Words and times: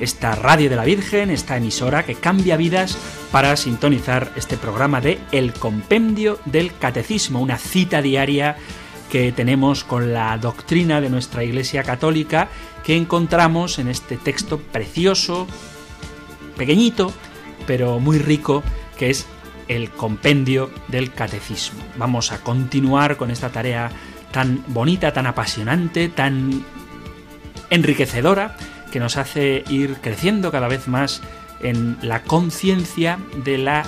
esta 0.00 0.34
radio 0.34 0.70
de 0.70 0.76
la 0.76 0.84
Virgen, 0.84 1.30
esta 1.30 1.56
emisora 1.56 2.04
que 2.04 2.14
cambia 2.14 2.56
vidas 2.56 2.98
para 3.32 3.56
sintonizar 3.56 4.32
este 4.36 4.56
programa 4.56 5.00
de 5.00 5.18
El 5.32 5.52
Compendio 5.52 6.38
del 6.44 6.76
Catecismo, 6.76 7.40
una 7.40 7.58
cita 7.58 8.02
diaria 8.02 8.56
que 9.10 9.32
tenemos 9.32 9.84
con 9.84 10.12
la 10.12 10.36
doctrina 10.38 11.00
de 11.00 11.10
nuestra 11.10 11.44
Iglesia 11.44 11.82
Católica 11.82 12.48
que 12.84 12.96
encontramos 12.96 13.78
en 13.78 13.88
este 13.88 14.16
texto 14.16 14.58
precioso, 14.58 15.46
pequeñito, 16.56 17.12
pero 17.66 18.00
muy 18.00 18.18
rico, 18.18 18.62
que 18.96 19.10
es 19.10 19.26
el 19.68 19.90
compendio 19.90 20.70
del 20.88 21.12
catecismo. 21.12 21.80
Vamos 21.96 22.32
a 22.32 22.40
continuar 22.40 23.16
con 23.16 23.30
esta 23.30 23.50
tarea 23.50 23.90
tan 24.32 24.64
bonita, 24.68 25.12
tan 25.12 25.26
apasionante, 25.26 26.08
tan 26.08 26.64
enriquecedora, 27.70 28.56
que 28.90 29.00
nos 29.00 29.16
hace 29.16 29.64
ir 29.68 29.96
creciendo 30.00 30.50
cada 30.50 30.68
vez 30.68 30.88
más 30.88 31.22
en 31.60 31.98
la 32.02 32.22
conciencia 32.22 33.18
de 33.44 33.58
la 33.58 33.84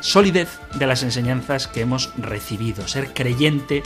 solidez 0.00 0.48
de 0.74 0.86
las 0.86 1.02
enseñanzas 1.02 1.66
que 1.66 1.80
hemos 1.80 2.12
recibido. 2.16 2.86
Ser 2.86 3.12
creyente 3.12 3.82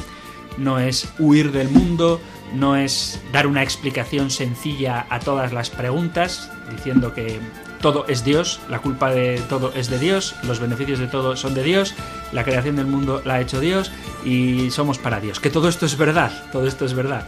no 0.59 0.79
es 0.79 1.09
huir 1.19 1.53
del 1.53 1.69
mundo, 1.69 2.21
no 2.55 2.77
es 2.77 3.21
dar 3.33 3.47
una 3.47 3.63
explicación 3.63 4.31
sencilla 4.31 5.07
a 5.09 5.21
todas 5.21 5.53
las 5.53 5.71
preguntas, 5.71 6.51
diciendo 6.71 7.15
que 7.15 7.41
todo 7.81 8.07
es 8.07 8.25
Dios, 8.25 8.61
la 8.69 8.79
culpa 8.81 9.11
de 9.11 9.43
todo 9.49 9.73
es 9.75 9.89
de 9.89 9.99
Dios, 9.99 10.35
los 10.45 10.61
beneficios 10.61 10.99
de 10.99 11.09
todo 11.09 11.37
son 11.37 11.55
de 11.55 11.65
Dios, 11.65 11.95
la 12.33 12.45
creación 12.45 12.77
del 12.77 12.87
mundo 12.87 13.23
la 13.25 13.35
ha 13.35 13.41
hecho 13.41 13.61
Dios 13.61 13.91
y 14.25 14.71
somos 14.71 14.99
para 14.99 15.21
Dios. 15.21 15.41
Que 15.41 15.51
todo 15.51 15.69
esto 15.69 15.87
es 15.87 15.97
verdad, 15.97 16.31
todo 16.53 16.67
esto 16.67 16.85
es 16.85 16.95
verdad. 16.95 17.27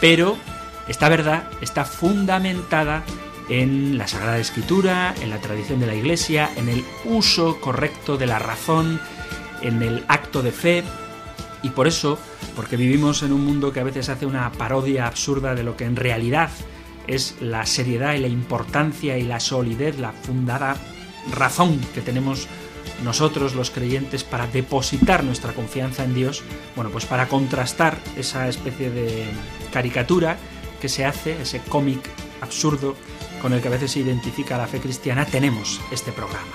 Pero 0.00 0.36
esta 0.88 1.08
verdad 1.08 1.48
está 1.60 1.84
fundamentada 1.84 3.04
en 3.48 3.96
la 3.98 4.08
Sagrada 4.08 4.38
Escritura, 4.38 5.14
en 5.22 5.30
la 5.30 5.40
tradición 5.40 5.80
de 5.80 5.86
la 5.86 5.94
Iglesia, 5.94 6.50
en 6.56 6.68
el 6.68 6.84
uso 7.04 7.60
correcto 7.60 8.16
de 8.16 8.26
la 8.26 8.38
razón, 8.38 9.00
en 9.62 9.82
el 9.82 10.04
acto 10.08 10.42
de 10.42 10.52
fe, 10.52 10.84
y 11.62 11.70
por 11.70 11.86
eso, 11.86 12.18
porque 12.54 12.76
vivimos 12.76 13.22
en 13.22 13.32
un 13.32 13.44
mundo 13.44 13.72
que 13.72 13.80
a 13.80 13.84
veces 13.84 14.08
hace 14.08 14.26
una 14.26 14.50
parodia 14.52 15.06
absurda 15.06 15.54
de 15.54 15.62
lo 15.62 15.76
que 15.76 15.84
en 15.84 15.96
realidad 15.96 16.50
es 17.06 17.36
la 17.40 17.66
seriedad 17.66 18.14
y 18.14 18.18
la 18.18 18.28
importancia 18.28 19.18
y 19.18 19.22
la 19.22 19.40
solidez, 19.40 19.98
la 19.98 20.12
fundada 20.12 20.76
razón 21.32 21.80
que 21.94 22.00
tenemos 22.00 22.46
nosotros 23.04 23.54
los 23.54 23.70
creyentes 23.70 24.24
para 24.24 24.46
depositar 24.46 25.24
nuestra 25.24 25.52
confianza 25.52 26.04
en 26.04 26.14
Dios, 26.14 26.42
bueno, 26.74 26.90
pues 26.90 27.04
para 27.04 27.28
contrastar 27.28 27.98
esa 28.16 28.48
especie 28.48 28.90
de 28.90 29.24
caricatura 29.72 30.36
que 30.86 30.90
se 30.90 31.04
hace, 31.04 31.42
ese 31.42 31.58
cómic 31.62 31.98
absurdo 32.40 32.94
con 33.42 33.52
el 33.52 33.60
que 33.60 33.66
a 33.66 33.72
veces 33.72 33.90
se 33.90 33.98
identifica 33.98 34.56
la 34.56 34.68
fe 34.68 34.78
cristiana, 34.78 35.26
tenemos 35.26 35.80
este 35.90 36.12
programa, 36.12 36.46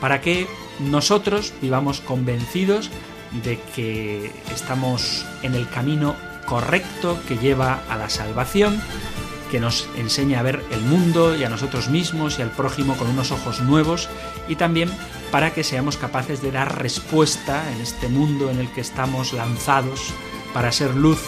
para 0.00 0.20
que 0.20 0.48
nosotros 0.80 1.52
vivamos 1.62 2.00
convencidos 2.00 2.90
de 3.44 3.60
que 3.76 4.32
estamos 4.52 5.24
en 5.42 5.54
el 5.54 5.68
camino 5.70 6.16
correcto 6.46 7.16
que 7.28 7.38
lleva 7.38 7.80
a 7.88 7.96
la 7.96 8.10
salvación, 8.10 8.82
que 9.52 9.60
nos 9.60 9.88
enseña 9.96 10.40
a 10.40 10.42
ver 10.42 10.64
el 10.72 10.80
mundo 10.80 11.36
y 11.36 11.44
a 11.44 11.48
nosotros 11.48 11.88
mismos 11.88 12.40
y 12.40 12.42
al 12.42 12.50
prójimo 12.50 12.96
con 12.96 13.08
unos 13.08 13.30
ojos 13.30 13.60
nuevos 13.60 14.08
y 14.48 14.56
también 14.56 14.90
para 15.30 15.54
que 15.54 15.62
seamos 15.62 15.96
capaces 15.96 16.42
de 16.42 16.50
dar 16.50 16.82
respuesta 16.82 17.62
en 17.72 17.80
este 17.80 18.08
mundo 18.08 18.50
en 18.50 18.58
el 18.58 18.68
que 18.68 18.80
estamos 18.80 19.32
lanzados 19.32 20.12
para 20.52 20.72
ser 20.72 20.96
luz 20.96 21.20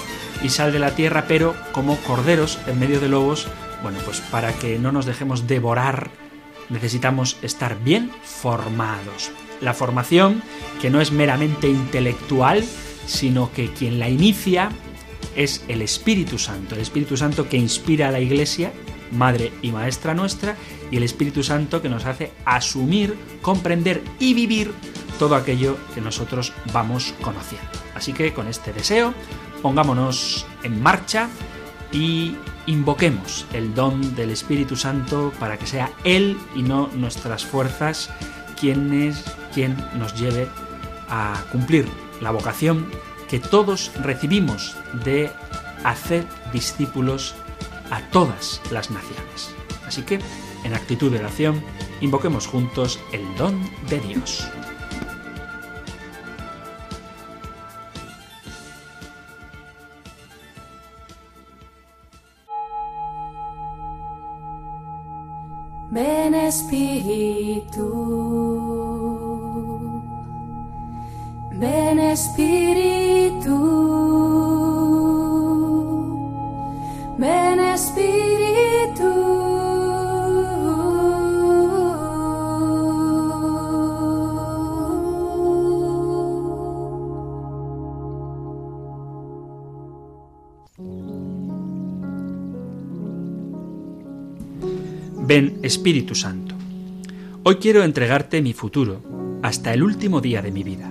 y 0.42 0.48
sal 0.50 0.72
de 0.72 0.78
la 0.78 0.94
tierra, 0.94 1.24
pero 1.28 1.54
como 1.72 1.96
corderos 1.98 2.58
en 2.66 2.78
medio 2.78 3.00
de 3.00 3.08
lobos, 3.08 3.48
bueno, 3.82 3.98
pues 4.04 4.20
para 4.20 4.52
que 4.52 4.78
no 4.78 4.92
nos 4.92 5.06
dejemos 5.06 5.46
devorar 5.46 6.10
necesitamos 6.68 7.38
estar 7.42 7.82
bien 7.82 8.10
formados. 8.22 9.30
La 9.60 9.74
formación, 9.74 10.42
que 10.80 10.90
no 10.90 11.00
es 11.00 11.12
meramente 11.12 11.68
intelectual, 11.68 12.64
sino 13.06 13.52
que 13.52 13.72
quien 13.72 13.98
la 13.98 14.08
inicia 14.08 14.70
es 15.34 15.64
el 15.68 15.82
Espíritu 15.82 16.38
Santo, 16.38 16.74
el 16.74 16.80
Espíritu 16.80 17.16
Santo 17.16 17.48
que 17.48 17.56
inspira 17.56 18.08
a 18.08 18.12
la 18.12 18.20
Iglesia, 18.20 18.72
Madre 19.12 19.52
y 19.62 19.72
Maestra 19.72 20.14
nuestra, 20.14 20.56
y 20.90 20.96
el 20.96 21.02
Espíritu 21.02 21.42
Santo 21.42 21.82
que 21.82 21.88
nos 21.88 22.04
hace 22.04 22.32
asumir, 22.44 23.16
comprender 23.42 24.02
y 24.18 24.34
vivir 24.34 24.72
todo 25.18 25.34
aquello 25.34 25.76
que 25.94 26.00
nosotros 26.00 26.52
vamos 26.72 27.14
conociendo. 27.22 27.68
Así 27.94 28.12
que 28.12 28.32
con 28.32 28.46
este 28.46 28.72
deseo, 28.72 29.14
pongámonos 29.62 30.46
en 30.62 30.82
marcha 30.82 31.28
y 31.92 32.36
invoquemos 32.66 33.46
el 33.52 33.74
don 33.74 34.14
del 34.14 34.30
Espíritu 34.30 34.76
Santo 34.76 35.32
para 35.38 35.58
que 35.58 35.66
sea 35.66 35.90
Él 36.04 36.36
y 36.54 36.62
no 36.62 36.88
nuestras 36.94 37.44
fuerzas 37.44 38.10
quien, 38.58 38.92
es, 38.92 39.24
quien 39.54 39.76
nos 39.98 40.14
lleve 40.14 40.48
a 41.08 41.42
cumplir 41.50 41.88
la 42.20 42.30
vocación 42.30 42.90
que 43.28 43.38
todos 43.38 43.92
recibimos 44.02 44.76
de 45.04 45.30
hacer 45.84 46.24
discípulos 46.52 47.34
a 47.90 48.00
todas 48.10 48.60
las 48.70 48.90
naciones. 48.90 49.54
Así 49.86 50.02
que, 50.02 50.18
en 50.64 50.74
actitud 50.74 51.10
de 51.10 51.18
oración, 51.18 51.62
invoquemos 52.00 52.46
juntos 52.46 52.98
el 53.12 53.22
don 53.36 53.58
de 53.88 54.00
Dios. 54.00 54.48
Espíritu 95.68 96.14
Santo. 96.14 96.54
Hoy 97.42 97.56
quiero 97.56 97.82
entregarte 97.82 98.40
mi 98.40 98.54
futuro 98.54 99.02
hasta 99.42 99.74
el 99.74 99.82
último 99.82 100.22
día 100.22 100.40
de 100.40 100.50
mi 100.50 100.62
vida. 100.62 100.90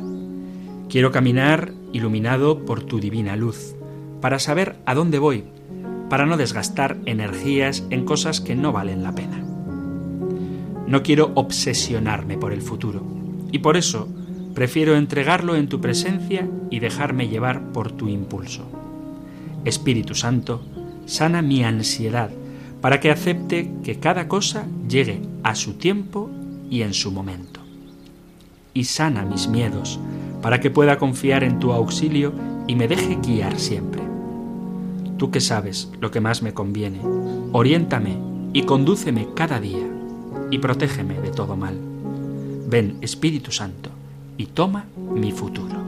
Quiero 0.88 1.12
caminar 1.12 1.74
iluminado 1.94 2.64
por 2.64 2.84
tu 2.84 3.00
divina 3.00 3.36
luz, 3.36 3.74
para 4.22 4.38
saber 4.38 4.76
a 4.86 4.94
dónde 4.94 5.18
voy, 5.18 5.46
para 6.12 6.28
no 6.28 6.38
desgastar 6.38 6.96
energías 7.08 7.86
en 7.90 8.06
cosas 8.06 8.40
que 8.40 8.56
no 8.56 8.72
valen 8.72 9.02
la 9.02 9.16
pena. 9.16 9.44
No 10.86 11.02
quiero 11.02 11.32
obsesionarme 11.34 12.38
por 12.38 12.54
el 12.54 12.62
futuro, 12.62 13.02
y 13.52 13.58
por 13.58 13.78
eso 13.78 14.08
prefiero 14.54 14.96
entregarlo 14.96 15.56
en 15.56 15.70
tu 15.70 15.82
presencia 15.82 16.48
y 16.70 16.82
dejarme 16.82 17.30
llevar 17.30 17.72
por 17.72 17.92
tu 17.92 18.10
impulso. 18.10 18.70
Espíritu 19.66 20.14
Santo, 20.14 20.62
sana 21.08 21.42
mi 21.42 21.64
ansiedad, 21.64 22.30
para 22.88 23.02
que 23.02 23.12
acepte 23.12 23.70
que 23.84 24.00
cada 24.00 24.30
cosa 24.30 24.66
llegue 24.88 25.20
a 25.44 25.56
su 25.56 25.74
tiempo 25.74 26.30
y 26.70 26.84
en 26.84 26.94
su 26.94 27.12
momento. 27.12 27.60
Y 28.74 28.86
sana 28.86 29.26
mis 29.26 29.50
miedos, 29.50 30.00
para 30.42 30.62
que 30.62 30.72
pueda 30.72 30.98
confiar 30.98 31.44
en 31.44 31.60
tu 31.60 31.74
auxilio 31.74 32.32
y 32.66 32.78
me 32.78 32.88
deje 32.88 33.18
guiar 33.22 33.60
siempre. 33.60 34.02
Tú 35.18 35.32
que 35.32 35.42
sabes 35.42 35.92
lo 36.00 36.12
que 36.12 36.22
más 36.22 36.42
me 36.42 36.54
conviene, 36.54 37.02
oriéntame 37.52 38.18
y 38.54 38.64
condúceme 38.64 39.28
cada 39.36 39.60
día 39.60 39.86
y 40.50 40.60
protégeme 40.60 41.20
de 41.20 41.32
todo 41.32 41.58
mal. 41.58 41.78
Ven, 42.70 43.00
Espíritu 43.02 43.52
Santo, 43.52 43.90
y 44.38 44.46
toma 44.46 44.86
mi 45.14 45.34
futuro. 45.34 45.87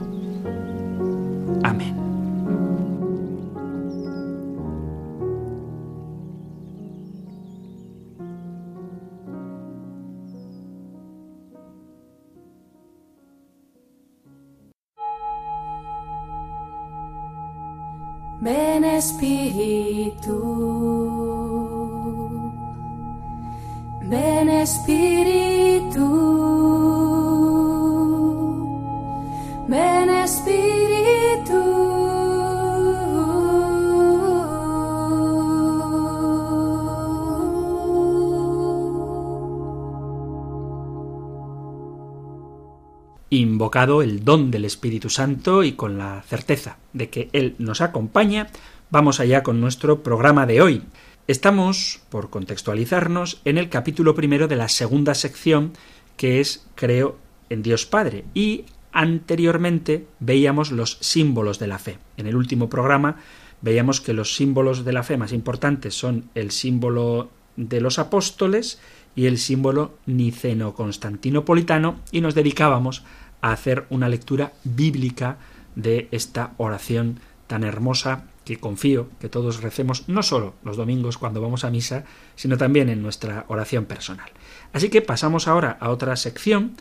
Invocado 43.59 44.01
el 44.01 44.23
don 44.23 44.51
del 44.51 44.65
Espíritu 44.65 45.09
Santo 45.09 45.63
y 45.63 45.73
con 45.73 45.97
la 45.97 46.23
certeza 46.23 46.77
de 46.93 47.09
que 47.09 47.29
Él 47.33 47.55
nos 47.59 47.81
acompaña, 47.81 48.47
vamos 48.89 49.19
allá 49.19 49.43
con 49.43 49.61
nuestro 49.61 50.01
programa 50.01 50.45
de 50.45 50.61
hoy. 50.61 50.81
Estamos, 51.29 52.01
por 52.09 52.31
contextualizarnos, 52.31 53.39
en 53.45 53.59
el 53.59 53.69
capítulo 53.69 54.15
primero 54.15 54.47
de 54.47 54.55
la 54.55 54.67
segunda 54.67 55.13
sección, 55.13 55.73
que 56.17 56.39
es 56.39 56.65
Creo 56.73 57.19
en 57.51 57.61
Dios 57.61 57.85
Padre, 57.85 58.25
y 58.33 58.65
anteriormente 58.91 60.07
veíamos 60.19 60.71
los 60.71 60.97
símbolos 61.01 61.59
de 61.59 61.67
la 61.67 61.77
fe. 61.77 61.99
En 62.17 62.25
el 62.25 62.35
último 62.35 62.67
programa 62.67 63.17
veíamos 63.61 64.01
que 64.01 64.13
los 64.13 64.33
símbolos 64.33 64.83
de 64.83 64.91
la 64.91 65.03
fe 65.03 65.17
más 65.17 65.31
importantes 65.31 65.93
son 65.93 66.31
el 66.33 66.49
símbolo 66.49 67.29
de 67.57 67.79
los 67.79 67.99
apóstoles 67.99 68.79
y 69.15 69.27
el 69.27 69.37
símbolo 69.37 69.99
niceno-constantinopolitano 70.07 71.99
y 72.11 72.21
nos 72.21 72.33
dedicábamos 72.33 73.03
a 73.41 73.51
hacer 73.51 73.85
una 73.91 74.09
lectura 74.09 74.53
bíblica 74.63 75.37
de 75.75 76.07
esta 76.09 76.55
oración 76.57 77.19
tan 77.45 77.63
hermosa 77.63 78.25
que 78.49 78.59
confío 78.59 79.09
que 79.19 79.29
todos 79.29 79.61
recemos 79.61 80.09
no 80.09 80.23
solo 80.23 80.55
los 80.63 80.75
domingos 80.75 81.19
cuando 81.19 81.39
vamos 81.39 81.63
a 81.63 81.69
misa, 81.69 82.05
sino 82.35 82.57
también 82.57 82.89
en 82.89 83.03
nuestra 83.03 83.45
oración 83.47 83.85
personal. 83.85 84.31
Así 84.73 84.89
que 84.89 85.03
pasamos 85.03 85.47
ahora 85.47 85.77
a 85.79 85.91
otra 85.91 86.15
sección 86.15 86.71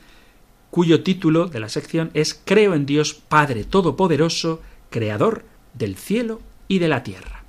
cuyo 0.71 1.03
título 1.03 1.45
de 1.45 1.61
la 1.61 1.69
sección 1.69 2.11
es 2.15 2.41
Creo 2.43 2.73
en 2.73 2.87
Dios 2.87 3.13
Padre 3.13 3.65
Todopoderoso, 3.65 4.63
Creador 4.89 5.45
del 5.75 5.97
cielo 5.97 6.41
y 6.69 6.79
de 6.79 6.89
la 6.89 7.03
tierra. 7.03 7.45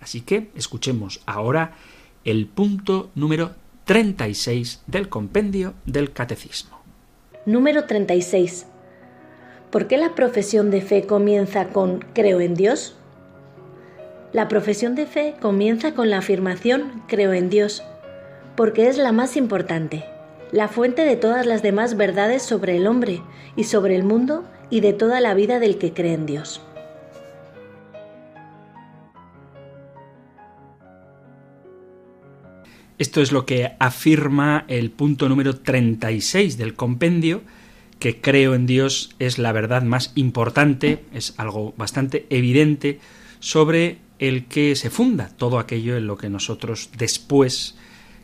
Así 0.00 0.22
que 0.22 0.50
escuchemos 0.54 1.20
ahora 1.26 1.74
el 2.24 2.46
punto 2.46 3.10
número 3.14 3.50
36 3.84 4.84
del 4.86 5.10
compendio 5.10 5.74
del 5.84 6.14
Catecismo. 6.14 6.80
Número 7.44 7.84
36. 7.84 8.64
¿Por 9.70 9.86
qué 9.86 9.98
la 9.98 10.14
profesión 10.14 10.70
de 10.70 10.80
fe 10.80 11.04
comienza 11.04 11.68
con 11.68 11.98
creo 12.14 12.40
en 12.40 12.54
Dios? 12.54 12.96
La 14.34 14.48
profesión 14.48 14.96
de 14.96 15.06
fe 15.06 15.36
comienza 15.40 15.94
con 15.94 16.10
la 16.10 16.18
afirmación 16.18 17.04
creo 17.06 17.32
en 17.32 17.50
Dios, 17.50 17.84
porque 18.56 18.88
es 18.88 18.98
la 18.98 19.12
más 19.12 19.36
importante, 19.36 20.04
la 20.50 20.66
fuente 20.66 21.02
de 21.02 21.14
todas 21.14 21.46
las 21.46 21.62
demás 21.62 21.96
verdades 21.96 22.42
sobre 22.42 22.76
el 22.76 22.88
hombre 22.88 23.22
y 23.54 23.62
sobre 23.62 23.94
el 23.94 24.02
mundo 24.02 24.44
y 24.70 24.80
de 24.80 24.92
toda 24.92 25.20
la 25.20 25.34
vida 25.34 25.60
del 25.60 25.78
que 25.78 25.92
cree 25.92 26.14
en 26.14 26.26
Dios. 26.26 26.60
Esto 32.98 33.20
es 33.20 33.30
lo 33.30 33.46
que 33.46 33.76
afirma 33.78 34.64
el 34.66 34.90
punto 34.90 35.28
número 35.28 35.54
36 35.58 36.58
del 36.58 36.74
compendio, 36.74 37.42
que 38.00 38.20
creo 38.20 38.56
en 38.56 38.66
Dios 38.66 39.14
es 39.20 39.38
la 39.38 39.52
verdad 39.52 39.82
más 39.82 40.10
importante, 40.16 41.04
es 41.14 41.34
algo 41.36 41.72
bastante 41.76 42.26
evidente 42.30 42.98
sobre 43.38 44.02
el 44.28 44.46
que 44.46 44.76
se 44.76 44.90
funda 44.90 45.28
todo 45.36 45.58
aquello 45.58 45.96
en 45.96 46.06
lo 46.06 46.16
que 46.16 46.30
nosotros 46.30 46.90
después 46.96 47.76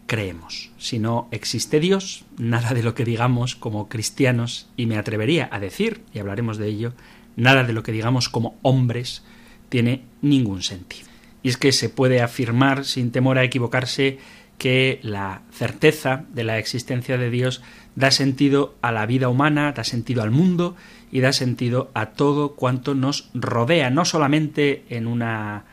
creemos. 0.06 0.70
Si 0.78 0.98
no 0.98 1.28
existe 1.30 1.78
Dios, 1.78 2.24
nada 2.36 2.74
de 2.74 2.82
lo 2.82 2.94
que 2.94 3.04
digamos 3.04 3.54
como 3.54 3.88
cristianos, 3.88 4.68
y 4.76 4.86
me 4.86 4.98
atrevería 4.98 5.48
a 5.52 5.60
decir, 5.60 6.02
y 6.12 6.18
hablaremos 6.18 6.58
de 6.58 6.68
ello, 6.68 6.92
nada 7.36 7.64
de 7.64 7.72
lo 7.72 7.82
que 7.82 7.92
digamos 7.92 8.28
como 8.28 8.58
hombres 8.62 9.22
tiene 9.68 10.02
ningún 10.20 10.62
sentido. 10.62 11.08
Y 11.42 11.48
es 11.48 11.56
que 11.56 11.72
se 11.72 11.88
puede 11.88 12.20
afirmar 12.20 12.84
sin 12.84 13.12
temor 13.12 13.38
a 13.38 13.44
equivocarse 13.44 14.18
que 14.58 15.00
la 15.02 15.42
certeza 15.52 16.24
de 16.34 16.44
la 16.44 16.58
existencia 16.58 17.16
de 17.16 17.30
Dios 17.30 17.62
da 17.94 18.10
sentido 18.10 18.74
a 18.82 18.92
la 18.92 19.06
vida 19.06 19.28
humana, 19.28 19.72
da 19.72 19.84
sentido 19.84 20.22
al 20.22 20.30
mundo 20.30 20.76
y 21.10 21.20
da 21.20 21.32
sentido 21.32 21.90
a 21.94 22.10
todo 22.10 22.56
cuanto 22.56 22.94
nos 22.94 23.30
rodea, 23.32 23.90
no 23.90 24.04
solamente 24.04 24.84
en 24.90 25.06
una 25.06 25.64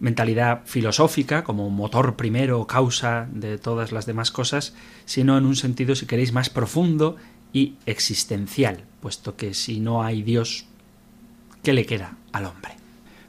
mentalidad 0.00 0.62
filosófica 0.64 1.44
como 1.44 1.70
motor 1.70 2.16
primero, 2.16 2.66
causa 2.66 3.28
de 3.32 3.58
todas 3.58 3.92
las 3.92 4.06
demás 4.06 4.30
cosas, 4.30 4.74
sino 5.04 5.38
en 5.38 5.46
un 5.46 5.56
sentido, 5.56 5.94
si 5.94 6.06
queréis, 6.06 6.32
más 6.32 6.50
profundo 6.50 7.16
y 7.52 7.74
existencial, 7.86 8.84
puesto 9.00 9.36
que 9.36 9.54
si 9.54 9.80
no 9.80 10.02
hay 10.02 10.22
Dios, 10.22 10.66
¿qué 11.62 11.72
le 11.72 11.86
queda 11.86 12.16
al 12.32 12.44
hombre? 12.46 12.72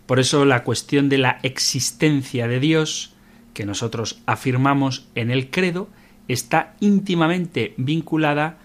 Por 0.05 0.19
eso 0.19 0.45
la 0.45 0.63
cuestión 0.63 1.09
de 1.09 1.17
la 1.17 1.39
existencia 1.43 2.47
de 2.47 2.59
Dios 2.59 3.13
que 3.53 3.65
nosotros 3.65 4.21
afirmamos 4.25 5.07
en 5.15 5.31
el 5.31 5.49
credo 5.49 5.89
está 6.27 6.75
íntimamente 6.79 7.73
vinculada 7.77 8.57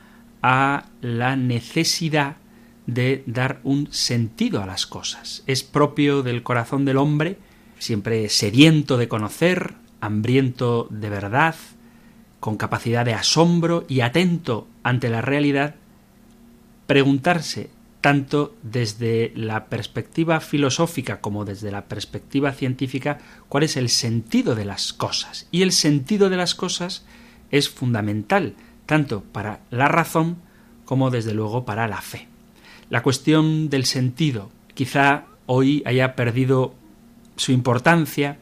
a 0.43 0.87
la 1.01 1.37
necesidad 1.37 2.37
de 2.87 3.23
dar 3.27 3.61
un 3.63 3.89
sentido 3.93 4.63
a 4.63 4.67
las 4.67 4.87
cosas. 4.87 5.45
Es 5.47 5.63
propio 5.63 6.23
del 6.23 6.43
corazón 6.43 6.85
del 6.85 6.97
hombre, 6.97 7.39
siempre 7.83 8.29
sediento 8.29 8.97
de 8.97 9.09
conocer, 9.09 9.75
hambriento 10.01 10.87
de 10.91 11.11
verdad, 11.11 11.57
con 12.39 12.57
capacidad 12.57 13.05
de 13.05 13.15
asombro 13.15 13.85
y 13.89 14.01
atento 14.01 14.69
ante 14.85 15.11
la 15.11 15.21
realidad, 15.21 15.75
preguntarse 16.87 17.71
tanto 18.01 18.55
desde 18.63 19.33
la 19.35 19.67
perspectiva 19.67 20.41
filosófica 20.41 21.21
como 21.21 21.45
desde 21.45 21.71
la 21.71 21.87
perspectiva 21.87 22.53
científica, 22.53 23.19
cuál 23.49 23.65
es 23.65 23.77
el 23.77 23.89
sentido 23.89 24.55
de 24.55 24.65
las 24.65 24.93
cosas. 24.93 25.49
Y 25.51 25.63
el 25.63 25.73
sentido 25.73 26.31
de 26.31 26.37
las 26.37 26.55
cosas 26.55 27.05
es 27.51 27.69
fundamental, 27.69 28.55
tanto 28.87 29.23
para 29.23 29.61
la 29.71 29.89
razón 29.89 30.37
como 30.85 31.11
desde 31.11 31.35
luego 31.35 31.65
para 31.65 31.89
la 31.89 32.01
fe. 32.01 32.29
La 32.91 33.03
cuestión 33.03 33.71
del 33.71 33.87
sentido 33.87 34.51
quizá 34.75 35.25
hoy 35.47 35.83
haya 35.85 36.15
perdido 36.15 36.75
su 37.43 37.51
importancia 37.51 38.39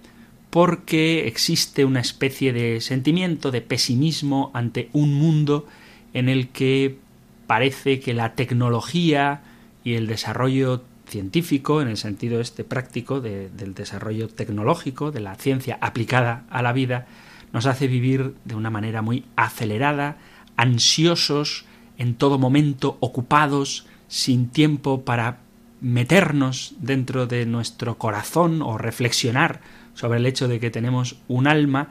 porque 0.50 1.26
existe 1.26 1.84
una 1.86 2.00
especie 2.00 2.52
de 2.52 2.80
sentimiento 2.82 3.50
de 3.50 3.62
pesimismo 3.62 4.50
ante 4.52 4.90
un 4.92 5.14
mundo 5.14 5.66
en 6.12 6.28
el 6.28 6.48
que 6.48 6.98
parece 7.46 8.00
que 8.00 8.12
la 8.12 8.34
tecnología 8.34 9.42
y 9.84 9.94
el 9.94 10.06
desarrollo 10.06 10.82
científico, 11.08 11.80
en 11.80 11.88
el 11.88 11.96
sentido 11.96 12.40
este 12.40 12.62
práctico 12.62 13.20
del 13.20 13.74
desarrollo 13.74 14.28
tecnológico, 14.28 15.10
de 15.10 15.20
la 15.20 15.34
ciencia 15.36 15.78
aplicada 15.80 16.44
a 16.50 16.60
la 16.60 16.72
vida, 16.72 17.06
nos 17.52 17.66
hace 17.66 17.88
vivir 17.88 18.34
de 18.44 18.54
una 18.54 18.70
manera 18.70 19.00
muy 19.02 19.24
acelerada, 19.34 20.18
ansiosos, 20.56 21.64
en 21.96 22.14
todo 22.14 22.38
momento 22.38 22.98
ocupados, 23.00 23.86
sin 24.08 24.48
tiempo 24.48 25.04
para 25.04 25.38
meternos 25.80 26.74
dentro 26.78 27.26
de 27.26 27.46
nuestro 27.46 27.98
corazón 27.98 28.62
o 28.62 28.78
reflexionar 28.78 29.60
sobre 29.94 30.18
el 30.18 30.26
hecho 30.26 30.48
de 30.48 30.60
que 30.60 30.70
tenemos 30.70 31.16
un 31.28 31.46
alma 31.46 31.88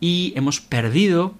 y 0.00 0.32
hemos 0.36 0.60
perdido, 0.60 1.34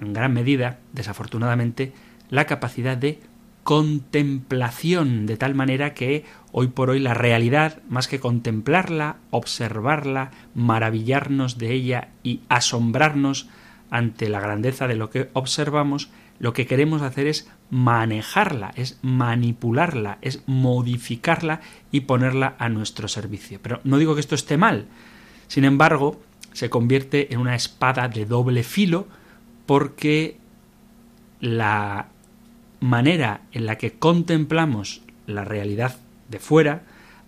en 0.00 0.12
gran 0.12 0.32
medida, 0.32 0.78
desafortunadamente, 0.92 1.92
la 2.30 2.46
capacidad 2.46 2.96
de 2.96 3.20
contemplación, 3.62 5.26
de 5.26 5.36
tal 5.36 5.54
manera 5.54 5.94
que 5.94 6.24
hoy 6.52 6.68
por 6.68 6.90
hoy 6.90 6.98
la 6.98 7.14
realidad, 7.14 7.82
más 7.88 8.08
que 8.08 8.18
contemplarla, 8.18 9.16
observarla, 9.30 10.30
maravillarnos 10.54 11.58
de 11.58 11.72
ella 11.72 12.08
y 12.22 12.40
asombrarnos 12.48 13.48
ante 13.90 14.28
la 14.28 14.40
grandeza 14.40 14.88
de 14.88 14.96
lo 14.96 15.10
que 15.10 15.30
observamos, 15.34 16.10
lo 16.38 16.52
que 16.52 16.66
queremos 16.66 17.02
hacer 17.02 17.26
es 17.26 17.48
manejarla, 17.70 18.72
es 18.74 18.98
manipularla, 19.02 20.18
es 20.22 20.42
modificarla 20.46 21.60
y 21.92 22.00
ponerla 22.00 22.56
a 22.58 22.68
nuestro 22.68 23.08
servicio. 23.08 23.60
Pero 23.62 23.80
no 23.84 23.98
digo 23.98 24.14
que 24.14 24.20
esto 24.20 24.34
esté 24.34 24.56
mal. 24.56 24.86
Sin 25.48 25.64
embargo, 25.64 26.20
se 26.52 26.70
convierte 26.70 27.32
en 27.32 27.40
una 27.40 27.54
espada 27.54 28.08
de 28.08 28.26
doble 28.26 28.62
filo 28.62 29.06
porque 29.66 30.36
la 31.40 32.08
manera 32.80 33.42
en 33.52 33.66
la 33.66 33.78
que 33.78 33.92
contemplamos 33.92 35.02
la 35.26 35.44
realidad 35.44 35.96
de 36.28 36.38
fuera 36.38 36.82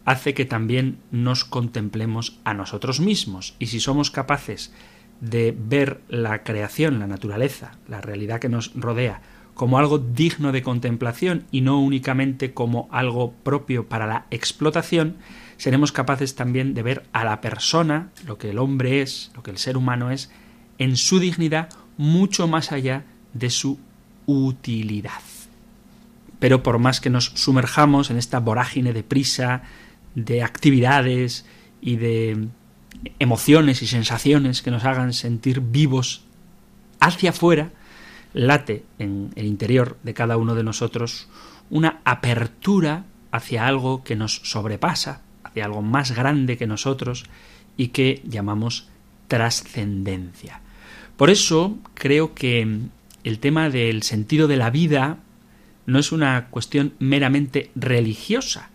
hace 0.05 0.35
que 0.35 0.45
también 0.45 0.99
nos 1.13 1.45
contemplemos 1.45 2.41
a 2.45 2.55
nosotros 2.55 3.01
mismos. 3.01 3.55
Y 3.59 3.67
si 3.67 3.79
somos 3.79 4.11
capaces 4.11 4.73
de 5.21 5.57
ver 5.57 6.01
la 6.09 6.43
creación, 6.43 6.99
la 6.99 7.07
naturaleza, 7.07 7.77
la 7.89 8.01
realidad 8.01 8.41
que 8.41 8.49
nos 8.49 8.73
rodea, 8.75 9.23
como 9.54 9.78
algo 9.78 9.99
digno 9.99 10.52
de 10.52 10.62
contemplación 10.62 11.44
y 11.50 11.61
no 11.61 11.80
únicamente 11.80 12.54
como 12.54 12.88
algo 12.90 13.32
propio 13.32 13.88
para 13.88 14.06
la 14.06 14.26
explotación, 14.30 15.16
seremos 15.56 15.92
capaces 15.92 16.35
también 16.35 16.75
de 16.75 16.82
ver 16.82 17.04
a 17.12 17.25
la 17.25 17.40
persona, 17.40 18.11
lo 18.26 18.38
que 18.38 18.50
el 18.50 18.59
hombre 18.59 19.02
es, 19.02 19.30
lo 19.35 19.42
que 19.42 19.50
el 19.50 19.59
ser 19.59 19.76
humano 19.76 20.11
es, 20.11 20.30
en 20.78 20.97
su 20.97 21.21
dignidad 21.21 21.68
mucho 21.97 22.49
más 22.49 22.73
allá 22.73 23.04
de 23.35 23.50
su 23.50 23.78
utilidad. 24.26 25.21
Pero 26.38 26.62
por 26.62 26.78
más 26.78 27.00
que 27.00 27.11
nos 27.11 27.26
sumerjamos 27.26 28.11
en 28.11 28.16
esta 28.16 28.40
vorágine 28.40 28.92
de 28.92 29.04
prisa, 29.04 29.62
de 30.14 30.42
actividades 30.42 31.47
y 31.80 31.97
de 31.97 32.49
emociones 33.18 33.82
y 33.82 33.87
sensaciones 33.87 34.62
que 34.62 34.71
nos 34.71 34.85
hagan 34.85 35.12
sentir 35.12 35.61
vivos 35.61 36.25
hacia 37.00 37.30
afuera, 37.30 37.71
late 38.33 38.85
en 38.99 39.31
el 39.37 39.47
interior 39.47 39.99
de 40.03 40.15
cada 40.15 40.37
uno 40.37 40.55
de 40.55 40.65
nosotros 40.65 41.29
una 41.71 42.01
apertura 42.05 43.05
hacia 43.31 43.67
algo 43.67 44.05
que 44.05 44.17
nos 44.17 44.37
sobrepasa, 44.45 45.23
hacia 45.43 45.65
algo 45.65 45.83
más 45.83 46.12
grande 46.12 46.57
que 46.57 46.67
nosotros 46.67 47.25
y 47.77 47.89
que 47.89 48.23
llamamos 48.25 48.89
trascendencia. 49.29 50.61
Por 51.17 51.31
eso 51.31 51.79
creo 51.95 52.35
que 52.35 52.81
el 53.25 53.39
tema 53.39 53.71
del 53.71 54.03
sentido 54.03 54.49
de 54.49 54.57
la 54.57 54.71
vida 54.71 55.19
no 55.87 55.99
es 55.99 56.12
una 56.12 56.49
cuestión 56.49 56.95
meramente 56.99 57.71
religiosa, 57.75 58.71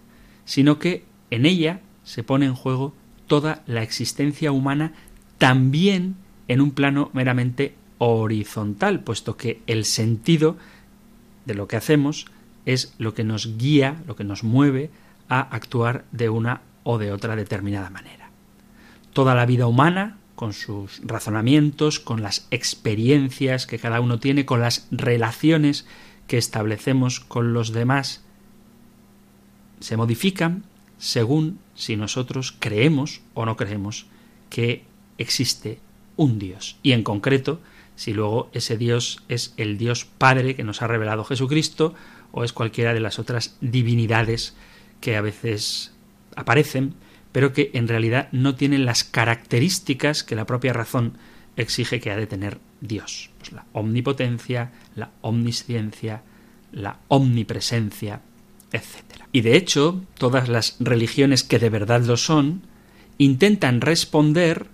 sino 0.46 0.80
que 0.80 1.04
en 1.30 1.46
ella 1.46 1.82
se 2.04 2.24
pone 2.24 2.46
en 2.46 2.56
juego 2.56 2.94
toda 3.28 3.64
la 3.68 3.84
existencia 3.84 4.52
humana 4.52 4.94
también 5.38 6.16
en 6.48 6.62
un 6.62 6.72
plano 6.72 7.12
meramente 7.14 7.76
horizontal, 7.98 9.02
puesto 9.02 9.38
que 9.38 9.62
el 9.68 9.86
sentido 9.86 10.58
de 11.46 11.56
lo 11.56 11.68
que 11.68 11.78
hacemos 11.78 12.28
es 12.66 12.94
lo 12.98 13.14
que 13.14 13.24
nos 13.24 13.58
guía, 13.58 14.04
lo 14.08 14.16
que 14.16 14.24
nos 14.24 14.44
mueve 14.44 14.90
a 15.30 15.40
actuar 15.40 16.06
de 16.12 16.30
una 16.30 16.62
o 16.84 16.98
de 16.98 17.12
otra 17.12 17.36
determinada 17.36 17.90
manera. 17.90 18.30
Toda 19.14 19.36
la 19.36 19.46
vida 19.46 19.68
humana, 19.68 20.18
con 20.36 20.54
sus 20.54 21.02
razonamientos, 21.04 22.00
con 22.00 22.22
las 22.22 22.48
experiencias 22.52 23.66
que 23.66 23.80
cada 23.80 24.02
uno 24.02 24.20
tiene, 24.20 24.46
con 24.46 24.62
las 24.62 24.88
relaciones 24.92 25.88
que 26.28 26.38
establecemos 26.38 27.20
con 27.20 27.54
los 27.54 27.72
demás, 27.72 28.22
se 29.80 29.98
modifican 29.98 30.64
según 30.98 31.60
si 31.76 31.96
nosotros 31.96 32.56
creemos 32.60 33.22
o 33.34 33.46
no 33.46 33.56
creemos 33.56 34.08
que 34.50 34.84
existe 35.18 35.80
un 36.16 36.40
Dios. 36.40 36.78
Y 36.84 36.92
en 36.92 37.04
concreto, 37.04 37.60
si 37.98 38.14
luego 38.14 38.50
ese 38.54 38.78
Dios 38.78 39.24
es 39.28 39.54
el 39.58 39.78
Dios 39.78 40.06
Padre 40.06 40.56
que 40.56 40.64
nos 40.64 40.82
ha 40.82 40.88
revelado 40.88 41.26
Jesucristo 41.26 41.96
o 42.32 42.44
es 42.44 42.54
cualquiera 42.54 42.94
de 42.94 43.00
las 43.00 43.18
otras 43.18 43.58
divinidades 43.60 44.56
que 45.02 45.18
a 45.18 45.22
veces 45.22 45.94
aparecen, 46.36 46.94
pero 47.32 47.54
que 47.54 47.72
en 47.74 47.88
realidad 47.88 48.30
no 48.32 48.56
tienen 48.56 48.86
las 48.86 49.04
características 49.04 50.24
que 50.24 50.36
la 50.36 50.46
propia 50.46 50.74
razón 50.74 51.18
exige 51.56 52.00
que 52.00 52.12
ha 52.12 52.16
de 52.16 52.28
tener 52.28 52.60
Dios. 52.82 53.32
Pues 53.40 53.52
la 53.52 53.66
omnipotencia, 53.74 54.72
la 54.96 55.10
omnisciencia, 55.22 56.22
la 56.72 57.00
omnipresencia, 57.08 58.22
etc. 58.72 59.24
Y 59.32 59.42
de 59.42 59.58
hecho, 59.58 60.04
todas 60.20 60.50
las 60.50 60.76
religiones 60.80 61.44
que 61.44 61.58
de 61.58 61.72
verdad 61.72 62.04
lo 62.04 62.16
son, 62.16 62.62
intentan 63.18 63.82
responder 63.82 64.68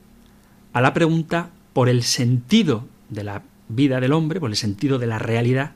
a 0.73 0.81
la 0.81 0.93
pregunta 0.93 1.51
por 1.71 1.87
el 1.87 2.03
sentido 2.03 2.89
de 3.13 3.23
la 3.23 3.43
vida 3.69 3.99
del 3.99 4.13
hombre, 4.13 4.39
por 4.39 4.49
el 4.49 4.55
sentido 4.55 4.99
de 4.99 5.07
la 5.07 5.19
realidad, 5.19 5.71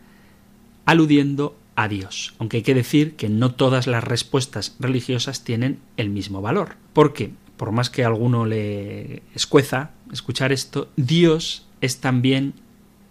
aludiendo 0.85 1.57
a 1.75 1.87
Dios. 1.87 2.33
Aunque 2.39 2.57
hay 2.57 2.63
que 2.63 2.73
decir 2.73 3.15
que 3.15 3.29
no 3.29 3.53
todas 3.53 3.87
las 3.87 4.03
respuestas 4.03 4.75
religiosas 4.79 5.43
tienen 5.43 5.79
el 5.95 6.09
mismo 6.09 6.41
valor. 6.41 6.75
Porque, 6.93 7.31
por 7.55 7.71
más 7.71 7.89
que 7.89 8.03
a 8.03 8.07
alguno 8.07 8.45
le 8.45 9.21
escueza 9.35 9.91
escuchar 10.11 10.51
esto, 10.51 10.89
Dios 10.95 11.67
es 11.81 11.99
también 11.99 12.53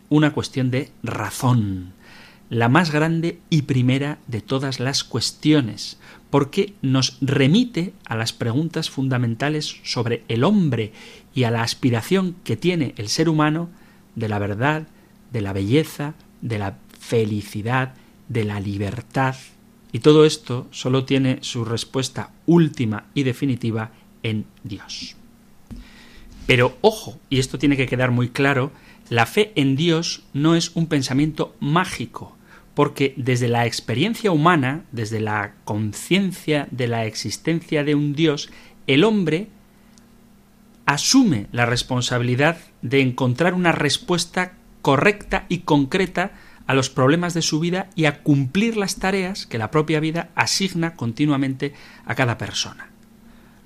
una 0.09 0.33
cuestión 0.33 0.71
de 0.71 0.90
razón, 1.02 1.92
la 2.50 2.68
más 2.68 2.90
grande 2.92 3.40
y 3.50 3.62
primera 3.62 4.18
de 4.26 4.40
todas 4.40 4.78
las 4.78 5.04
cuestiones, 5.04 5.99
porque 6.30 6.75
nos 6.83 7.18
remite 7.21 7.92
a 8.06 8.16
las 8.16 8.33
preguntas 8.33 8.90
fundamentales 8.90 9.76
sobre 9.85 10.25
el 10.28 10.45
hombre 10.45 10.92
y 11.35 11.45
a 11.45 11.50
la 11.50 11.62
aspiración 11.62 12.37
que 12.45 12.56
tiene 12.56 12.95
el 12.97 13.09
ser 13.09 13.28
humano 13.28 13.68
de 14.16 14.28
la 14.28 14.40
verdad, 14.40 14.88
de 15.32 15.40
la 15.40 15.52
belleza, 15.52 16.14
de 16.40 16.58
la 16.58 16.78
felicidad, 16.99 17.94
de 18.28 18.44
la 18.44 18.58
libertad. 18.58 19.37
Y 19.92 20.00
todo 20.00 20.25
esto 20.25 20.66
solo 20.73 21.04
tiene 21.04 21.38
su 21.42 21.64
respuesta 21.64 22.32
última 22.46 23.06
y 23.14 23.23
definitiva 23.23 23.92
en 24.23 24.46
Dios. 24.64 25.14
Pero 26.46 26.76
ojo, 26.80 27.18
y 27.30 27.38
esto 27.38 27.58
tiene 27.58 27.76
que 27.76 27.87
quedar 27.87 28.11
muy 28.11 28.28
claro, 28.30 28.73
la 29.08 29.26
fe 29.26 29.52
en 29.54 29.76
Dios 29.76 30.25
no 30.32 30.54
es 30.56 30.75
un 30.75 30.87
pensamiento 30.87 31.54
mágico, 31.61 32.37
porque 32.75 33.14
desde 33.16 33.49
la 33.49 33.66
experiencia 33.66 34.32
humana, 34.32 34.85
desde 34.92 35.20
la 35.20 35.54
conciencia 35.64 36.68
de 36.70 36.88
la 36.88 37.06
existencia 37.06 37.85
de 37.85 37.94
un 37.94 38.14
Dios, 38.14 38.50
el 38.87 39.04
hombre 39.04 39.49
asume 40.85 41.46
la 41.52 41.66
responsabilidad 41.66 42.58
de 42.88 43.00
encontrar 43.00 43.55
una 43.55 43.73
respuesta 43.73 44.52
correcta 44.83 45.47
y 45.49 45.59
concreta 45.61 46.33
a 46.66 46.75
los 46.75 46.90
problemas 46.90 47.35
de 47.35 47.43
su 47.43 47.61
vida 47.61 47.90
y 47.95 48.05
a 48.05 48.23
cumplir 48.23 48.76
las 48.76 48.97
tareas 48.97 49.47
que 49.47 49.59
la 49.59 49.71
propia 49.71 50.00
vida 50.00 50.31
asigna 50.35 50.95
continuamente 50.95 51.75
a 52.05 52.14
cada 52.14 52.38
persona. 52.38 52.88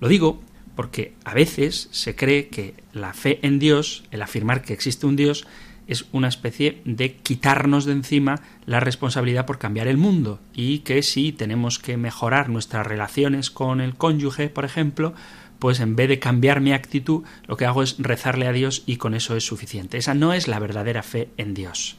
Lo 0.00 0.08
digo 0.08 0.40
porque 0.74 1.14
a 1.24 1.34
veces 1.34 1.88
se 1.92 2.16
cree 2.16 2.48
que 2.48 2.74
la 2.92 3.12
fe 3.12 3.38
en 3.42 3.58
Dios, 3.58 4.04
el 4.10 4.22
afirmar 4.22 4.62
que 4.62 4.72
existe 4.72 5.06
un 5.06 5.16
Dios, 5.16 5.46
es 5.86 6.06
una 6.12 6.28
especie 6.28 6.80
de 6.84 7.16
quitarnos 7.16 7.84
de 7.84 7.92
encima 7.92 8.40
la 8.64 8.80
responsabilidad 8.80 9.44
por 9.44 9.58
cambiar 9.58 9.88
el 9.88 9.96
mundo 9.96 10.40
y 10.54 10.78
que 10.80 11.02
si 11.02 11.32
tenemos 11.32 11.78
que 11.78 11.96
mejorar 11.96 12.48
nuestras 12.48 12.86
relaciones 12.86 13.50
con 13.50 13.80
el 13.80 13.96
cónyuge, 13.96 14.48
por 14.48 14.64
ejemplo, 14.64 15.14
pues 15.60 15.78
en 15.78 15.94
vez 15.94 16.08
de 16.08 16.18
cambiar 16.18 16.60
mi 16.60 16.72
actitud, 16.72 17.22
lo 17.46 17.56
que 17.56 17.66
hago 17.66 17.84
es 17.84 17.96
rezarle 17.98 18.48
a 18.48 18.52
Dios 18.52 18.82
y 18.86 18.96
con 18.96 19.14
eso 19.14 19.36
es 19.36 19.44
suficiente. 19.44 19.98
Esa 19.98 20.14
no 20.14 20.32
es 20.32 20.48
la 20.48 20.58
verdadera 20.58 21.04
fe 21.04 21.28
en 21.36 21.54
Dios. 21.54 21.96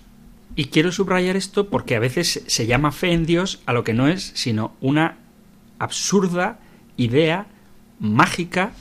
Y 0.55 0.65
quiero 0.65 0.91
subrayar 0.91 1.37
esto 1.37 1.69
porque 1.69 1.95
a 1.95 1.99
veces 1.99 2.43
se 2.47 2.67
llama 2.67 2.91
fe 2.91 3.13
en 3.13 3.25
Dios 3.25 3.61
a 3.65 3.71
lo 3.71 3.85
que 3.85 3.93
no 3.93 4.09
es 4.09 4.33
sino 4.35 4.73
una 4.81 5.19
absurda 5.79 6.59
idea 6.97 7.47
mágica, 7.99 8.73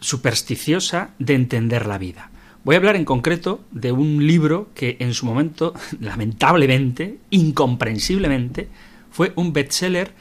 supersticiosa 0.00 1.10
de 1.18 1.34
entender 1.34 1.86
la 1.86 1.98
vida. 1.98 2.30
Voy 2.64 2.76
a 2.76 2.78
hablar 2.78 2.96
en 2.96 3.04
concreto 3.04 3.62
de 3.72 3.92
un 3.92 4.26
libro 4.26 4.70
que 4.74 4.96
en 5.00 5.12
su 5.12 5.26
momento, 5.26 5.74
lamentablemente, 6.00 7.18
incomprensiblemente, 7.30 8.68
fue 9.10 9.32
un 9.36 9.52
bestseller 9.52 10.12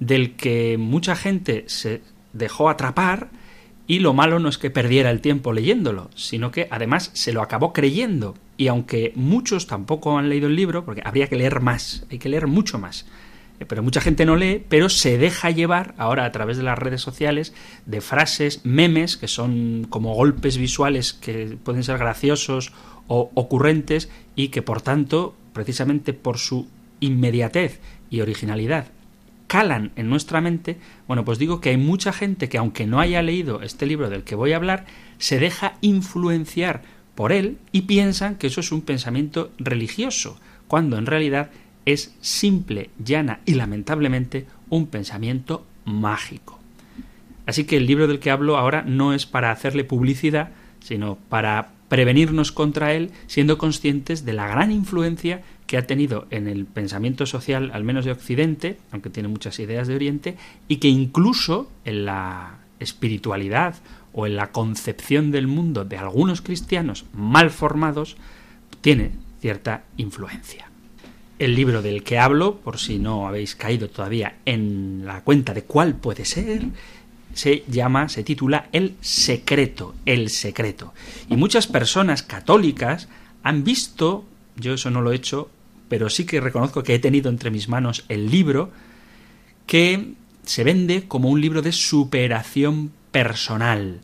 del 0.00 0.34
que 0.34 0.76
mucha 0.78 1.14
gente 1.14 1.64
se 1.68 2.02
dejó 2.32 2.68
atrapar 2.68 3.30
y 3.86 3.98
lo 3.98 4.14
malo 4.14 4.38
no 4.38 4.48
es 4.48 4.58
que 4.58 4.70
perdiera 4.70 5.10
el 5.10 5.20
tiempo 5.20 5.52
leyéndolo, 5.52 6.10
sino 6.14 6.50
que 6.50 6.68
además 6.70 7.10
se 7.14 7.32
lo 7.32 7.42
acabó 7.42 7.72
creyendo. 7.72 8.34
Y 8.56 8.68
aunque 8.68 9.12
muchos 9.16 9.66
tampoco 9.66 10.18
han 10.18 10.28
leído 10.28 10.46
el 10.46 10.56
libro, 10.56 10.84
porque 10.84 11.02
habría 11.04 11.26
que 11.26 11.36
leer 11.36 11.60
más, 11.60 12.06
hay 12.10 12.18
que 12.18 12.28
leer 12.28 12.46
mucho 12.46 12.78
más, 12.78 13.06
eh, 13.58 13.66
pero 13.66 13.82
mucha 13.82 14.00
gente 14.00 14.24
no 14.24 14.36
lee, 14.36 14.64
pero 14.68 14.88
se 14.88 15.18
deja 15.18 15.50
llevar 15.50 15.94
ahora 15.98 16.24
a 16.24 16.32
través 16.32 16.56
de 16.56 16.62
las 16.62 16.78
redes 16.78 17.00
sociales 17.00 17.54
de 17.86 18.00
frases, 18.00 18.60
memes, 18.64 19.16
que 19.16 19.28
son 19.28 19.86
como 19.88 20.14
golpes 20.14 20.58
visuales 20.58 21.12
que 21.12 21.58
pueden 21.62 21.82
ser 21.82 21.98
graciosos 21.98 22.72
o 23.08 23.30
ocurrentes 23.34 24.10
y 24.36 24.48
que 24.48 24.62
por 24.62 24.80
tanto, 24.80 25.34
precisamente 25.52 26.12
por 26.12 26.38
su 26.38 26.68
inmediatez 27.00 27.80
y 28.10 28.20
originalidad, 28.20 28.86
calan 29.52 29.92
en 29.96 30.08
nuestra 30.08 30.40
mente, 30.40 30.78
bueno, 31.06 31.26
pues 31.26 31.38
digo 31.38 31.60
que 31.60 31.68
hay 31.68 31.76
mucha 31.76 32.10
gente 32.14 32.48
que 32.48 32.56
aunque 32.56 32.86
no 32.86 33.00
haya 33.00 33.20
leído 33.20 33.60
este 33.60 33.84
libro 33.84 34.08
del 34.08 34.22
que 34.22 34.34
voy 34.34 34.52
a 34.52 34.56
hablar, 34.56 34.86
se 35.18 35.38
deja 35.38 35.74
influenciar 35.82 36.80
por 37.14 37.32
él 37.32 37.58
y 37.70 37.82
piensan 37.82 38.36
que 38.36 38.46
eso 38.46 38.60
es 38.60 38.72
un 38.72 38.80
pensamiento 38.80 39.50
religioso, 39.58 40.40
cuando 40.68 40.96
en 40.96 41.04
realidad 41.04 41.50
es 41.84 42.14
simple, 42.22 42.88
llana 42.98 43.40
y 43.44 43.52
lamentablemente 43.52 44.46
un 44.70 44.86
pensamiento 44.86 45.66
mágico. 45.84 46.58
Así 47.44 47.64
que 47.64 47.76
el 47.76 47.86
libro 47.86 48.06
del 48.06 48.20
que 48.20 48.30
hablo 48.30 48.56
ahora 48.56 48.80
no 48.86 49.12
es 49.12 49.26
para 49.26 49.50
hacerle 49.50 49.84
publicidad, 49.84 50.48
sino 50.80 51.18
para 51.28 51.72
prevenirnos 51.90 52.52
contra 52.52 52.94
él, 52.94 53.10
siendo 53.26 53.58
conscientes 53.58 54.24
de 54.24 54.32
la 54.32 54.48
gran 54.48 54.72
influencia 54.72 55.42
que 55.72 55.78
ha 55.78 55.86
tenido 55.86 56.26
en 56.28 56.48
el 56.48 56.66
pensamiento 56.66 57.24
social, 57.24 57.70
al 57.72 57.82
menos 57.82 58.04
de 58.04 58.12
Occidente, 58.12 58.76
aunque 58.90 59.08
tiene 59.08 59.30
muchas 59.30 59.58
ideas 59.58 59.88
de 59.88 59.94
Oriente, 59.94 60.36
y 60.68 60.76
que 60.76 60.88
incluso 60.88 61.70
en 61.86 62.04
la 62.04 62.58
espiritualidad 62.78 63.76
o 64.12 64.26
en 64.26 64.36
la 64.36 64.52
concepción 64.52 65.30
del 65.30 65.46
mundo 65.46 65.86
de 65.86 65.96
algunos 65.96 66.42
cristianos 66.42 67.06
mal 67.14 67.48
formados, 67.48 68.18
tiene 68.82 69.12
cierta 69.40 69.84
influencia. 69.96 70.70
El 71.38 71.54
libro 71.54 71.80
del 71.80 72.02
que 72.02 72.18
hablo, 72.18 72.56
por 72.56 72.78
si 72.78 72.98
no 72.98 73.26
habéis 73.26 73.56
caído 73.56 73.88
todavía 73.88 74.40
en 74.44 75.06
la 75.06 75.22
cuenta 75.22 75.54
de 75.54 75.64
cuál 75.64 75.94
puede 75.94 76.26
ser, 76.26 76.66
se 77.32 77.64
llama, 77.66 78.10
se 78.10 78.22
titula 78.24 78.68
El 78.72 78.94
secreto, 79.00 79.94
el 80.04 80.28
secreto. 80.28 80.92
Y 81.30 81.36
muchas 81.38 81.66
personas 81.66 82.22
católicas 82.22 83.08
han 83.42 83.64
visto, 83.64 84.26
yo 84.56 84.74
eso 84.74 84.90
no 84.90 85.00
lo 85.00 85.12
he 85.12 85.16
hecho, 85.16 85.48
pero 85.92 86.08
sí 86.08 86.24
que 86.24 86.40
reconozco 86.40 86.82
que 86.82 86.94
he 86.94 86.98
tenido 86.98 87.28
entre 87.28 87.50
mis 87.50 87.68
manos 87.68 88.06
el 88.08 88.30
libro, 88.30 88.70
que 89.66 90.14
se 90.42 90.64
vende 90.64 91.06
como 91.06 91.28
un 91.28 91.38
libro 91.38 91.60
de 91.60 91.72
superación 91.72 92.92
personal. 93.10 94.00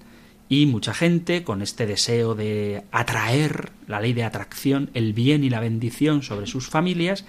Y 0.51 0.67
mucha 0.67 0.93
gente, 0.93 1.45
con 1.45 1.63
este 1.63 1.87
deseo 1.87 2.35
de 2.35 2.85
atraer 2.93 3.71
la 3.87 4.03
ley 4.03 4.13
de 4.13 4.25
atracción, 4.25 4.91
el 4.93 5.15
bien 5.15 5.45
y 5.45 5.49
la 5.49 5.61
bendición 5.61 6.23
sobre 6.23 6.47
sus 6.47 6.69
familias, 6.69 7.25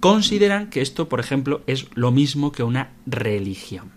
consideran 0.00 0.68
que 0.68 0.80
esto, 0.80 1.08
por 1.08 1.20
ejemplo, 1.20 1.62
es 1.68 1.86
lo 1.94 2.10
mismo 2.10 2.50
que 2.50 2.64
una 2.64 2.90
religión. 3.06 3.92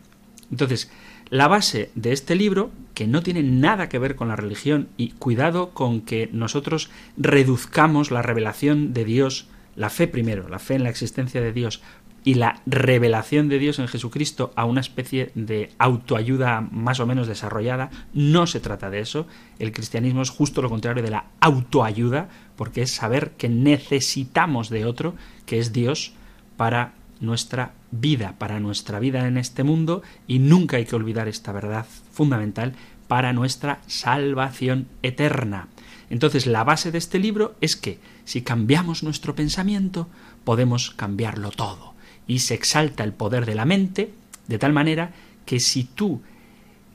Entonces, 0.51 0.91
la 1.31 1.47
base 1.47 1.89
de 1.95 2.13
este 2.13 2.35
libro, 2.35 2.69
que 2.93 3.07
no 3.07 3.23
tiene 3.23 3.41
nada 3.41 3.89
que 3.89 3.97
ver 3.97 4.15
con 4.15 4.27
la 4.27 4.35
religión, 4.35 4.87
y 4.97 5.13
cuidado 5.13 5.71
con 5.71 6.01
que 6.01 6.29
nosotros 6.31 6.91
reduzcamos 7.17 8.11
la 8.11 8.21
revelación 8.21 8.93
de 8.93 9.03
Dios, 9.03 9.47
la 9.75 9.89
fe 9.89 10.07
primero, 10.07 10.47
la 10.47 10.59
fe 10.59 10.75
en 10.75 10.83
la 10.83 10.89
existencia 10.89 11.41
de 11.41 11.53
Dios, 11.53 11.81
y 12.25 12.33
la 12.33 12.59
revelación 12.65 13.49
de 13.49 13.59
Dios 13.59 13.77
en 13.77 13.87
Jesucristo 13.87 14.51
a 14.55 14.65
una 14.65 14.81
especie 14.81 15.31
de 15.35 15.71
autoayuda 15.77 16.59
más 16.59 16.99
o 16.99 17.05
menos 17.05 17.27
desarrollada, 17.27 17.91
no 18.13 18.47
se 18.47 18.59
trata 18.59 18.89
de 18.89 18.99
eso. 18.99 19.27
El 19.59 19.71
cristianismo 19.71 20.23
es 20.23 20.31
justo 20.31 20.63
lo 20.63 20.69
contrario 20.69 21.03
de 21.03 21.11
la 21.11 21.25
autoayuda, 21.39 22.29
porque 22.55 22.81
es 22.81 22.91
saber 22.91 23.31
que 23.37 23.47
necesitamos 23.47 24.69
de 24.69 24.85
otro, 24.85 25.13
que 25.45 25.59
es 25.59 25.71
Dios, 25.71 26.13
para 26.57 26.95
nuestra 27.19 27.73
vida, 27.91 28.33
para 28.39 28.59
nuestra 28.59 28.99
vida 28.99 29.27
en 29.27 29.37
este 29.37 29.63
mundo 29.63 30.01
y 30.27 30.39
nunca 30.39 30.77
hay 30.77 30.85
que 30.85 30.95
olvidar 30.95 31.27
esta 31.27 31.51
verdad 31.51 31.85
fundamental 32.11 32.73
para 33.07 33.33
nuestra 33.33 33.81
salvación 33.85 34.87
eterna. 35.03 35.67
Entonces 36.09 36.47
la 36.47 36.63
base 36.63 36.91
de 36.91 36.97
este 36.97 37.19
libro 37.19 37.55
es 37.61 37.75
que 37.75 37.99
si 38.25 38.41
cambiamos 38.41 39.03
nuestro 39.03 39.35
pensamiento 39.35 40.09
podemos 40.43 40.91
cambiarlo 40.91 41.51
todo 41.51 41.93
y 42.27 42.39
se 42.39 42.55
exalta 42.55 43.03
el 43.03 43.13
poder 43.13 43.45
de 43.45 43.55
la 43.55 43.65
mente 43.65 44.13
de 44.47 44.59
tal 44.59 44.73
manera 44.73 45.13
que 45.45 45.59
si 45.59 45.83
tú 45.83 46.21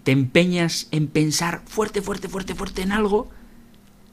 te 0.03 0.13
empeñas 0.13 0.89
en 0.91 1.09
pensar 1.09 1.63
fuerte, 1.67 2.03
fuerte, 2.03 2.29
fuerte, 2.29 2.55
fuerte 2.55 2.83
en 2.83 2.93
algo, 2.93 3.31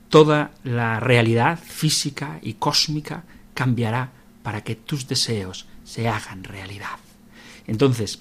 toda 0.10 0.52
la 0.64 1.00
realidad 1.00 1.60
física 1.60 2.40
y 2.42 2.54
cósmica 2.54 3.24
cambiará 3.54 4.12
para 4.44 4.64
que 4.64 4.76
tus 4.76 5.08
deseos 5.08 5.68
se 5.84 6.08
hagan 6.08 6.44
realidad. 6.44 7.00
Entonces, 7.68 8.20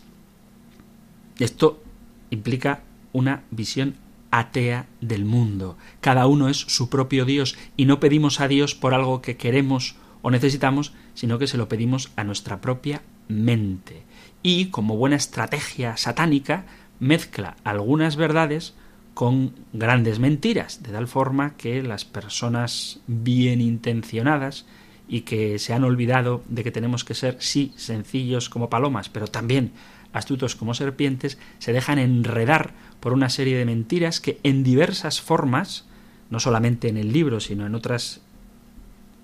esto 1.39 1.83
implica 2.31 2.81
una 3.13 3.43
visión 3.51 3.97
atea 4.39 4.87
del 5.01 5.25
mundo. 5.25 5.77
Cada 6.01 6.27
uno 6.27 6.49
es 6.49 6.59
su 6.59 6.89
propio 6.91 7.25
Dios 7.25 7.57
y 7.77 7.87
no 7.87 8.01
pedimos 8.01 8.41
a 8.41 8.49
Dios 8.49 8.75
por 8.75 8.95
algo 8.95 9.23
que 9.23 9.37
queremos 9.37 9.97
o 10.23 10.31
necesitamos, 10.31 10.93
sino 11.15 11.39
que 11.39 11.47
se 11.47 11.57
lo 11.57 11.69
pedimos 11.69 12.11
a 12.17 12.25
nuestra 12.25 12.61
propia 12.61 13.03
mente. 13.29 14.03
Y, 14.43 14.67
como 14.67 14.97
buena 14.97 15.17
estrategia 15.17 15.97
satánica, 15.97 16.67
mezcla 17.01 17.57
algunas 17.65 18.17
verdades 18.17 18.75
con 19.15 19.55
grandes 19.73 20.19
mentiras, 20.19 20.83
de 20.83 20.93
tal 20.93 21.09
forma 21.09 21.57
que 21.57 21.83
las 21.83 22.05
personas 22.05 23.01
bien 23.07 23.61
intencionadas 23.61 24.67
y 25.09 25.23
que 25.23 25.59
se 25.59 25.73
han 25.73 25.85
olvidado 25.85 26.43
de 26.49 26.63
que 26.63 26.71
tenemos 26.71 27.05
que 27.05 27.15
ser, 27.15 27.37
sí, 27.39 27.73
sencillos 27.77 28.51
como 28.51 28.69
palomas, 28.69 29.09
pero 29.09 29.27
también 29.29 29.73
astutos 30.17 30.57
como 30.57 30.75
serpientes, 30.75 31.39
se 31.59 31.73
dejan 31.73 31.99
enredar 31.99 32.73
por 33.01 33.13
una 33.13 33.29
serie 33.29 33.57
de 33.57 33.65
mentiras 33.65 34.21
que 34.21 34.41
en 34.43 34.65
diversas 34.65 35.21
formas, 35.21 35.85
no 36.31 36.41
solamente 36.41 36.89
en 36.89 36.97
el 36.97 37.13
libro, 37.13 37.41
sino 37.41 37.67
en 37.67 37.75
otras, 37.75 38.21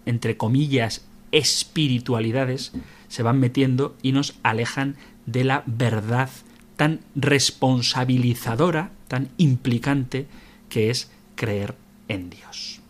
entre 0.07 0.37
comillas, 0.37 1.05
espiritualidades, 1.33 2.73
se 3.09 3.23
van 3.23 3.41
metiendo 3.41 3.97
y 4.03 4.13
nos 4.13 4.39
alejan 4.43 4.97
de 5.27 5.45
la 5.45 5.63
verdad 5.67 6.29
tan 6.77 7.01
responsabilizadora, 7.15 8.91
tan 9.09 9.29
implicante 9.39 10.27
que 10.69 10.91
es 10.91 11.11
creer 11.37 11.75
en 12.09 12.31
Dios. 12.31 12.81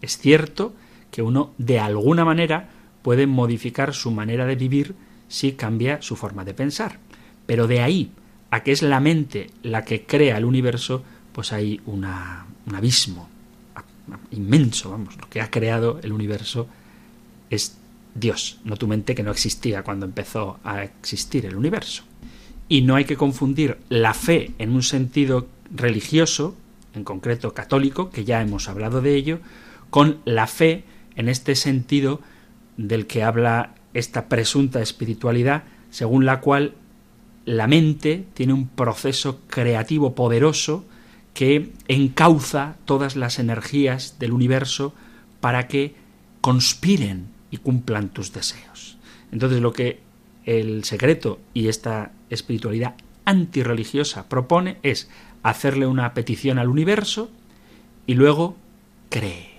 Es 0.00 0.18
cierto 0.18 0.74
que 1.10 1.22
uno 1.22 1.52
de 1.58 1.80
alguna 1.80 2.24
manera 2.24 2.68
puede 3.02 3.26
modificar 3.26 3.94
su 3.94 4.10
manera 4.10 4.46
de 4.46 4.54
vivir 4.54 4.94
si 5.28 5.52
cambia 5.52 6.02
su 6.02 6.16
forma 6.16 6.44
de 6.44 6.54
pensar. 6.54 6.98
Pero 7.46 7.66
de 7.66 7.80
ahí 7.80 8.10
a 8.50 8.62
que 8.62 8.72
es 8.72 8.82
la 8.82 9.00
mente 9.00 9.50
la 9.62 9.84
que 9.84 10.04
crea 10.04 10.38
el 10.38 10.44
universo, 10.44 11.02
pues 11.32 11.52
hay 11.52 11.80
una, 11.86 12.46
un 12.66 12.74
abismo 12.74 13.28
inmenso, 14.30 14.90
vamos, 14.90 15.16
lo 15.18 15.28
que 15.28 15.40
ha 15.40 15.50
creado 15.50 16.00
el 16.02 16.12
universo 16.12 16.66
es 17.50 17.76
Dios, 18.14 18.58
no 18.64 18.76
tu 18.76 18.88
mente 18.88 19.14
que 19.14 19.22
no 19.22 19.30
existía 19.30 19.82
cuando 19.82 20.06
empezó 20.06 20.58
a 20.64 20.82
existir 20.82 21.46
el 21.46 21.56
universo. 21.56 22.04
Y 22.68 22.82
no 22.82 22.96
hay 22.96 23.04
que 23.04 23.16
confundir 23.16 23.78
la 23.88 24.14
fe 24.14 24.52
en 24.58 24.72
un 24.72 24.82
sentido 24.82 25.46
religioso, 25.74 26.56
en 26.94 27.04
concreto 27.04 27.54
católico, 27.54 28.10
que 28.10 28.24
ya 28.24 28.40
hemos 28.42 28.68
hablado 28.68 29.00
de 29.00 29.14
ello, 29.14 29.40
con 29.90 30.18
la 30.24 30.46
fe 30.46 30.84
en 31.16 31.28
este 31.28 31.54
sentido 31.54 32.20
del 32.76 33.06
que 33.06 33.22
habla 33.22 33.74
esta 33.94 34.28
presunta 34.28 34.80
espiritualidad, 34.80 35.64
según 35.90 36.26
la 36.26 36.40
cual 36.40 36.74
la 37.44 37.66
mente 37.66 38.26
tiene 38.34 38.52
un 38.52 38.68
proceso 38.68 39.40
creativo 39.48 40.14
poderoso 40.14 40.84
que 41.32 41.72
encauza 41.88 42.76
todas 42.84 43.16
las 43.16 43.38
energías 43.38 44.18
del 44.18 44.32
universo 44.32 44.92
para 45.40 45.68
que 45.68 45.94
conspiren 46.40 47.28
y 47.50 47.58
cumplan 47.58 48.10
tus 48.10 48.32
deseos. 48.32 48.98
Entonces 49.32 49.60
lo 49.60 49.72
que 49.72 50.00
el 50.44 50.84
secreto 50.84 51.38
y 51.54 51.68
esta 51.68 52.12
espiritualidad 52.30 52.94
antirreligiosa 53.24 54.28
propone 54.28 54.78
es 54.82 55.08
hacerle 55.42 55.86
una 55.86 56.14
petición 56.14 56.58
al 56.58 56.68
universo 56.68 57.30
y 58.06 58.14
luego 58.14 58.56
cree. 59.10 59.50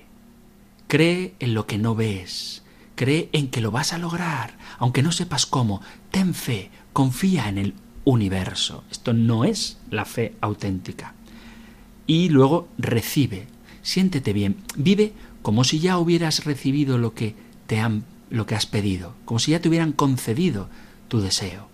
Cree 0.88 1.34
en 1.40 1.54
lo 1.54 1.68
que 1.68 1.78
no 1.78 1.96
ves. 1.96 2.64
Cree 3.00 3.30
en 3.32 3.48
que 3.48 3.62
lo 3.62 3.72
vas 3.72 3.94
a 3.94 3.98
lograr, 3.98 4.58
aunque 4.78 5.02
no 5.02 5.14
sepas 5.14 5.46
cómo. 5.46 5.82
Ten 6.12 6.34
fe, 6.34 6.70
confía 6.92 7.48
en 7.48 7.58
el 7.58 7.74
universo. 8.04 8.84
Esto 8.92 9.14
no 9.14 9.46
es 9.46 9.78
la 9.90 10.04
fe 10.04 10.36
auténtica. 10.42 11.14
Y 12.08 12.28
luego 12.28 12.68
recibe. 12.78 13.48
Siéntete 13.84 14.34
bien. 14.34 14.58
Vive 14.76 15.14
como 15.42 15.64
si 15.64 15.80
ya 15.80 15.98
hubieras 15.98 16.44
recibido 16.44 16.98
lo 16.98 17.14
que 17.14 17.36
te 17.68 17.80
han 17.80 18.04
lo 18.30 18.46
que 18.46 18.56
has 18.56 18.66
pedido, 18.66 19.16
como 19.24 19.40
si 19.40 19.52
ya 19.52 19.62
te 19.62 19.70
hubieran 19.70 19.94
concedido 19.94 20.70
tu 21.08 21.22
deseo. 21.22 21.70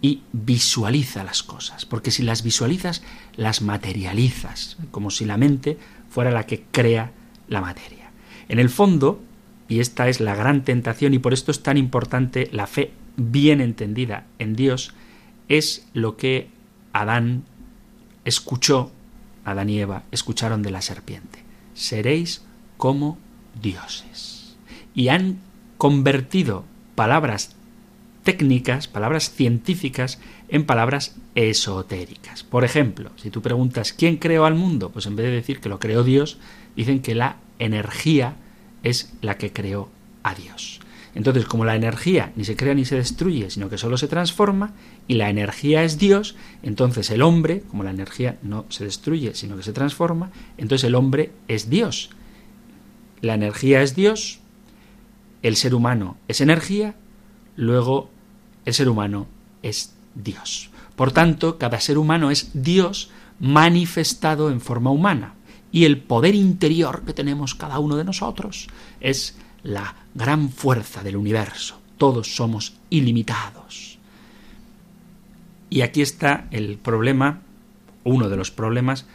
Y 0.00 0.22
visualiza 0.32 1.24
las 1.24 1.42
cosas, 1.42 1.84
porque 1.84 2.10
si 2.10 2.22
las 2.22 2.42
visualizas, 2.42 3.02
las 3.36 3.60
materializas, 3.60 4.78
como 4.92 5.10
si 5.10 5.26
la 5.26 5.36
mente 5.36 5.76
fuera 6.08 6.30
la 6.30 6.46
que 6.46 6.64
crea 6.72 7.12
la 7.48 7.60
materia. 7.60 8.12
En 8.48 8.58
el 8.58 8.70
fondo, 8.70 9.22
y 9.68 9.80
esta 9.80 10.08
es 10.08 10.20
la 10.20 10.34
gran 10.34 10.64
tentación 10.64 11.14
y 11.14 11.18
por 11.18 11.32
esto 11.32 11.50
es 11.50 11.62
tan 11.62 11.76
importante 11.76 12.48
la 12.52 12.66
fe 12.66 12.92
bien 13.16 13.60
entendida 13.60 14.26
en 14.38 14.56
Dios, 14.56 14.94
es 15.48 15.86
lo 15.92 16.16
que 16.16 16.48
Adán 16.92 17.44
escuchó, 18.24 18.90
Adán 19.44 19.68
y 19.68 19.78
Eva 19.80 20.04
escucharon 20.10 20.62
de 20.62 20.70
la 20.70 20.82
serpiente. 20.82 21.42
Seréis 21.74 22.42
como 22.76 23.18
dioses. 23.60 24.56
Y 24.94 25.08
han 25.08 25.38
convertido 25.76 26.64
palabras 26.94 27.54
técnicas, 28.24 28.88
palabras 28.88 29.30
científicas, 29.30 30.20
en 30.48 30.64
palabras 30.66 31.16
esotéricas. 31.34 32.42
Por 32.42 32.64
ejemplo, 32.64 33.10
si 33.16 33.30
tú 33.30 33.42
preguntas 33.42 33.92
¿quién 33.92 34.16
creó 34.16 34.44
al 34.44 34.54
mundo? 34.54 34.90
Pues 34.90 35.06
en 35.06 35.16
vez 35.16 35.26
de 35.26 35.32
decir 35.32 35.60
que 35.60 35.68
lo 35.68 35.78
creó 35.78 36.04
Dios, 36.04 36.38
dicen 36.76 37.00
que 37.00 37.14
la 37.14 37.36
energía 37.58 38.36
es 38.82 39.12
la 39.20 39.36
que 39.38 39.52
creó 39.52 39.88
a 40.22 40.34
Dios. 40.34 40.80
Entonces, 41.14 41.46
como 41.46 41.64
la 41.64 41.74
energía 41.74 42.32
ni 42.36 42.44
se 42.44 42.56
crea 42.56 42.74
ni 42.74 42.84
se 42.84 42.96
destruye, 42.96 43.50
sino 43.50 43.68
que 43.68 43.78
solo 43.78 43.96
se 43.96 44.08
transforma, 44.08 44.72
y 45.06 45.14
la 45.14 45.30
energía 45.30 45.82
es 45.82 45.98
Dios, 45.98 46.36
entonces 46.62 47.10
el 47.10 47.22
hombre, 47.22 47.62
como 47.68 47.82
la 47.82 47.90
energía 47.90 48.38
no 48.42 48.66
se 48.68 48.84
destruye, 48.84 49.34
sino 49.34 49.56
que 49.56 49.62
se 49.62 49.72
transforma, 49.72 50.30
entonces 50.56 50.86
el 50.86 50.94
hombre 50.94 51.32
es 51.48 51.70
Dios. 51.70 52.10
La 53.20 53.34
energía 53.34 53.82
es 53.82 53.96
Dios, 53.96 54.40
el 55.42 55.56
ser 55.56 55.74
humano 55.74 56.16
es 56.28 56.40
energía, 56.40 56.94
luego 57.56 58.10
el 58.64 58.74
ser 58.74 58.88
humano 58.88 59.26
es 59.62 59.94
Dios. 60.14 60.70
Por 60.94 61.12
tanto, 61.12 61.58
cada 61.58 61.80
ser 61.80 61.98
humano 61.98 62.30
es 62.30 62.50
Dios 62.54 63.10
manifestado 63.40 64.50
en 64.50 64.60
forma 64.60 64.90
humana 64.90 65.34
y 65.70 65.84
el 65.84 65.98
poder 65.98 66.34
interior 66.34 67.02
que 67.04 67.12
tenemos 67.12 67.54
cada 67.54 67.78
uno 67.78 67.96
de 67.96 68.04
nosotros 68.04 68.68
es 69.00 69.36
la 69.62 69.94
gran 70.14 70.50
fuerza 70.50 71.02
del 71.02 71.16
universo. 71.16 71.80
Todos 71.98 72.34
somos 72.34 72.74
ilimitados. 72.90 73.98
Y 75.70 75.82
aquí 75.82 76.00
está 76.00 76.46
el 76.50 76.78
problema, 76.78 77.42
uno 78.04 78.28
de 78.28 78.36
los 78.36 78.50
problemas 78.50 79.06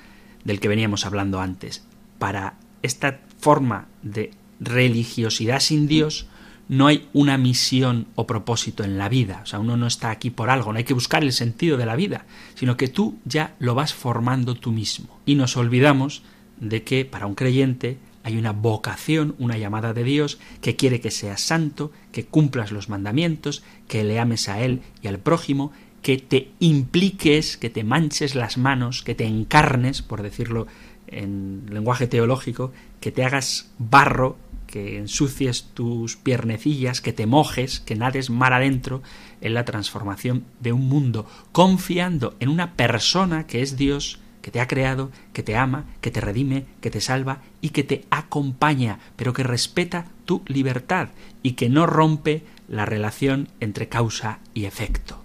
del 0.44 0.60
que 0.60 0.68
veníamos 0.68 1.06
hablando 1.06 1.39
antes. 1.42 1.84
Para 2.20 2.56
esta 2.84 3.22
forma 3.39 3.88
de 4.04 4.32
religiosidad 4.60 5.60
sin 5.60 5.88
Dios, 5.88 6.28
no 6.70 6.88
hay 6.88 7.10
una 7.13 7.38
misión 7.38 8.08
o 8.16 8.28
propósito 8.28 8.84
en 8.84 8.98
la 8.98 9.10
vida. 9.10 9.42
O 9.44 9.46
sea, 9.46 9.60
uno 9.60 9.78
no 9.78 9.88
está 9.88 10.12
aquí 10.12 10.30
por 10.30 10.50
algo, 10.50 10.72
no 10.72 10.78
hay 10.78 10.84
que 10.84 10.94
buscar 10.94 11.24
el 11.24 11.34
sentido 11.34 11.78
de 11.78 11.86
la 11.86 11.96
vida, 11.96 12.26
sino 12.56 12.78
que 12.78 12.88
tú 12.88 13.20
ya 13.26 13.56
lo 13.60 13.76
vas 13.76 13.94
formando 13.94 14.56
tú 14.56 14.72
mismo. 14.72 15.20
Y 15.26 15.36
nos 15.36 15.58
olvidamos 15.58 16.24
de 16.60 16.84
que 16.84 17.06
para 17.06 17.28
un 17.28 17.36
creyente 17.36 17.98
hay 18.24 18.38
una 18.38 18.54
vocación, 18.54 19.36
una 19.38 19.58
llamada 19.58 19.94
de 19.94 20.04
Dios 20.04 20.39
que 20.62 20.76
quiere 20.76 21.02
que 21.02 21.12
seas 21.12 21.42
santo, 21.42 21.92
que 22.12 22.26
cumplas 22.26 22.72
los 22.72 22.89
mandamientos, 22.89 23.63
que 23.88 24.04
le 24.04 24.20
ames 24.20 24.48
a 24.50 24.62
Él 24.62 24.82
y 25.02 25.08
al 25.08 25.20
prójimo, 25.20 25.72
que 26.02 26.18
te 26.18 26.52
impliques, 26.60 27.58
que 27.58 27.70
te 27.70 27.84
manches 27.84 28.36
las 28.36 28.58
manos, 28.58 29.04
que 29.04 29.16
te 29.16 29.26
encarnes, 29.26 30.02
por 30.02 30.22
decirlo 30.22 30.68
en 31.08 31.66
lenguaje 31.70 32.08
teológico, 32.08 32.72
que 33.00 33.12
te 33.12 33.24
hagas 33.24 33.72
barro, 33.78 34.38
que 34.68 34.98
ensucies 34.98 35.66
tus 35.74 36.16
piernecillas, 36.16 37.00
que 37.00 37.13
te 37.13 37.28
mojes, 37.28 37.80
que 37.80 37.96
nades 37.96 38.30
mar 38.30 38.54
adentro 38.54 39.04
en 39.42 39.54
la 39.54 39.66
transformación 39.66 40.46
de 40.62 40.74
un 40.74 40.89
mundo, 40.89 41.28
confiando 41.52 42.36
en 42.39 42.50
una 42.50 42.74
persona 42.74 43.46
que 43.46 43.62
es 43.62 43.78
Dios, 43.78 44.20
que 44.43 44.51
te 44.51 44.60
ha 44.60 44.67
creado, 44.67 45.10
que 45.32 45.41
te 45.41 45.56
ama, 45.56 45.86
que 46.01 46.12
te 46.12 46.19
redime, 46.19 46.65
que 46.82 46.91
te 46.91 46.99
salva 46.99 47.41
y 47.62 47.69
que 47.69 47.84
te 47.84 48.03
acompaña, 48.12 48.99
pero 49.15 49.32
que 49.32 49.41
respeta 49.41 50.06
tu 50.25 50.43
libertad 50.45 51.10
y 51.41 51.53
que 51.53 51.69
no 51.69 51.88
rompe 51.88 52.43
la 52.67 52.86
relación 52.86 53.47
entre 53.62 53.88
causa 53.88 54.39
y 54.53 54.65
efecto. 54.65 55.23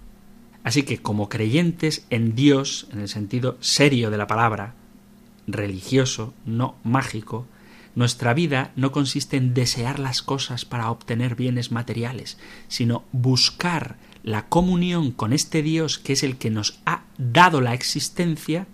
Así 0.63 0.83
que 0.83 0.99
como 0.99 1.27
creyentes 1.27 2.05
en 2.09 2.33
Dios, 2.33 2.87
en 2.93 3.01
el 3.01 3.09
sentido 3.09 3.57
serio 3.59 4.09
de 4.09 4.17
la 4.17 4.27
palabra, 4.27 4.73
religioso, 5.47 6.33
no 6.45 6.77
mágico, 6.83 7.45
nuestra 7.95 8.33
vida 8.33 8.71
no 8.77 8.93
consiste 8.93 9.35
en 9.35 9.53
desear 9.53 9.99
las 9.99 10.21
cosas 10.21 10.63
para 10.63 10.89
obtener 10.91 11.35
bienes 11.35 11.73
materiales, 11.73 12.37
sino 12.69 13.03
buscar 13.11 13.97
la 14.23 14.47
comunión 14.47 15.11
con 15.11 15.33
este 15.33 15.61
Dios 15.61 15.99
que 15.99 16.13
es 16.13 16.23
el 16.23 16.37
que 16.37 16.51
nos 16.51 16.79
ha 16.85 17.03
dado 17.17 17.59
la 17.59 17.73
existencia 17.73 18.67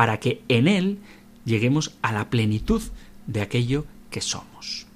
para 0.00 0.18
que 0.18 0.40
en 0.48 0.66
Él 0.66 0.96
lleguemos 1.44 1.92
a 2.00 2.10
la 2.10 2.30
plenitud 2.30 2.80
de 3.26 3.42
aquello 3.42 3.84
que 4.08 4.22
somos. 4.22 4.86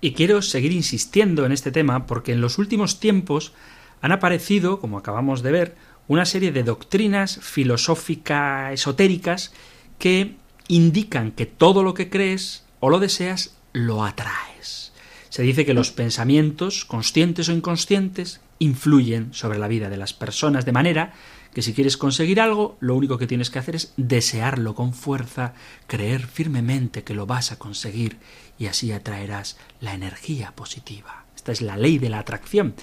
Y 0.00 0.12
quiero 0.12 0.40
seguir 0.40 0.72
insistiendo 0.72 1.44
en 1.44 1.52
este 1.52 1.72
tema 1.72 2.06
porque 2.06 2.32
en 2.32 2.40
los 2.40 2.56
últimos 2.56 3.00
tiempos 3.00 3.52
han 4.00 4.12
aparecido, 4.12 4.80
como 4.80 4.96
acabamos 4.96 5.42
de 5.42 5.52
ver, 5.52 5.76
una 6.06 6.24
serie 6.24 6.52
de 6.52 6.62
doctrinas 6.62 7.38
filosóficas 7.42 8.72
esotéricas 8.72 9.52
que 9.98 10.36
indican 10.68 11.30
que 11.30 11.44
todo 11.44 11.82
lo 11.82 11.92
que 11.92 12.08
crees 12.08 12.64
o 12.80 12.88
lo 12.88 13.00
deseas 13.00 13.58
lo 13.74 14.06
atraes. 14.06 14.94
Se 15.28 15.42
dice 15.42 15.66
que 15.66 15.74
los 15.74 15.92
pensamientos, 15.92 16.86
conscientes 16.86 17.50
o 17.50 17.52
inconscientes, 17.52 18.40
influyen 18.58 19.34
sobre 19.34 19.58
la 19.58 19.68
vida 19.68 19.90
de 19.90 19.98
las 19.98 20.14
personas 20.14 20.64
de 20.64 20.72
manera 20.72 21.12
que 21.54 21.62
si 21.62 21.74
quieres 21.74 21.96
conseguir 21.96 22.40
algo, 22.40 22.76
lo 22.80 22.94
único 22.94 23.18
que 23.18 23.26
tienes 23.26 23.50
que 23.50 23.58
hacer 23.58 23.74
es 23.74 23.92
desearlo 23.96 24.74
con 24.74 24.92
fuerza, 24.92 25.54
creer 25.86 26.26
firmemente 26.26 27.02
que 27.02 27.14
lo 27.14 27.26
vas 27.26 27.52
a 27.52 27.58
conseguir 27.58 28.18
y 28.58 28.66
así 28.66 28.92
atraerás 28.92 29.56
la 29.80 29.94
energía 29.94 30.52
positiva. 30.52 31.24
Esta 31.34 31.52
es 31.52 31.62
la 31.62 31.76
ley 31.76 31.98
de 31.98 32.10
la 32.10 32.18
atracción. 32.18 32.74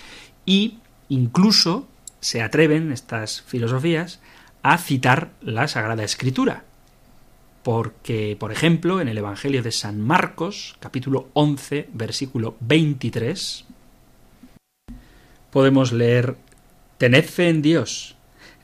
Y 0.45 0.79
incluso 1.09 1.87
se 2.19 2.41
atreven 2.41 2.91
estas 2.91 3.41
filosofías 3.41 4.19
a 4.63 4.77
citar 4.77 5.31
la 5.41 5.67
Sagrada 5.67 6.03
Escritura. 6.03 6.63
Porque, 7.61 8.35
por 8.39 8.51
ejemplo, 8.51 9.01
en 9.01 9.07
el 9.07 9.17
Evangelio 9.17 9.63
de 9.63 9.71
San 9.71 10.01
Marcos, 10.01 10.75
capítulo 10.79 11.29
11, 11.33 11.89
versículo 11.93 12.55
23, 12.61 13.65
podemos 15.51 15.91
leer, 15.91 16.35
Tened 16.97 17.25
fe 17.25 17.49
en 17.49 17.61
Dios, 17.61 18.14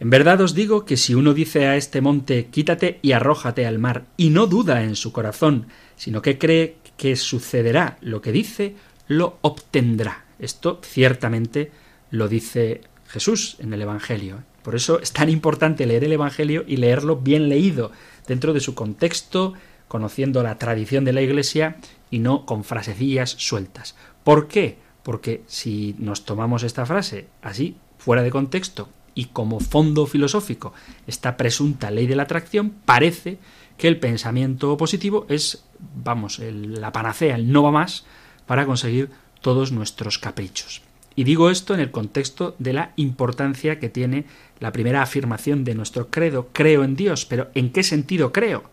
en 0.02 0.10
verdad 0.10 0.42
os 0.42 0.56
digo 0.56 0.84
que 0.84 0.98
si 0.98 1.14
uno 1.14 1.36
dice 1.36 1.68
a 1.68 1.78
este 1.78 2.02
monte 2.02 2.48
quítate 2.48 2.98
y 3.04 3.12
arrójate 3.12 3.68
al 3.68 3.78
mar, 3.78 4.06
y 4.18 4.32
no 4.32 4.48
duda 4.48 4.82
en 4.82 4.96
su 4.96 5.12
corazón, 5.12 5.68
sino 5.96 6.24
que 6.24 6.40
cree 6.40 6.78
que 6.98 7.16
sucederá 7.16 8.00
lo 8.02 8.20
que 8.20 8.32
dice, 8.32 8.74
lo 9.08 9.38
obtendrá. 9.42 10.26
Esto 10.40 10.82
ciertamente 10.84 11.70
lo 12.10 12.28
dice 12.28 12.82
Jesús 13.10 13.58
en 13.60 13.74
el 13.74 13.84
Evangelio. 13.84 14.42
Por 14.64 14.74
eso 14.74 15.00
es 15.00 15.12
tan 15.12 15.30
importante 15.30 15.86
leer 15.86 16.04
el 16.06 16.14
Evangelio 16.14 16.64
y 16.66 16.78
leerlo 16.78 17.18
bien 17.18 17.48
leído, 17.48 17.92
dentro 18.26 18.54
de 18.54 18.60
su 18.60 18.74
contexto, 18.74 19.54
conociendo 19.88 20.42
la 20.42 20.58
tradición 20.58 21.06
de 21.06 21.14
la 21.14 21.22
Iglesia 21.22 21.76
y 22.10 22.18
no 22.18 22.48
con 22.48 22.64
frasecillas 22.64 23.30
sueltas. 23.38 23.96
¿Por 24.24 24.48
qué? 24.48 24.80
Porque 25.04 25.44
si 25.46 25.96
nos 26.00 26.26
tomamos 26.26 26.64
esta 26.64 26.88
frase 26.88 27.28
así, 27.44 27.76
fuera 28.00 28.24
de 28.24 28.32
contexto, 28.32 28.90
y 29.16 29.26
como 29.26 29.60
fondo 29.60 30.06
filosófico 30.06 30.74
esta 31.08 31.38
presunta 31.38 31.92
ley 31.92 32.08
de 32.08 32.16
la 32.16 32.24
atracción, 32.24 32.74
parece 32.86 33.38
que 33.78 33.88
el 33.88 34.00
pensamiento 34.00 34.78
positivo 34.78 35.26
es, 35.28 35.64
vamos, 35.96 36.40
la 36.40 36.92
panacea, 36.92 37.36
el 37.36 37.52
no 37.52 37.64
va 37.64 37.72
más 37.72 38.06
para 38.46 38.66
conseguir 38.66 39.10
todos 39.42 39.72
nuestros 39.72 40.20
caprichos. 40.20 40.82
Y 41.16 41.24
digo 41.24 41.50
esto 41.50 41.74
en 41.74 41.80
el 41.80 41.92
contexto 41.92 42.56
de 42.60 42.74
la 42.74 42.94
importancia 42.96 43.80
que 43.80 43.90
tiene 43.90 44.26
la 44.60 44.72
primera 44.72 45.02
afirmación 45.02 45.64
de 45.64 45.76
nuestro 45.76 46.10
credo, 46.10 46.50
creo 46.54 46.84
en 46.84 46.96
Dios, 46.96 47.26
pero 47.26 47.50
¿en 47.54 47.72
qué 47.72 47.84
sentido 47.84 48.32
creo? 48.32 48.64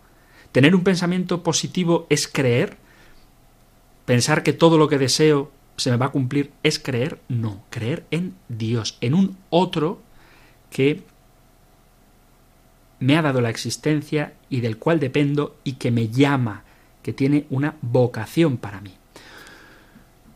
¿Tener 0.51 0.73
un 0.73 0.83
pensamiento 0.83 1.43
positivo 1.43 2.07
es 2.09 2.27
creer? 2.27 2.77
¿Pensar 4.05 4.43
que 4.43 4.53
todo 4.53 4.77
lo 4.77 4.87
que 4.87 4.97
deseo 4.97 5.51
se 5.75 5.91
me 5.91 5.97
va 5.97 6.07
a 6.07 6.11
cumplir 6.11 6.51
es 6.63 6.79
creer? 6.79 7.19
No, 7.27 7.63
creer 7.69 8.05
en 8.09 8.35
Dios, 8.47 8.97
en 9.01 9.13
un 9.13 9.37
otro 9.49 10.01
que 10.69 11.03
me 12.99 13.17
ha 13.17 13.21
dado 13.21 13.41
la 13.41 13.49
existencia 13.49 14.33
y 14.49 14.61
del 14.61 14.77
cual 14.77 14.99
dependo 14.99 15.57
y 15.63 15.73
que 15.73 15.91
me 15.91 16.09
llama, 16.09 16.63
que 17.01 17.13
tiene 17.13 17.45
una 17.49 17.75
vocación 17.81 18.57
para 18.57 18.81
mí. 18.81 18.93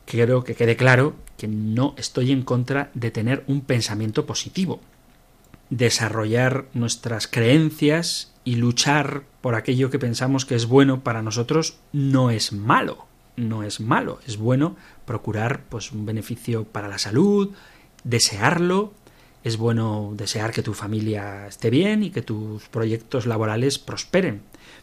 Quiero 0.05 0.43
que 0.43 0.55
quede 0.55 0.75
claro 0.75 1.15
que 1.37 1.47
no 1.47 1.93
estoy 1.97 2.31
en 2.31 2.43
contra 2.43 2.89
de 2.93 3.11
tener 3.11 3.43
un 3.47 3.61
pensamiento 3.61 4.25
positivo, 4.25 4.79
desarrollar 5.69 6.65
nuestras 6.73 7.27
creencias 7.27 8.31
y 8.45 8.55
luchar 8.55 9.23
por 9.41 9.55
aquello 9.55 9.89
que 9.89 9.99
pensamos 9.99 10.45
que 10.45 10.55
es 10.55 10.67
bueno 10.67 11.01
para 11.01 11.21
nosotros 11.21 11.77
no 11.91 12.29
es 12.29 12.53
malo, 12.53 13.07
no 13.35 13.63
es 13.63 13.79
malo, 13.79 14.19
es 14.27 14.37
bueno 14.37 14.75
procurar 15.05 15.63
pues 15.69 15.91
un 15.91 16.05
beneficio 16.05 16.63
para 16.65 16.87
la 16.87 16.97
salud, 16.97 17.51
desearlo, 18.03 18.93
es 19.43 19.57
bueno 19.57 20.13
desear 20.15 20.51
que 20.51 20.63
tu 20.63 20.73
familia 20.73 21.47
esté 21.47 21.69
bien 21.69 22.03
y 22.03 22.11
que 22.11 22.21
tus 22.21 22.67
proyectos 22.69 23.25
laborales 23.25 23.77
prosperen. 23.79 24.41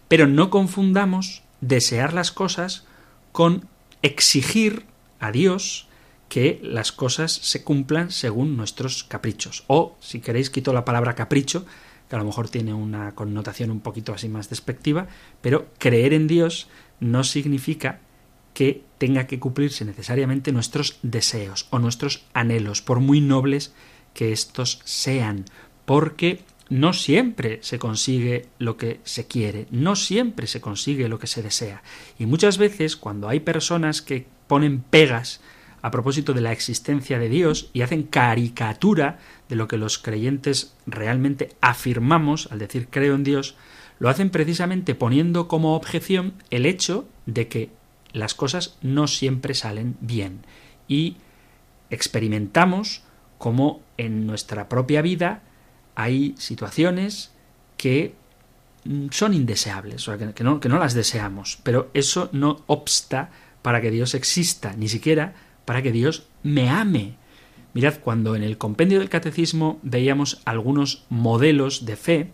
Pero 0.09 0.27
no 0.27 0.51
confundamos 0.51 1.43
desear 1.61 2.13
las 2.13 2.31
cosas 2.31 2.85
con 3.33 3.67
exigir 4.03 4.85
a 5.19 5.33
Dios 5.33 5.89
que 6.29 6.61
las 6.63 6.93
cosas 6.93 7.33
se 7.33 7.65
cumplan 7.65 8.11
según 8.11 8.57
nuestros 8.57 9.05
caprichos. 9.05 9.65
O, 9.67 9.97
si 10.01 10.21
queréis, 10.21 10.51
quito 10.51 10.73
la 10.73 10.85
palabra 10.85 11.15
capricho, 11.15 11.67
que 12.09 12.17
a 12.17 12.19
lo 12.19 12.25
mejor 12.25 12.49
tiene 12.49 12.75
una 12.75 13.15
connotación 13.15 13.71
un 13.71 13.81
poquito 13.81 14.13
así 14.13 14.29
más 14.29 14.49
despectiva, 14.49 15.09
pero 15.41 15.69
creer 15.79 16.13
en 16.13 16.29
Dios 16.29 16.69
no 17.01 17.25
significa 17.25 18.01
que 18.55 18.85
tenga 18.99 19.27
que 19.27 19.39
cumplirse 19.39 19.85
necesariamente 19.85 20.53
nuestros 20.53 20.99
deseos 21.03 21.67
o 21.71 21.79
nuestros 21.79 22.25
anhelos, 22.33 22.83
por 22.83 23.01
muy 23.01 23.21
nobles 23.21 23.73
que 24.15 24.33
estos 24.33 24.81
sean, 24.85 25.45
porque 25.85 26.41
no 26.69 26.93
siempre 26.93 27.59
se 27.63 27.79
consigue 27.79 28.47
lo 28.59 28.77
que 28.77 29.01
se 29.05 29.27
quiere, 29.27 29.67
no 29.71 29.97
siempre 29.97 30.47
se 30.47 30.61
consigue 30.61 31.09
lo 31.09 31.19
que 31.19 31.27
se 31.27 31.43
desea. 31.43 31.83
Y 32.19 32.27
muchas 32.27 32.59
veces 32.59 32.97
cuando 32.97 33.29
hay 33.29 33.41
personas 33.41 34.01
que 34.03 34.27
ponen 34.47 34.81
pegas 34.81 35.41
a 35.83 35.91
propósito 35.91 36.33
de 36.33 36.41
la 36.41 36.53
existencia 36.53 37.19
de 37.19 37.29
Dios 37.29 37.71
y 37.73 37.83
hacen 37.83 38.05
caricatura 38.05 39.19
de 39.49 39.57
lo 39.57 39.67
que 39.67 39.79
los 39.79 39.99
creyentes 39.99 40.75
realmente 40.87 41.57
afirmamos 41.61 42.49
al 42.53 42.59
decir 42.59 42.89
creo 42.89 43.15
en 43.15 43.25
Dios, 43.25 43.57
lo 43.99 44.09
hacen 44.09 44.31
precisamente 44.31 44.95
poniendo 44.95 45.49
como 45.49 45.75
objeción 45.75 46.35
el 46.51 46.67
hecho 46.67 47.09
de 47.27 47.49
que 47.49 47.71
las 48.13 48.35
cosas 48.35 48.77
no 48.83 49.07
siempre 49.07 49.55
salen 49.55 49.97
bien 50.01 50.41
y 50.89 51.17
experimentamos 51.91 53.03
como 53.41 53.81
en 53.97 54.27
nuestra 54.27 54.69
propia 54.69 55.01
vida 55.01 55.41
hay 55.95 56.35
situaciones 56.37 57.33
que 57.79 58.15
mm, 58.85 59.07
son 59.13 59.33
indeseables, 59.33 60.07
o 60.09 60.19
que, 60.19 60.45
no, 60.45 60.61
que 60.61 60.69
no 60.69 60.79
las 60.79 60.93
deseamos, 60.93 61.59
pero 61.63 61.91
eso 61.95 62.29
no 62.33 62.63
obsta 62.67 63.31
para 63.63 63.81
que 63.81 63.91
Dios 63.91 64.15
exista, 64.15 64.75
ni 64.77 64.89
siquiera 64.89 65.33
para 65.65 65.81
que 65.81 65.91
Dios 65.91 66.27
me 66.43 66.69
ame. 66.69 67.15
Mirad, 67.73 67.95
cuando 68.05 68.37
en 68.37 68.43
el 68.43 68.59
compendio 68.59 68.99
del 68.99 69.09
catecismo 69.09 69.81
veíamos 69.83 70.43
algunos 70.45 71.07
modelos 71.09 71.87
de 71.87 71.97
fe, 71.97 72.33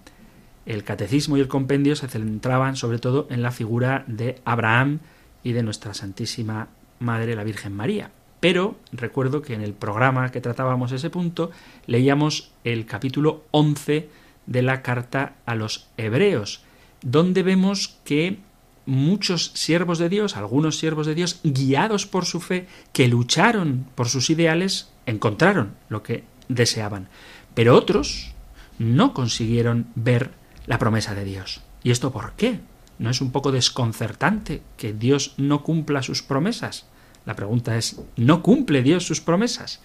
el 0.66 0.83
catecismo 0.83 1.37
y 1.37 1.40
el 1.40 1.47
compendio 1.47 1.95
se 1.95 2.09
centraban 2.09 2.75
sobre 2.75 2.99
todo 2.99 3.29
en 3.31 3.42
la 3.42 3.53
figura 3.53 4.03
de 4.09 4.40
Abraham 4.45 4.99
y 5.45 5.53
de 5.53 5.62
nuestra 5.62 5.95
Santísima 5.95 6.66
Madre, 6.99 7.37
la 7.37 7.45
Virgen 7.45 7.75
María. 7.75 8.11
Pero 8.47 8.77
recuerdo 8.93 9.43
que 9.43 9.55
en 9.55 9.61
el 9.61 9.73
programa 9.73 10.31
que 10.31 10.41
tratábamos 10.41 10.93
ese 10.93 11.11
punto 11.11 11.51
leíamos 11.89 12.53
el 12.63 12.87
capítulo 12.87 13.43
11 13.51 14.09
de 14.47 14.63
la 14.63 14.83
carta 14.83 15.35
a 15.47 15.57
los 15.57 15.89
hebreos, 15.97 16.63
donde 17.03 17.43
vemos 17.43 17.99
que 18.05 18.39
muchos 18.87 19.51
siervos 19.55 19.99
de 19.99 20.09
Dios, 20.09 20.37
algunos 20.37 20.79
siervos 20.79 21.09
de 21.09 21.17
Dios, 21.17 21.41
guiados 21.43 22.07
por 22.07 22.25
su 22.25 22.41
fe, 22.41 22.69
que 22.93 23.09
lucharon 23.09 23.85
por 23.97 24.09
sus 24.09 24.31
ideales, 24.31 24.93
encontraron 25.07 25.75
lo 25.89 26.05
que 26.05 26.23
deseaban. 26.49 27.09
Pero 27.53 27.75
otros 27.75 28.33
no 28.79 29.13
consiguieron 29.13 29.89
ver 29.97 30.31
la 30.67 30.79
promesa 30.79 31.17
de 31.17 31.25
Dios. 31.25 31.63
¿Y 31.83 31.91
esto 31.91 32.13
por 32.13 32.35
qué? 32.35 32.61
¿No 33.01 33.11
es 33.11 33.21
un 33.21 33.33
poco 33.33 33.51
desconcertante 33.51 34.63
que 34.77 34.93
Dios 34.93 35.35
no 35.37 35.65
cumpla 35.65 36.05
sus 36.05 36.23
promesas? 36.23 36.87
La 37.27 37.37
pregunta 37.37 37.77
es, 37.77 38.01
¿no 38.17 38.43
cumple 38.43 38.83
Dios 38.83 39.05
sus 39.05 39.21
promesas? 39.21 39.81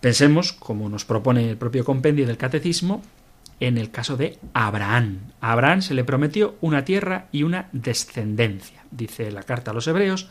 Pensemos, 0.00 0.52
como 0.52 0.88
nos 0.88 1.04
propone 1.04 1.48
el 1.48 1.56
propio 1.56 1.84
compendio 1.84 2.26
del 2.26 2.36
Catecismo, 2.36 3.02
en 3.60 3.78
el 3.78 3.90
caso 3.90 4.16
de 4.16 4.38
Abraham. 4.52 5.32
A 5.40 5.52
Abraham 5.52 5.82
se 5.82 5.94
le 5.94 6.04
prometió 6.04 6.56
una 6.60 6.84
tierra 6.84 7.26
y 7.32 7.42
una 7.42 7.68
descendencia. 7.72 8.84
Dice 8.90 9.30
la 9.30 9.42
carta 9.42 9.70
a 9.70 9.74
los 9.74 9.86
Hebreos, 9.88 10.28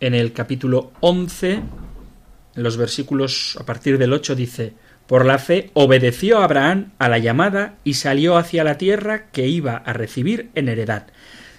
en 0.00 0.14
el 0.14 0.32
capítulo 0.32 0.92
11, 1.00 1.52
en 1.52 2.62
los 2.62 2.76
versículos 2.76 3.56
a 3.60 3.66
partir 3.66 3.98
del 3.98 4.12
8 4.12 4.34
dice, 4.34 4.74
por 5.06 5.26
la 5.26 5.38
fe 5.38 5.70
obedeció 5.74 6.38
Abraham 6.38 6.92
a 6.98 7.08
la 7.08 7.18
llamada 7.18 7.74
y 7.82 7.94
salió 7.94 8.36
hacia 8.36 8.62
la 8.62 8.78
tierra 8.78 9.26
que 9.32 9.48
iba 9.48 9.76
a 9.76 9.92
recibir 9.92 10.50
en 10.54 10.68
heredad. 10.68 11.08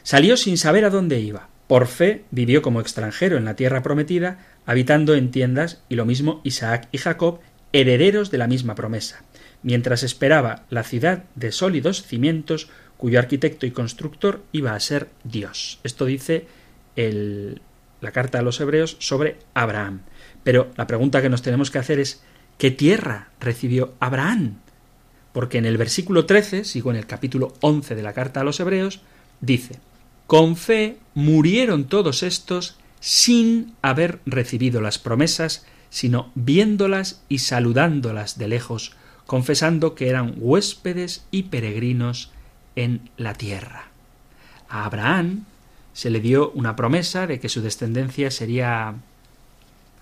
Salió 0.03 0.37
sin 0.37 0.57
saber 0.57 0.85
a 0.85 0.89
dónde 0.89 1.19
iba. 1.19 1.50
Por 1.71 1.87
fe 1.87 2.25
vivió 2.31 2.61
como 2.61 2.81
extranjero 2.81 3.37
en 3.37 3.45
la 3.45 3.55
tierra 3.55 3.81
prometida, 3.81 4.39
habitando 4.65 5.15
en 5.15 5.31
tiendas, 5.31 5.81
y 5.87 5.95
lo 5.95 6.05
mismo 6.05 6.41
Isaac 6.43 6.89
y 6.91 6.97
Jacob, 6.97 7.39
herederos 7.71 8.29
de 8.29 8.39
la 8.39 8.47
misma 8.47 8.75
promesa 8.75 9.23
mientras 9.63 10.03
esperaba 10.03 10.65
la 10.69 10.83
ciudad 10.83 11.23
de 11.35 11.53
sólidos 11.53 12.03
cimientos 12.03 12.67
cuyo 12.97 13.19
arquitecto 13.19 13.65
y 13.65 13.71
constructor 13.71 14.41
iba 14.51 14.75
a 14.75 14.79
ser 14.81 15.07
Dios. 15.23 15.79
Esto 15.85 16.03
dice 16.03 16.45
el, 16.97 17.61
la 18.01 18.11
carta 18.11 18.39
a 18.39 18.41
los 18.41 18.59
hebreos 18.59 18.97
sobre 18.99 19.37
Abraham. 19.53 20.01
Pero 20.43 20.71
la 20.75 20.87
pregunta 20.87 21.21
que 21.21 21.29
nos 21.29 21.41
tenemos 21.41 21.71
que 21.71 21.79
hacer 21.79 22.01
es 22.01 22.21
¿qué 22.57 22.71
tierra 22.71 23.29
recibió 23.39 23.93
Abraham? 24.01 24.57
Porque 25.31 25.57
en 25.59 25.65
el 25.65 25.77
versículo 25.77 26.25
13, 26.25 26.65
sigo 26.65 26.91
en 26.91 26.97
el 26.97 27.07
capítulo 27.07 27.53
11 27.61 27.95
de 27.95 28.03
la 28.03 28.11
carta 28.11 28.41
a 28.41 28.43
los 28.43 28.59
hebreos, 28.59 28.99
dice, 29.39 29.79
con 30.31 30.55
fe 30.55 30.97
murieron 31.13 31.83
todos 31.83 32.23
estos 32.23 32.77
sin 33.01 33.73
haber 33.81 34.21
recibido 34.25 34.79
las 34.79 34.97
promesas, 34.97 35.65
sino 35.89 36.31
viéndolas 36.35 37.21
y 37.27 37.39
saludándolas 37.39 38.37
de 38.37 38.47
lejos, 38.47 38.93
confesando 39.25 39.93
que 39.93 40.07
eran 40.07 40.35
huéspedes 40.37 41.25
y 41.31 41.43
peregrinos 41.43 42.31
en 42.77 43.09
la 43.17 43.33
tierra. 43.33 43.89
A 44.69 44.85
Abraham 44.85 45.43
se 45.91 46.09
le 46.09 46.21
dio 46.21 46.51
una 46.51 46.77
promesa 46.77 47.27
de 47.27 47.41
que 47.41 47.49
su 47.49 47.61
descendencia 47.61 48.31
sería 48.31 48.95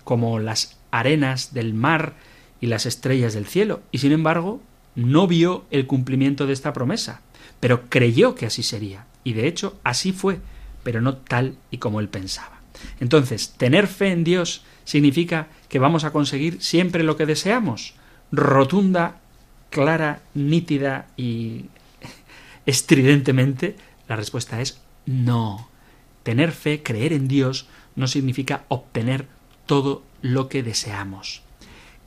como 0.04 0.38
las 0.38 0.78
arenas 0.92 1.54
del 1.54 1.74
mar 1.74 2.14
y 2.60 2.66
las 2.66 2.86
estrellas 2.86 3.34
del 3.34 3.46
cielo, 3.46 3.82
y 3.90 3.98
sin 3.98 4.12
embargo 4.12 4.62
no 4.94 5.26
vio 5.26 5.64
el 5.72 5.88
cumplimiento 5.88 6.46
de 6.46 6.52
esta 6.52 6.72
promesa, 6.72 7.20
pero 7.58 7.88
creyó 7.88 8.36
que 8.36 8.46
así 8.46 8.62
sería, 8.62 9.06
y 9.24 9.32
de 9.34 9.46
hecho 9.46 9.78
así 9.84 10.12
fue, 10.12 10.40
pero 10.82 11.00
no 11.00 11.16
tal 11.16 11.56
y 11.70 11.78
como 11.78 12.00
él 12.00 12.08
pensaba. 12.08 12.60
Entonces, 13.00 13.54
tener 13.56 13.86
fe 13.86 14.12
en 14.12 14.24
Dios 14.24 14.62
significa 14.84 15.48
que 15.68 15.78
vamos 15.78 16.04
a 16.04 16.12
conseguir 16.12 16.62
siempre 16.62 17.02
lo 17.02 17.16
que 17.16 17.26
deseamos 17.26 17.94
rotunda, 18.32 19.20
clara, 19.70 20.22
nítida 20.34 21.06
y 21.16 21.66
estridentemente, 22.66 23.76
la 24.08 24.16
respuesta 24.16 24.60
es 24.60 24.80
no. 25.06 25.68
Tener 26.22 26.52
fe, 26.52 26.82
creer 26.82 27.12
en 27.12 27.28
Dios, 27.28 27.66
no 27.96 28.06
significa 28.06 28.64
obtener 28.68 29.26
todo 29.66 30.02
lo 30.22 30.48
que 30.48 30.62
deseamos. 30.62 31.42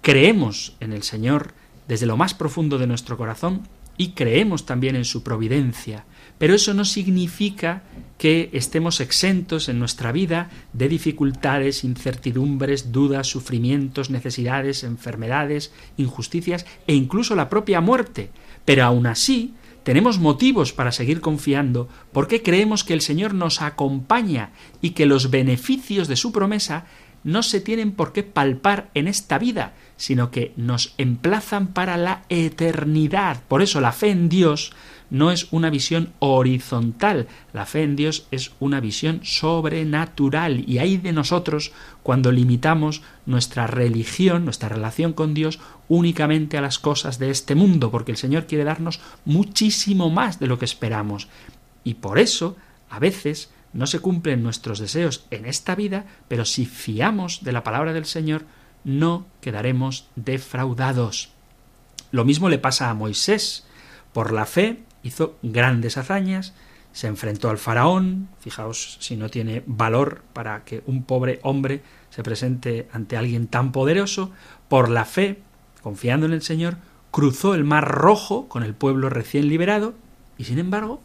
Creemos 0.01 0.75
en 0.79 0.93
el 0.93 1.03
Señor 1.03 1.53
desde 1.87 2.05
lo 2.05 2.17
más 2.17 2.33
profundo 2.33 2.77
de 2.77 2.87
nuestro 2.87 3.17
corazón 3.17 3.67
y 3.97 4.09
creemos 4.09 4.65
también 4.65 4.95
en 4.95 5.05
su 5.05 5.23
providencia, 5.23 6.05
pero 6.37 6.55
eso 6.55 6.73
no 6.73 6.83
significa 6.83 7.83
que 8.17 8.49
estemos 8.53 8.99
exentos 8.99 9.69
en 9.69 9.79
nuestra 9.79 10.11
vida 10.11 10.49
de 10.73 10.89
dificultades, 10.89 11.83
incertidumbres, 11.83 12.91
dudas, 12.91 13.27
sufrimientos, 13.27 14.09
necesidades, 14.09 14.83
enfermedades, 14.83 15.71
injusticias 15.97 16.65
e 16.87 16.95
incluso 16.95 17.35
la 17.35 17.49
propia 17.49 17.81
muerte. 17.81 18.29
Pero 18.65 18.83
aún 18.83 19.07
así, 19.07 19.53
tenemos 19.83 20.17
motivos 20.17 20.71
para 20.71 20.93
seguir 20.93 21.19
confiando 21.19 21.89
porque 22.13 22.41
creemos 22.41 22.83
que 22.83 22.93
el 22.93 23.01
Señor 23.01 23.33
nos 23.33 23.61
acompaña 23.61 24.51
y 24.81 24.91
que 24.91 25.05
los 25.05 25.29
beneficios 25.29 26.07
de 26.07 26.15
su 26.15 26.31
promesa 26.31 26.85
no 27.23 27.43
se 27.43 27.61
tienen 27.61 27.91
por 27.91 28.13
qué 28.13 28.23
palpar 28.23 28.89
en 28.93 29.07
esta 29.07 29.37
vida, 29.37 29.73
sino 29.97 30.31
que 30.31 30.53
nos 30.57 30.93
emplazan 30.97 31.67
para 31.67 31.97
la 31.97 32.23
eternidad. 32.29 33.41
Por 33.47 33.61
eso 33.61 33.81
la 33.81 33.91
fe 33.91 34.09
en 34.09 34.29
Dios 34.29 34.73
no 35.09 35.31
es 35.31 35.47
una 35.51 35.69
visión 35.69 36.11
horizontal, 36.19 37.27
la 37.53 37.67
fe 37.67 37.83
en 37.83 37.95
Dios 37.95 38.27
es 38.31 38.51
una 38.59 38.79
visión 38.79 39.19
sobrenatural 39.23 40.63
y 40.67 40.79
hay 40.79 40.97
de 40.97 41.13
nosotros 41.13 41.71
cuando 42.01 42.31
limitamos 42.31 43.03
nuestra 43.27 43.67
religión, 43.67 44.43
nuestra 44.43 44.69
relación 44.69 45.13
con 45.13 45.35
Dios 45.35 45.59
únicamente 45.87 46.57
a 46.57 46.61
las 46.61 46.79
cosas 46.79 47.19
de 47.19 47.29
este 47.29 47.53
mundo, 47.53 47.91
porque 47.91 48.11
el 48.11 48.17
Señor 48.17 48.47
quiere 48.47 48.63
darnos 48.63 48.99
muchísimo 49.23 50.09
más 50.09 50.39
de 50.39 50.47
lo 50.47 50.57
que 50.57 50.65
esperamos. 50.65 51.27
Y 51.83 51.95
por 51.95 52.17
eso, 52.17 52.57
a 52.89 52.97
veces, 52.97 53.51
no 53.73 53.87
se 53.87 53.99
cumplen 53.99 54.43
nuestros 54.43 54.79
deseos 54.79 55.25
en 55.31 55.45
esta 55.45 55.75
vida, 55.75 56.05
pero 56.27 56.45
si 56.45 56.65
fiamos 56.65 57.43
de 57.43 57.51
la 57.51 57.63
palabra 57.63 57.93
del 57.93 58.05
Señor, 58.05 58.45
no 58.83 59.25
quedaremos 59.41 60.07
defraudados. 60.15 61.31
Lo 62.11 62.25
mismo 62.25 62.49
le 62.49 62.59
pasa 62.59 62.89
a 62.89 62.93
Moisés. 62.93 63.65
Por 64.13 64.31
la 64.31 64.45
fe 64.45 64.83
hizo 65.01 65.37
grandes 65.41 65.97
hazañas, 65.97 66.53
se 66.91 67.07
enfrentó 67.07 67.49
al 67.49 67.57
faraón, 67.57 68.29
fijaos 68.39 68.97
si 68.99 69.17
no 69.17 69.29
tiene 69.29 69.63
valor 69.65 70.21
para 70.33 70.63
que 70.63 70.83
un 70.85 71.03
pobre 71.03 71.39
hombre 71.41 71.81
se 72.11 72.21
presente 72.21 72.87
ante 72.93 73.17
alguien 73.17 73.47
tan 73.47 73.71
poderoso, 73.71 74.31
por 74.69 74.89
la 74.89 75.05
fe, 75.05 75.41
confiando 75.81 76.27
en 76.27 76.33
el 76.33 76.43
Señor, 76.43 76.77
cruzó 77.09 77.55
el 77.55 77.63
mar 77.63 77.89
rojo 77.89 78.47
con 78.47 78.61
el 78.61 78.75
pueblo 78.75 79.09
recién 79.09 79.47
liberado, 79.47 79.95
y 80.37 80.43
sin 80.43 80.59
embargo 80.59 81.01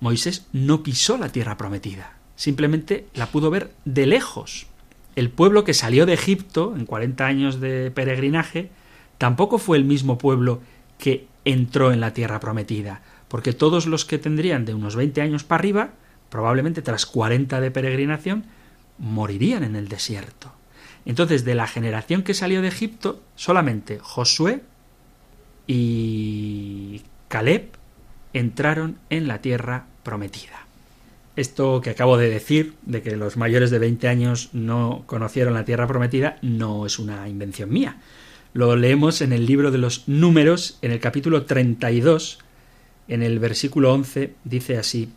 Moisés 0.00 0.46
no 0.52 0.82
pisó 0.82 1.16
la 1.16 1.30
tierra 1.30 1.56
prometida, 1.56 2.16
simplemente 2.36 3.06
la 3.14 3.26
pudo 3.26 3.50
ver 3.50 3.72
de 3.84 4.06
lejos. 4.06 4.66
El 5.14 5.30
pueblo 5.30 5.64
que 5.64 5.74
salió 5.74 6.04
de 6.04 6.12
Egipto 6.12 6.74
en 6.76 6.84
40 6.84 7.26
años 7.26 7.60
de 7.60 7.90
peregrinaje 7.90 8.70
tampoco 9.18 9.58
fue 9.58 9.78
el 9.78 9.84
mismo 9.84 10.18
pueblo 10.18 10.60
que 10.98 11.26
entró 11.44 11.92
en 11.92 12.00
la 12.00 12.12
tierra 12.12 12.40
prometida, 12.40 13.02
porque 13.28 13.52
todos 13.52 13.86
los 13.86 14.04
que 14.04 14.18
tendrían 14.18 14.64
de 14.64 14.74
unos 14.74 14.96
20 14.96 15.22
años 15.22 15.44
para 15.44 15.60
arriba, 15.60 15.90
probablemente 16.28 16.82
tras 16.82 17.06
40 17.06 17.60
de 17.60 17.70
peregrinación, 17.70 18.44
morirían 18.98 19.64
en 19.64 19.76
el 19.76 19.88
desierto. 19.88 20.52
Entonces, 21.06 21.44
de 21.44 21.54
la 21.54 21.66
generación 21.66 22.22
que 22.22 22.34
salió 22.34 22.60
de 22.62 22.68
Egipto, 22.68 23.22
solamente 23.36 23.98
Josué 24.00 24.62
y 25.66 27.02
Caleb 27.28 27.70
entraron 28.38 28.98
en 29.10 29.28
la 29.28 29.40
tierra 29.40 29.86
prometida. 30.02 30.66
Esto 31.36 31.80
que 31.82 31.90
acabo 31.90 32.16
de 32.16 32.30
decir, 32.30 32.74
de 32.86 33.02
que 33.02 33.16
los 33.16 33.36
mayores 33.36 33.70
de 33.70 33.78
20 33.78 34.08
años 34.08 34.50
no 34.52 35.02
conocieron 35.06 35.54
la 35.54 35.64
tierra 35.64 35.86
prometida, 35.86 36.38
no 36.40 36.86
es 36.86 36.98
una 36.98 37.28
invención 37.28 37.70
mía. 37.70 37.98
Lo 38.54 38.74
leemos 38.74 39.20
en 39.20 39.32
el 39.34 39.44
libro 39.44 39.70
de 39.70 39.78
los 39.78 40.08
números, 40.08 40.78
en 40.80 40.92
el 40.92 41.00
capítulo 41.00 41.44
32, 41.44 42.38
en 43.08 43.22
el 43.22 43.38
versículo 43.38 43.92
11, 43.92 44.32
dice 44.44 44.78
así, 44.78 45.10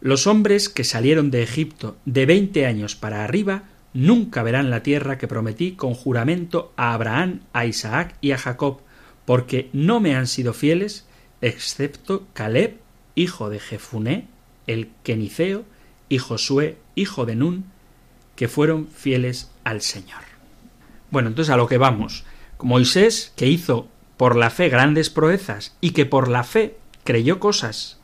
Los 0.00 0.28
hombres 0.28 0.68
que 0.68 0.84
salieron 0.84 1.32
de 1.32 1.42
Egipto 1.42 1.96
de 2.04 2.26
20 2.26 2.66
años 2.66 2.94
para 2.94 3.24
arriba 3.24 3.64
nunca 3.92 4.44
verán 4.44 4.70
la 4.70 4.84
tierra 4.84 5.18
que 5.18 5.26
prometí 5.26 5.72
con 5.72 5.94
juramento 5.94 6.72
a 6.76 6.94
Abraham, 6.94 7.40
a 7.52 7.66
Isaac 7.66 8.14
y 8.20 8.30
a 8.30 8.38
Jacob, 8.38 8.78
porque 9.24 9.68
no 9.72 9.98
me 9.98 10.14
han 10.14 10.28
sido 10.28 10.52
fieles 10.52 11.06
excepto 11.40 12.26
Caleb, 12.32 12.78
hijo 13.14 13.50
de 13.50 13.60
Jefuné, 13.60 14.26
el 14.66 14.90
Keniceo, 15.02 15.64
y 16.08 16.18
Josué, 16.18 16.76
hijo 16.94 17.24
de 17.24 17.36
Nun, 17.36 17.64
que 18.36 18.48
fueron 18.48 18.88
fieles 18.88 19.50
al 19.64 19.80
Señor. 19.80 20.22
Bueno, 21.10 21.28
entonces 21.28 21.52
a 21.52 21.56
lo 21.56 21.68
que 21.68 21.78
vamos. 21.78 22.24
Moisés, 22.60 23.32
que 23.36 23.46
hizo 23.46 23.88
por 24.16 24.36
la 24.36 24.50
fe 24.50 24.68
grandes 24.68 25.08
proezas 25.08 25.76
y 25.80 25.90
que 25.90 26.06
por 26.06 26.28
la 26.28 26.44
fe 26.44 26.76
creyó 27.04 27.40
cosas, 27.40 27.98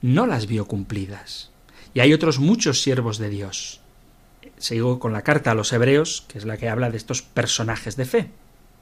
no 0.00 0.26
las 0.26 0.46
vio 0.46 0.66
cumplidas. 0.66 1.50
Y 1.92 2.00
hay 2.00 2.12
otros 2.12 2.38
muchos 2.38 2.82
siervos 2.82 3.18
de 3.18 3.30
Dios. 3.30 3.80
Sigo 4.58 4.98
con 4.98 5.12
la 5.12 5.22
carta 5.22 5.50
a 5.50 5.54
los 5.54 5.72
hebreos, 5.72 6.24
que 6.28 6.38
es 6.38 6.44
la 6.44 6.56
que 6.56 6.68
habla 6.68 6.90
de 6.90 6.96
estos 6.96 7.22
personajes 7.22 7.96
de 7.96 8.04
fe. 8.04 8.30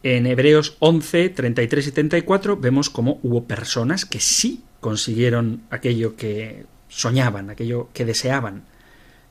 En 0.04 0.26
Hebreos 0.26 0.76
11, 0.80 1.28
33 1.28 1.86
y 1.86 1.92
34 1.92 2.56
vemos 2.56 2.90
cómo 2.90 3.20
hubo 3.22 3.44
personas 3.44 4.04
que 4.04 4.18
sí 4.18 4.64
consiguieron 4.80 5.62
aquello 5.70 6.16
que 6.16 6.66
soñaban, 6.88 7.50
aquello 7.50 7.88
que 7.92 8.04
deseaban. 8.04 8.64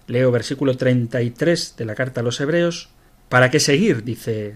Leo 0.07 0.31
versículo 0.31 0.77
33 0.77 1.75
de 1.75 1.85
la 1.85 1.95
carta 1.95 2.21
a 2.21 2.23
los 2.23 2.39
Hebreos. 2.39 2.89
¿Para 3.27 3.51
qué 3.51 3.59
seguir? 3.59 4.05
dice 4.05 4.55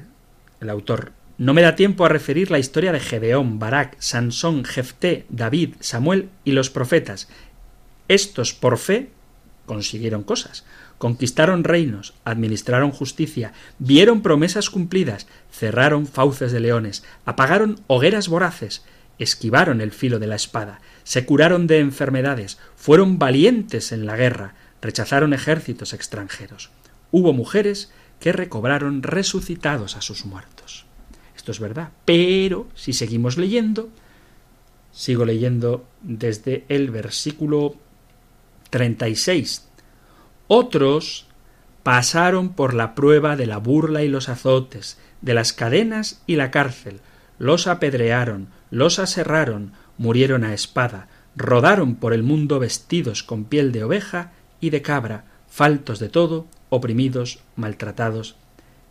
el 0.62 0.69
autor. 0.69 1.12
No 1.38 1.54
me 1.54 1.62
da 1.62 1.75
tiempo 1.75 2.06
a 2.06 2.10
referir 2.10 2.49
la 2.49 2.60
historia 2.60 2.93
de 2.93 3.01
Gedeón, 3.01 3.60
Barak, 3.60 3.97
Sansón, 3.99 4.63
Jefté, 4.63 5.25
David, 5.28 5.75
Samuel 5.82 6.30
y 6.45 6.54
los 6.54 6.69
profetas. 6.69 7.28
Estos, 8.08 8.54
por 8.54 8.78
fe, 8.78 9.10
consiguieron 9.65 10.23
cosas 10.23 10.63
conquistaron 11.06 11.63
reinos, 11.63 12.15
administraron 12.26 12.89
justicia, 12.89 13.54
vieron 13.78 14.24
promesas 14.24 14.72
cumplidas, 14.72 15.28
cerraron 15.52 16.08
fauces 16.08 16.52
de 16.52 16.60
leones, 16.60 17.04
apagaron 17.26 17.80
hogueras 17.86 18.28
voraces, 18.28 18.84
esquivaron 19.20 19.82
el 19.82 19.91
filo 19.91 20.18
de 20.18 20.26
la 20.26 20.36
espada, 20.36 20.82
se 21.04 21.24
curaron 21.24 21.68
de 21.68 21.78
enfermedades, 21.78 22.58
fueron 22.76 23.20
valientes 23.20 23.91
en 23.91 24.08
la 24.08 24.15
guerra, 24.15 24.56
rechazaron 24.82 25.36
ejércitos 25.36 25.94
extranjeros. 25.94 26.72
Hubo 27.12 27.34
mujeres 27.34 27.91
que 28.20 28.32
recobraron 28.32 29.04
resucitados 29.04 29.98
a 29.98 30.02
sus 30.02 30.26
muertos. 30.26 30.88
Esto 31.38 31.52
es 31.52 31.60
verdad, 31.60 31.91
pero 32.06 32.68
si 32.74 32.94
seguimos 32.94 33.38
leyendo, 33.38 33.89
sigo 34.91 35.24
leyendo 35.24 35.86
desde 36.02 36.65
el 36.68 36.89
versículo 36.89 37.76
36 38.72 39.64
otros 40.47 41.27
pasaron 41.84 42.49
por 42.49 42.73
la 42.73 42.95
prueba 42.95 43.36
de 43.36 43.45
la 43.45 43.58
burla 43.58 44.03
y 44.03 44.08
los 44.08 44.29
azotes, 44.29 44.97
de 45.21 45.34
las 45.34 45.53
cadenas 45.53 46.21
y 46.27 46.36
la 46.36 46.51
cárcel, 46.51 46.99
los 47.38 47.67
apedrearon, 47.67 48.47
los 48.71 48.99
aserraron, 48.99 49.73
murieron 49.97 50.43
a 50.43 50.53
espada, 50.53 51.08
rodaron 51.36 51.95
por 51.95 52.13
el 52.13 52.23
mundo 52.23 52.60
vestidos 52.60 53.23
con 53.23 53.45
piel 53.45 53.71
de 53.71 53.84
oveja 53.84 54.31
y 54.62 54.69
de 54.69 54.81
cabra, 54.81 55.25
faltos 55.47 55.99
de 55.99 56.10
todo, 56.10 56.47
oprimidos, 56.69 57.39
maltratados. 57.55 58.36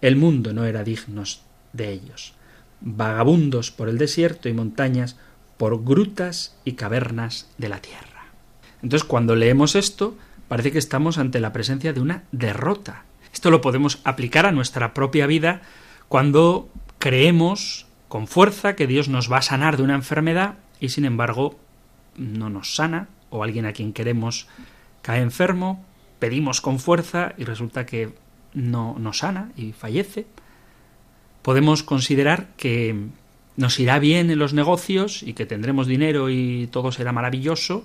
El 0.01 0.17
mundo 0.17 0.53
no 0.53 0.65
era 0.65 0.85
dignos 0.85 1.43
de 1.73 1.91
ellos. 1.91 2.35
Vagabundos 2.81 3.71
por 3.71 3.89
el 3.89 3.99
desierto 3.99 4.49
y 4.49 4.53
montañas, 4.53 5.17
por 5.57 5.85
grutas 5.85 6.57
y 6.65 6.73
cavernas 6.73 7.49
de 7.59 7.69
la 7.69 7.81
tierra. 7.81 8.33
Entonces, 8.83 9.09
cuando 9.09 9.35
leemos 9.35 9.75
esto, 9.77 10.17
parece 10.49 10.73
que 10.73 10.79
estamos 10.79 11.19
ante 11.19 11.41
la 11.41 11.53
presencia 11.53 11.93
de 11.93 12.01
una 12.01 12.25
derrota. 12.33 13.05
Esto 13.33 13.51
lo 13.51 13.61
podemos 13.61 14.01
aplicar 14.05 14.47
a 14.47 14.53
nuestra 14.53 14.95
propia 14.95 15.27
vida 15.27 15.63
cuando 16.09 16.69
creemos 16.99 17.87
con 18.09 18.27
fuerza 18.27 18.77
que 18.77 18.87
Dios 18.87 19.09
nos 19.09 19.31
va 19.31 19.39
a 19.39 19.43
sanar 19.43 19.77
de 19.77 19.83
una 19.83 19.95
enfermedad 19.95 20.55
y 20.81 20.91
sin 20.91 21.05
embargo 21.05 21.59
no 22.17 22.51
nos 22.51 22.77
sana 22.77 23.09
o 23.31 23.43
alguien 23.43 23.67
a 23.67 23.73
quien 23.73 23.93
queremos 23.93 24.47
cae 25.03 25.21
enfermo, 25.21 25.85
pedimos 26.19 26.61
con 26.61 26.79
fuerza 26.79 27.35
y 27.37 27.45
resulta 27.45 27.85
que 27.85 28.15
no 28.55 28.97
nos 28.99 29.19
sana 29.19 29.51
y 29.57 29.73
fallece. 29.73 30.27
Podemos 31.43 31.83
considerar 31.83 32.49
que 32.57 32.97
nos 33.57 33.79
irá 33.79 33.99
bien 33.99 34.31
en 34.31 34.39
los 34.39 34.55
negocios 34.55 35.23
y 35.23 35.35
que 35.35 35.45
tendremos 35.45 35.87
dinero 35.87 36.31
y 36.31 36.69
todo 36.69 36.93
será 36.93 37.13
maravilloso 37.13 37.85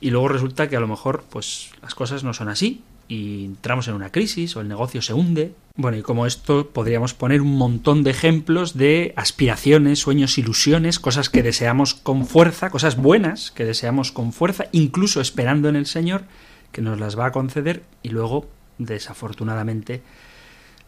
y 0.00 0.10
luego 0.10 0.28
resulta 0.28 0.68
que 0.68 0.76
a 0.76 0.80
lo 0.80 0.88
mejor 0.88 1.24
pues 1.30 1.70
las 1.82 1.94
cosas 1.94 2.24
no 2.24 2.32
son 2.32 2.48
así 2.48 2.82
y 3.08 3.44
entramos 3.44 3.88
en 3.88 3.94
una 3.94 4.12
crisis 4.12 4.54
o 4.56 4.60
el 4.60 4.68
negocio 4.68 5.02
se 5.02 5.12
hunde. 5.12 5.52
Bueno, 5.74 5.98
y 5.98 6.02
como 6.02 6.26
esto 6.26 6.68
podríamos 6.68 7.12
poner 7.12 7.42
un 7.42 7.56
montón 7.56 8.04
de 8.04 8.10
ejemplos 8.10 8.76
de 8.76 9.12
aspiraciones, 9.16 9.98
sueños, 9.98 10.38
ilusiones, 10.38 11.00
cosas 11.00 11.28
que 11.28 11.42
deseamos 11.42 11.94
con 11.94 12.24
fuerza, 12.24 12.70
cosas 12.70 12.96
buenas 12.96 13.50
que 13.50 13.64
deseamos 13.64 14.12
con 14.12 14.32
fuerza, 14.32 14.66
incluso 14.72 15.20
esperando 15.20 15.68
en 15.68 15.76
el 15.76 15.86
Señor 15.86 16.22
que 16.70 16.82
nos 16.82 17.00
las 17.00 17.18
va 17.18 17.26
a 17.26 17.32
conceder 17.32 17.82
y 18.02 18.10
luego, 18.10 18.48
desafortunadamente, 18.78 20.02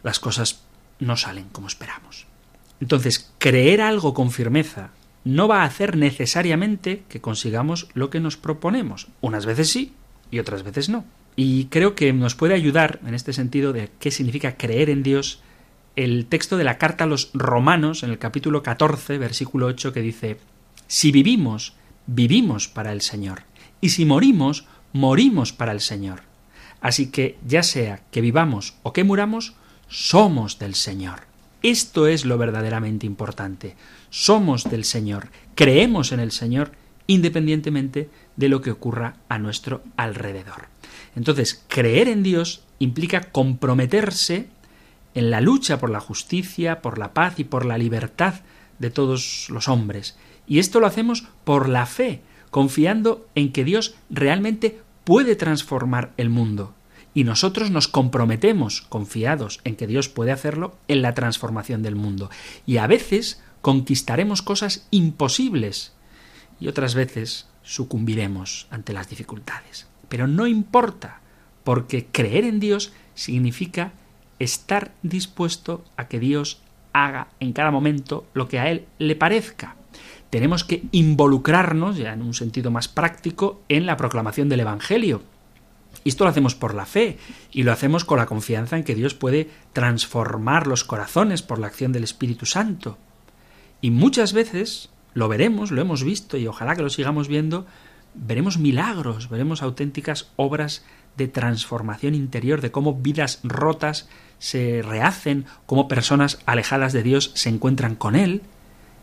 las 0.01 0.19
cosas 0.19 0.61
no 0.99 1.17
salen 1.17 1.49
como 1.51 1.67
esperamos. 1.67 2.25
Entonces, 2.79 3.31
creer 3.37 3.81
algo 3.81 4.13
con 4.13 4.31
firmeza, 4.31 4.91
no 5.23 5.47
va 5.47 5.61
a 5.61 5.65
hacer 5.65 5.97
necesariamente 5.97 7.03
que 7.09 7.21
consigamos 7.21 7.87
lo 7.93 8.09
que 8.09 8.19
nos 8.19 8.37
proponemos. 8.37 9.07
Unas 9.21 9.45
veces 9.45 9.69
sí 9.69 9.93
y 10.31 10.39
otras 10.39 10.63
veces 10.63 10.89
no. 10.89 11.05
Y 11.35 11.65
creo 11.65 11.95
que 11.95 12.13
nos 12.13 12.35
puede 12.35 12.53
ayudar 12.53 12.99
en 13.05 13.13
este 13.15 13.33
sentido 13.33 13.73
de 13.73 13.89
qué 13.99 14.11
significa 14.11 14.57
creer 14.57 14.89
en 14.89 15.03
Dios 15.03 15.41
el 15.95 16.25
texto 16.25 16.57
de 16.57 16.63
la 16.63 16.77
carta 16.77 17.03
a 17.03 17.07
los 17.07 17.29
romanos 17.33 18.03
en 18.03 18.09
el 18.09 18.19
capítulo 18.19 18.63
14, 18.63 19.17
versículo 19.17 19.67
8, 19.67 19.93
que 19.93 20.01
dice, 20.01 20.37
Si 20.87 21.11
vivimos, 21.11 21.73
vivimos 22.07 22.67
para 22.67 22.91
el 22.91 23.01
Señor, 23.01 23.43
y 23.81 23.89
si 23.89 24.05
morimos, 24.05 24.65
morimos 24.91 25.53
para 25.53 25.71
el 25.71 25.81
Señor. 25.81 26.23
Así 26.81 27.11
que 27.11 27.37
ya 27.47 27.63
sea 27.63 28.01
que 28.11 28.21
vivamos 28.21 28.75
o 28.83 28.91
que 28.91 29.03
muramos, 29.03 29.53
somos 29.87 30.59
del 30.59 30.75
Señor. 30.75 31.32
Esto 31.63 32.07
es 32.07 32.25
lo 32.25 32.37
verdaderamente 32.37 33.05
importante 33.05 33.75
somos 34.13 34.65
del 34.65 34.83
Señor, 34.83 35.29
creemos 35.55 36.11
en 36.11 36.19
el 36.19 36.31
Señor 36.31 36.73
independientemente 37.07 38.11
de 38.35 38.47
lo 38.47 38.61
que 38.61 38.69
ocurra 38.69 39.15
a 39.27 39.39
nuestro 39.39 39.81
alrededor. 39.97 40.67
Entonces, 41.15 41.65
creer 41.67 42.07
en 42.07 42.21
Dios 42.21 42.63
implica 42.77 43.31
comprometerse 43.31 44.49
en 45.15 45.31
la 45.31 45.41
lucha 45.41 45.79
por 45.79 45.89
la 45.89 45.99
justicia, 45.99 46.79
por 46.79 46.99
la 46.99 47.13
paz 47.13 47.39
y 47.39 47.43
por 47.43 47.65
la 47.65 47.79
libertad 47.79 48.35
de 48.77 48.91
todos 48.91 49.47
los 49.49 49.67
hombres. 49.67 50.15
Y 50.45 50.59
esto 50.59 50.79
lo 50.79 50.85
hacemos 50.85 51.23
por 51.43 51.67
la 51.67 51.87
fe, 51.87 52.21
confiando 52.51 53.27
en 53.33 53.51
que 53.51 53.63
Dios 53.63 53.95
realmente 54.11 54.79
puede 55.05 55.35
transformar 55.35 56.13
el 56.17 56.29
mundo. 56.29 56.75
Y 57.13 57.23
nosotros 57.23 57.69
nos 57.69 57.87
comprometemos, 57.87 58.81
confiados 58.81 59.59
en 59.63 59.75
que 59.75 59.87
Dios 59.87 60.09
puede 60.09 60.31
hacerlo, 60.31 60.75
en 60.87 61.01
la 61.01 61.13
transformación 61.13 61.83
del 61.83 61.95
mundo. 61.95 62.29
Y 62.65 62.77
a 62.77 62.87
veces 62.87 63.41
conquistaremos 63.61 64.41
cosas 64.41 64.87
imposibles 64.91 65.93
y 66.59 66.67
otras 66.67 66.95
veces 66.95 67.47
sucumbiremos 67.61 68.67
ante 68.69 68.93
las 68.93 69.09
dificultades. 69.09 69.87
Pero 70.09 70.27
no 70.27 70.47
importa, 70.47 71.21
porque 71.63 72.05
creer 72.05 72.45
en 72.45 72.59
Dios 72.59 72.93
significa 73.15 73.93
estar 74.39 74.91
dispuesto 75.01 75.83
a 75.97 76.07
que 76.07 76.19
Dios 76.19 76.61
haga 76.93 77.27
en 77.39 77.53
cada 77.53 77.71
momento 77.71 78.25
lo 78.33 78.47
que 78.47 78.59
a 78.59 78.69
Él 78.69 78.85
le 78.99 79.15
parezca. 79.15 79.75
Tenemos 80.29 80.63
que 80.63 80.83
involucrarnos, 80.91 81.97
ya 81.97 82.13
en 82.13 82.21
un 82.21 82.33
sentido 82.33 82.71
más 82.71 82.87
práctico, 82.87 83.61
en 83.69 83.85
la 83.85 83.97
proclamación 83.97 84.49
del 84.49 84.61
Evangelio. 84.61 85.21
Esto 86.05 86.25
lo 86.25 86.29
hacemos 86.29 86.55
por 86.55 86.73
la 86.73 86.85
fe 86.85 87.17
y 87.51 87.63
lo 87.63 87.71
hacemos 87.71 88.03
con 88.03 88.17
la 88.17 88.25
confianza 88.25 88.77
en 88.77 88.83
que 88.83 88.95
Dios 88.95 89.13
puede 89.13 89.49
transformar 89.71 90.67
los 90.67 90.83
corazones 90.83 91.41
por 91.41 91.59
la 91.59 91.67
acción 91.67 91.91
del 91.91 92.03
Espíritu 92.03 92.45
Santo. 92.45 92.97
Y 93.81 93.91
muchas 93.91 94.33
veces 94.33 94.89
lo 95.13 95.27
veremos, 95.27 95.71
lo 95.71 95.81
hemos 95.81 96.03
visto 96.03 96.37
y 96.37 96.47
ojalá 96.47 96.75
que 96.75 96.81
lo 96.81 96.89
sigamos 96.89 97.27
viendo, 97.27 97.65
veremos 98.13 98.57
milagros, 98.57 99.29
veremos 99.29 99.61
auténticas 99.61 100.31
obras 100.35 100.83
de 101.17 101.27
transformación 101.27 102.15
interior, 102.15 102.61
de 102.61 102.71
cómo 102.71 102.95
vidas 102.95 103.39
rotas 103.43 104.09
se 104.39 104.81
rehacen, 104.81 105.45
cómo 105.65 105.87
personas 105.87 106.39
alejadas 106.45 106.91
de 106.91 107.03
Dios 107.03 107.31
se 107.35 107.49
encuentran 107.49 107.95
con 107.95 108.15
Él, 108.15 108.41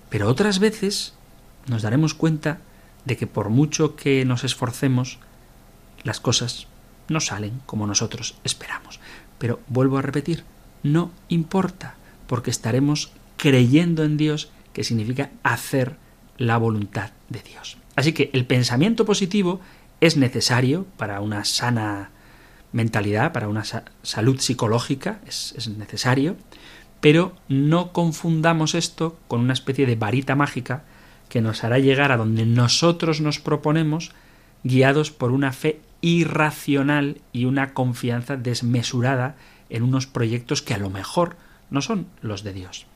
pero 0.09 0.29
otras 0.29 0.59
veces 0.59 1.15
nos 1.67 1.83
daremos 1.83 2.15
cuenta 2.15 2.59
de 3.05 3.17
que 3.17 3.27
por 3.27 3.49
mucho 3.49 3.97
que 3.97 4.25
nos 4.25 4.45
esforcemos, 4.45 5.19
las 6.03 6.21
cosas 6.21 6.67
no 7.11 7.21
salen 7.21 7.61
como 7.67 7.87
nosotros 7.87 8.37
esperamos. 8.45 9.01
Pero 9.39 9.61
vuelvo 9.69 9.99
a 9.99 10.03
repetir, 10.03 10.45
no 10.83 11.11
importa, 11.29 11.97
porque 12.27 12.51
estaremos 12.51 13.13
creyendo 13.37 14.05
en 14.05 14.17
Dios 14.17 14.51
que 14.73 14.85
significa 14.85 15.31
hacer 15.43 15.97
la 16.39 16.57
voluntad 16.57 17.11
de 17.29 17.43
Dios. 17.43 17.77
Así 17.97 18.13
que 18.13 18.31
el 18.33 18.47
pensamiento 18.47 19.05
positivo 19.05 19.61
es 20.01 20.17
necesario 20.17 20.87
para 20.97 21.21
una 21.21 21.45
sana 21.45 22.11
mentalidad, 22.73 23.33
para 23.33 23.49
una 23.49 23.65
salud 23.65 24.41
psicológica, 24.41 25.21
es, 25.27 25.55
es 25.59 25.69
necesario, 25.69 26.37
pero 27.01 27.35
no 27.49 27.93
confundamos 27.93 28.75
esto 28.75 29.19
con 29.27 29.41
una 29.41 29.53
especie 29.53 29.87
de 29.87 29.97
varita 29.97 30.37
mágica 30.37 30.85
que 31.29 31.41
nos 31.41 31.65
hará 31.65 31.79
llegar 31.79 32.13
a 32.13 32.17
donde 32.17 32.47
nosotros 32.47 33.21
nos 33.21 33.39
proponemos, 33.39 34.13
guiados 34.65 35.11
por 35.11 35.33
una 35.33 35.53
fe 35.53 35.81
irracional 36.01 37.21
y 37.33 37.45
una 37.45 37.75
confianza 37.75 38.37
desmesurada 38.37 39.37
en 39.69 39.83
unos 39.83 40.07
proyectos 40.07 40.63
que 40.63 40.75
a 40.75 40.79
lo 40.79 40.91
mejor 40.91 41.37
no 41.71 41.83
son 41.83 42.07
los 42.21 42.43
de 42.43 42.53
Dios. 42.53 42.87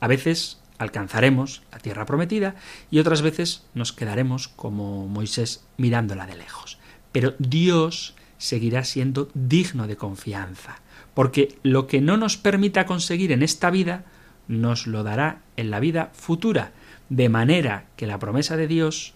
A 0.00 0.08
veces 0.08 0.60
alcanzaremos 0.78 1.62
la 1.72 1.78
tierra 1.78 2.06
prometida 2.06 2.56
y 2.90 2.98
otras 2.98 3.22
veces 3.22 3.64
nos 3.74 3.92
quedaremos 3.92 4.48
como 4.48 5.06
Moisés 5.08 5.64
mirándola 5.76 6.26
de 6.26 6.36
lejos. 6.36 6.78
Pero 7.12 7.34
Dios 7.38 8.14
seguirá 8.38 8.84
siendo 8.84 9.30
digno 9.34 9.86
de 9.86 9.96
confianza, 9.96 10.80
porque 11.14 11.58
lo 11.62 11.86
que 11.86 12.00
no 12.00 12.16
nos 12.16 12.36
permita 12.36 12.86
conseguir 12.86 13.32
en 13.32 13.42
esta 13.42 13.70
vida, 13.70 14.04
nos 14.48 14.86
lo 14.86 15.02
dará 15.02 15.40
en 15.56 15.70
la 15.70 15.80
vida 15.80 16.10
futura, 16.12 16.72
de 17.08 17.28
manera 17.28 17.86
que 17.96 18.06
la 18.06 18.18
promesa 18.18 18.56
de 18.56 18.66
Dios 18.66 19.14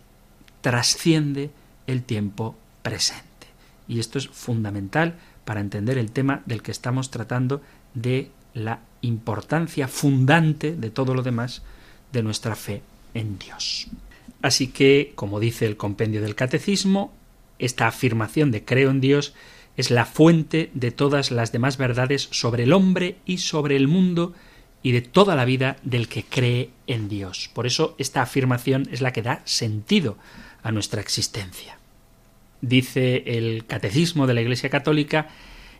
trasciende 0.60 1.50
el 1.88 2.04
tiempo 2.04 2.56
presente. 2.82 3.48
Y 3.88 3.98
esto 3.98 4.18
es 4.18 4.28
fundamental 4.28 5.16
para 5.44 5.60
entender 5.60 5.98
el 5.98 6.12
tema 6.12 6.42
del 6.46 6.62
que 6.62 6.70
estamos 6.70 7.10
tratando 7.10 7.60
de 7.94 8.30
la 8.54 8.80
importancia 9.00 9.88
fundante 9.88 10.76
de 10.76 10.90
todo 10.90 11.14
lo 11.14 11.22
demás 11.22 11.62
de 12.12 12.22
nuestra 12.22 12.54
fe 12.54 12.82
en 13.14 13.38
Dios. 13.38 13.88
Así 14.42 14.68
que, 14.68 15.12
como 15.14 15.40
dice 15.40 15.66
el 15.66 15.76
compendio 15.76 16.22
del 16.22 16.34
Catecismo, 16.34 17.12
esta 17.58 17.88
afirmación 17.88 18.50
de 18.50 18.64
creo 18.64 18.90
en 18.90 19.00
Dios 19.00 19.34
es 19.76 19.90
la 19.90 20.04
fuente 20.04 20.70
de 20.74 20.90
todas 20.90 21.30
las 21.30 21.50
demás 21.50 21.76
verdades 21.76 22.28
sobre 22.30 22.64
el 22.64 22.72
hombre 22.72 23.16
y 23.24 23.38
sobre 23.38 23.76
el 23.76 23.88
mundo 23.88 24.34
y 24.82 24.92
de 24.92 25.02
toda 25.02 25.34
la 25.34 25.44
vida 25.44 25.76
del 25.82 26.08
que 26.08 26.24
cree 26.24 26.70
en 26.86 27.08
Dios. 27.08 27.50
Por 27.54 27.66
eso 27.66 27.94
esta 27.98 28.22
afirmación 28.22 28.88
es 28.92 29.00
la 29.00 29.12
que 29.12 29.22
da 29.22 29.42
sentido 29.44 30.16
a 30.62 30.72
nuestra 30.72 31.00
existencia. 31.00 31.77
Dice 32.60 33.22
el 33.26 33.64
Catecismo 33.66 34.26
de 34.26 34.34
la 34.34 34.40
Iglesia 34.40 34.70
Católica 34.70 35.28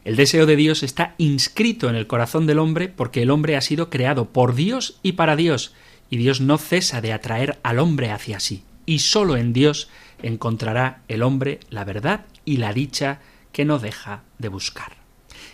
el 0.05 0.17
deseo 0.17 0.47
de 0.47 0.57
Dios 0.57 0.83
está 0.83 1.15
inscrito 1.19 1.91
en 1.91 1.95
el 1.95 2.07
corazón 2.07 2.47
del 2.47 2.61
hombre 2.61 2.89
porque 2.89 3.23
el 3.23 3.31
hombre 3.31 3.57
ha 3.57 3.61
sido 3.61 3.91
creado 3.91 4.31
por 4.31 4.55
Dios 4.55 4.99
y 5.03 5.13
para 5.13 5.37
Dios, 5.37 5.75
y 6.09 6.17
Dios 6.17 6.41
no 6.41 6.57
cesa 6.57 7.01
de 7.01 7.13
atraer 7.13 7.59
al 7.63 7.79
hombre 7.79 8.11
hacia 8.11 8.41
sí, 8.41 8.63
y 8.87 9.01
sólo 9.01 9.37
en 9.37 9.53
Dios 9.53 9.91
encontrará 10.23 11.03
el 11.09 11.23
hombre 11.23 11.61
la 11.69 11.85
verdad 11.85 12.25
y 12.45 12.57
la 12.57 12.73
dicha 12.73 13.21
que 13.53 13.65
no 13.65 13.79
deja 13.79 14.23
de 14.39 14.49
buscar. 14.49 14.97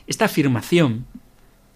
Esta 0.07 0.27
afirmación 0.27 1.07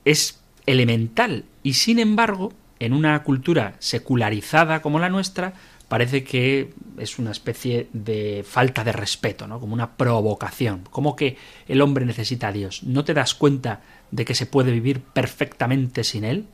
es 0.05 0.41
elemental 0.67 1.47
y 1.63 1.73
sin 1.73 1.99
embargo, 1.99 2.53
en 2.79 2.93
una 2.93 3.21
cultura 3.25 3.75
secularizada 3.81 4.83
como 4.83 5.01
la 5.01 5.09
nuestra, 5.09 5.55
parece 5.89 6.23
que 6.23 6.73
es 6.99 7.19
una 7.19 7.31
especie 7.31 7.89
de 7.93 8.45
falta 8.47 8.85
de 8.85 8.93
respeto, 8.93 9.47
¿no? 9.47 9.59
Como 9.59 9.75
una 9.75 9.97
provocación, 9.97 10.87
como 10.91 11.17
que 11.17 11.37
el 11.67 11.81
hombre 11.81 12.05
necesita 12.05 12.49
a 12.49 12.53
Dios. 12.53 12.83
¿No 12.83 13.05
te 13.05 13.15
das 13.15 13.35
cuenta 13.35 13.81
de 14.11 14.25
que 14.25 14.35
se 14.35 14.47
puede 14.47 14.71
vivir 14.71 15.01
perfectamente 15.01 16.05
sin 16.05 16.25
él? 16.25 16.47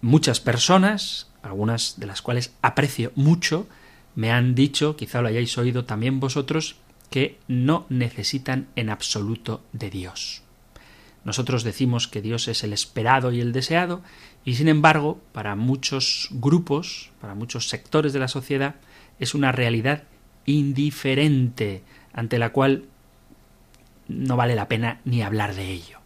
Muchas 0.00 0.40
personas, 0.40 1.30
algunas 1.42 2.00
de 2.00 2.06
las 2.06 2.22
cuales 2.22 2.54
aprecio 2.62 3.12
mucho, 3.14 3.66
me 4.14 4.32
han 4.32 4.54
dicho, 4.54 4.96
quizá 4.96 5.20
lo 5.20 5.28
hayáis 5.28 5.56
oído 5.58 5.84
también 5.84 6.20
vosotros, 6.20 6.76
que 7.10 7.38
no 7.48 7.86
necesitan 7.88 8.68
en 8.76 8.88
absoluto 8.88 9.62
de 9.72 9.90
Dios. 9.90 10.42
Nosotros 11.24 11.64
decimos 11.64 12.08
que 12.08 12.22
Dios 12.22 12.48
es 12.48 12.64
el 12.64 12.72
esperado 12.72 13.30
y 13.32 13.40
el 13.40 13.52
deseado, 13.52 14.02
y 14.44 14.54
sin 14.54 14.68
embargo, 14.68 15.20
para 15.32 15.54
muchos 15.56 16.28
grupos, 16.32 17.10
para 17.20 17.34
muchos 17.34 17.68
sectores 17.68 18.12
de 18.12 18.18
la 18.18 18.28
sociedad, 18.28 18.76
es 19.18 19.34
una 19.34 19.52
realidad 19.52 20.04
indiferente 20.46 21.82
ante 22.12 22.38
la 22.38 22.50
cual 22.50 22.86
no 24.08 24.36
vale 24.36 24.54
la 24.54 24.68
pena 24.68 25.00
ni 25.04 25.22
hablar 25.22 25.54
de 25.54 25.70
ello. 25.70 25.98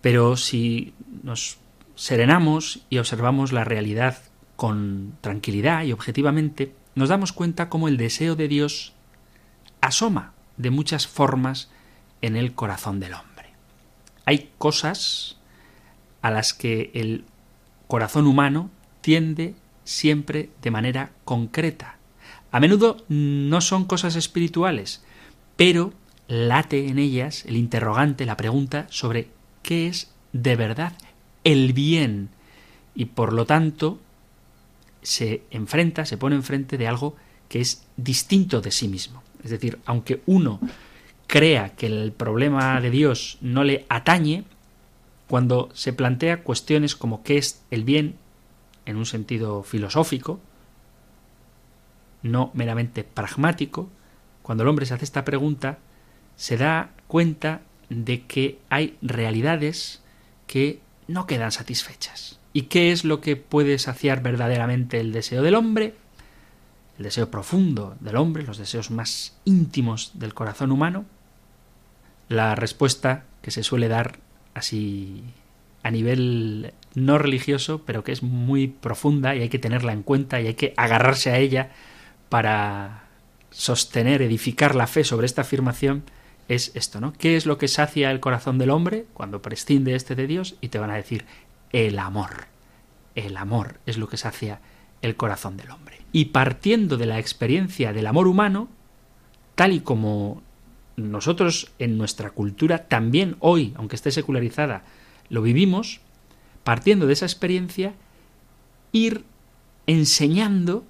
Pero 0.00 0.36
si 0.36 0.94
nos 1.22 1.58
serenamos 1.94 2.80
y 2.90 2.98
observamos 2.98 3.52
la 3.52 3.64
realidad 3.64 4.18
con 4.56 5.16
tranquilidad 5.20 5.84
y 5.84 5.92
objetivamente, 5.92 6.74
nos 6.94 7.08
damos 7.08 7.32
cuenta 7.32 7.68
cómo 7.68 7.88
el 7.88 7.96
deseo 7.96 8.36
de 8.36 8.48
Dios 8.48 8.92
asoma 9.80 10.32
de 10.56 10.70
muchas 10.70 11.06
formas 11.06 11.70
en 12.20 12.36
el 12.36 12.54
corazón 12.54 13.00
del 13.00 13.14
hombre. 13.14 13.50
Hay 14.26 14.50
cosas 14.58 15.38
a 16.22 16.30
las 16.30 16.52
que 16.52 16.90
el 16.94 17.24
corazón 17.88 18.28
humano 18.28 18.70
tiende 19.00 19.54
siempre 19.82 20.50
de 20.62 20.70
manera 20.70 21.10
concreta. 21.24 21.96
A 22.52 22.60
menudo 22.60 22.98
no 23.08 23.60
son 23.60 23.84
cosas 23.84 24.14
espirituales, 24.14 25.02
pero 25.56 25.92
late 26.28 26.88
en 26.88 26.98
ellas 26.98 27.44
el 27.46 27.56
interrogante, 27.56 28.26
la 28.26 28.36
pregunta 28.36 28.86
sobre 28.90 29.28
qué 29.62 29.88
es 29.88 30.12
de 30.32 30.54
verdad 30.56 30.92
el 31.44 31.72
bien 31.72 32.28
y 32.94 33.06
por 33.06 33.32
lo 33.32 33.46
tanto 33.46 33.98
se 35.02 35.42
enfrenta, 35.50 36.04
se 36.04 36.18
pone 36.18 36.36
enfrente 36.36 36.76
de 36.76 36.86
algo 36.86 37.16
que 37.48 37.60
es 37.60 37.86
distinto 37.96 38.60
de 38.60 38.70
sí 38.70 38.88
mismo. 38.88 39.22
Es 39.42 39.50
decir, 39.50 39.78
aunque 39.86 40.22
uno 40.26 40.60
crea 41.26 41.70
que 41.70 41.86
el 41.86 42.12
problema 42.12 42.80
de 42.80 42.90
Dios 42.90 43.38
no 43.40 43.64
le 43.64 43.86
atañe, 43.88 44.44
cuando 45.28 45.68
se 45.74 45.92
plantea 45.92 46.42
cuestiones 46.42 46.96
como 46.96 47.22
qué 47.22 47.38
es 47.38 47.62
el 47.70 47.84
bien 47.84 48.16
en 48.86 48.96
un 48.96 49.06
sentido 49.06 49.62
filosófico, 49.62 50.40
no 52.22 52.50
meramente 52.54 53.04
pragmático, 53.04 53.88
cuando 54.42 54.62
el 54.62 54.68
hombre 54.68 54.86
se 54.86 54.94
hace 54.94 55.04
esta 55.04 55.24
pregunta, 55.24 55.78
se 56.36 56.56
da 56.56 56.90
cuenta 57.06 57.60
de 57.90 58.24
que 58.26 58.58
hay 58.70 58.96
realidades 59.02 60.02
que 60.46 60.80
no 61.06 61.26
quedan 61.26 61.52
satisfechas. 61.52 62.38
¿Y 62.52 62.62
qué 62.62 62.90
es 62.90 63.04
lo 63.04 63.20
que 63.20 63.36
puede 63.36 63.78
saciar 63.78 64.22
verdaderamente 64.22 65.00
el 65.00 65.12
deseo 65.12 65.42
del 65.42 65.54
hombre? 65.54 65.94
El 66.96 67.04
deseo 67.04 67.30
profundo 67.30 67.96
del 68.00 68.16
hombre, 68.16 68.44
los 68.44 68.58
deseos 68.58 68.90
más 68.90 69.36
íntimos 69.44 70.12
del 70.14 70.34
corazón 70.34 70.72
humano. 70.72 71.04
La 72.28 72.54
respuesta 72.54 73.24
que 73.42 73.50
se 73.50 73.62
suele 73.62 73.88
dar 73.88 74.18
así 74.54 75.22
a 75.82 75.90
nivel 75.90 76.72
no 76.94 77.18
religioso, 77.18 77.82
pero 77.84 78.04
que 78.04 78.12
es 78.12 78.22
muy 78.22 78.68
profunda 78.68 79.34
y 79.34 79.42
hay 79.42 79.48
que 79.48 79.58
tenerla 79.58 79.92
en 79.92 80.02
cuenta 80.02 80.40
y 80.40 80.48
hay 80.48 80.54
que 80.54 80.74
agarrarse 80.76 81.30
a 81.30 81.38
ella 81.38 81.70
para 82.28 83.04
sostener, 83.50 84.22
edificar 84.22 84.74
la 84.74 84.86
fe 84.86 85.04
sobre 85.04 85.26
esta 85.26 85.42
afirmación, 85.42 86.04
es 86.48 86.72
esto, 86.74 87.00
¿no? 87.00 87.12
¿Qué 87.12 87.36
es 87.36 87.46
lo 87.46 87.58
que 87.58 87.68
sacia 87.68 88.10
el 88.10 88.20
corazón 88.20 88.58
del 88.58 88.70
hombre 88.70 89.06
cuando 89.12 89.42
prescinde 89.42 89.94
este 89.94 90.14
de 90.14 90.26
Dios? 90.26 90.56
Y 90.60 90.68
te 90.68 90.78
van 90.78 90.90
a 90.90 90.96
decir, 90.96 91.26
el 91.72 91.98
amor. 91.98 92.46
El 93.14 93.36
amor 93.36 93.80
es 93.84 93.98
lo 93.98 94.08
que 94.08 94.16
sacia 94.16 94.60
el 95.02 95.16
corazón 95.16 95.56
del 95.56 95.70
hombre. 95.70 95.98
Y 96.12 96.26
partiendo 96.26 96.96
de 96.96 97.06
la 97.06 97.18
experiencia 97.18 97.92
del 97.92 98.06
amor 98.06 98.28
humano, 98.28 98.68
tal 99.54 99.72
y 99.72 99.80
como 99.80 100.42
nosotros 100.98 101.70
en 101.78 101.96
nuestra 101.96 102.30
cultura 102.30 102.88
también 102.88 103.36
hoy, 103.38 103.72
aunque 103.76 103.96
esté 103.96 104.10
secularizada, 104.10 104.82
lo 105.30 105.42
vivimos, 105.42 106.00
partiendo 106.64 107.06
de 107.06 107.12
esa 107.12 107.26
experiencia, 107.26 107.94
ir 108.92 109.24
enseñando, 109.86 110.84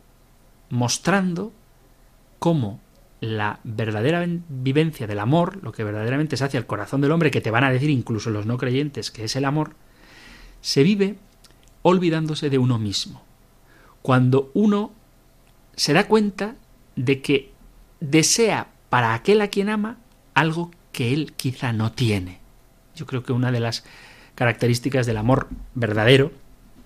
mostrando 0.71 1.53
cómo 2.39 2.81
la 3.21 3.61
verdadera 3.65 4.25
vivencia 4.49 5.07
del 5.07 5.19
amor, 5.19 5.63
lo 5.63 5.73
que 5.73 5.85
verdaderamente 5.85 6.37
se 6.37 6.45
hace 6.45 6.57
al 6.57 6.67
corazón 6.67 7.01
del 7.01 7.13
hombre, 7.13 7.31
que 7.31 7.41
te 7.41 7.51
van 7.51 7.65
a 7.65 7.71
decir 7.71 7.91
incluso 7.91 8.31
los 8.31 8.47
no 8.47 8.57
creyentes 8.57 9.11
que 9.11 9.25
es 9.25 9.37
el 9.37 9.45
amor, 9.45 9.75
se 10.61 10.83
vive 10.83 11.17
olvidándose 11.83 12.49
de 12.49 12.59
uno 12.59 12.79
mismo. 12.79 13.23
Cuando 14.03 14.51
uno 14.55 14.93
se 15.77 15.93
da 15.93 16.07
cuenta 16.07 16.57
de 16.97 17.21
que 17.21 17.53
desea 18.01 18.69
para 18.89 19.15
aquel 19.15 19.41
a 19.41 19.49
quien 19.49 19.69
ama 19.69 19.99
algo 20.35 20.71
que 20.93 21.13
él 21.13 21.33
quizá 21.37 21.73
no 21.73 21.93
tiene. 21.93 22.39
Yo 22.95 23.07
creo 23.07 23.23
que 23.23 23.33
una 23.33 23.53
de 23.53 23.61
las 23.61 23.85
características 24.35 25.07
del 25.07 25.17
amor 25.17 25.49
verdadero, 25.75 26.33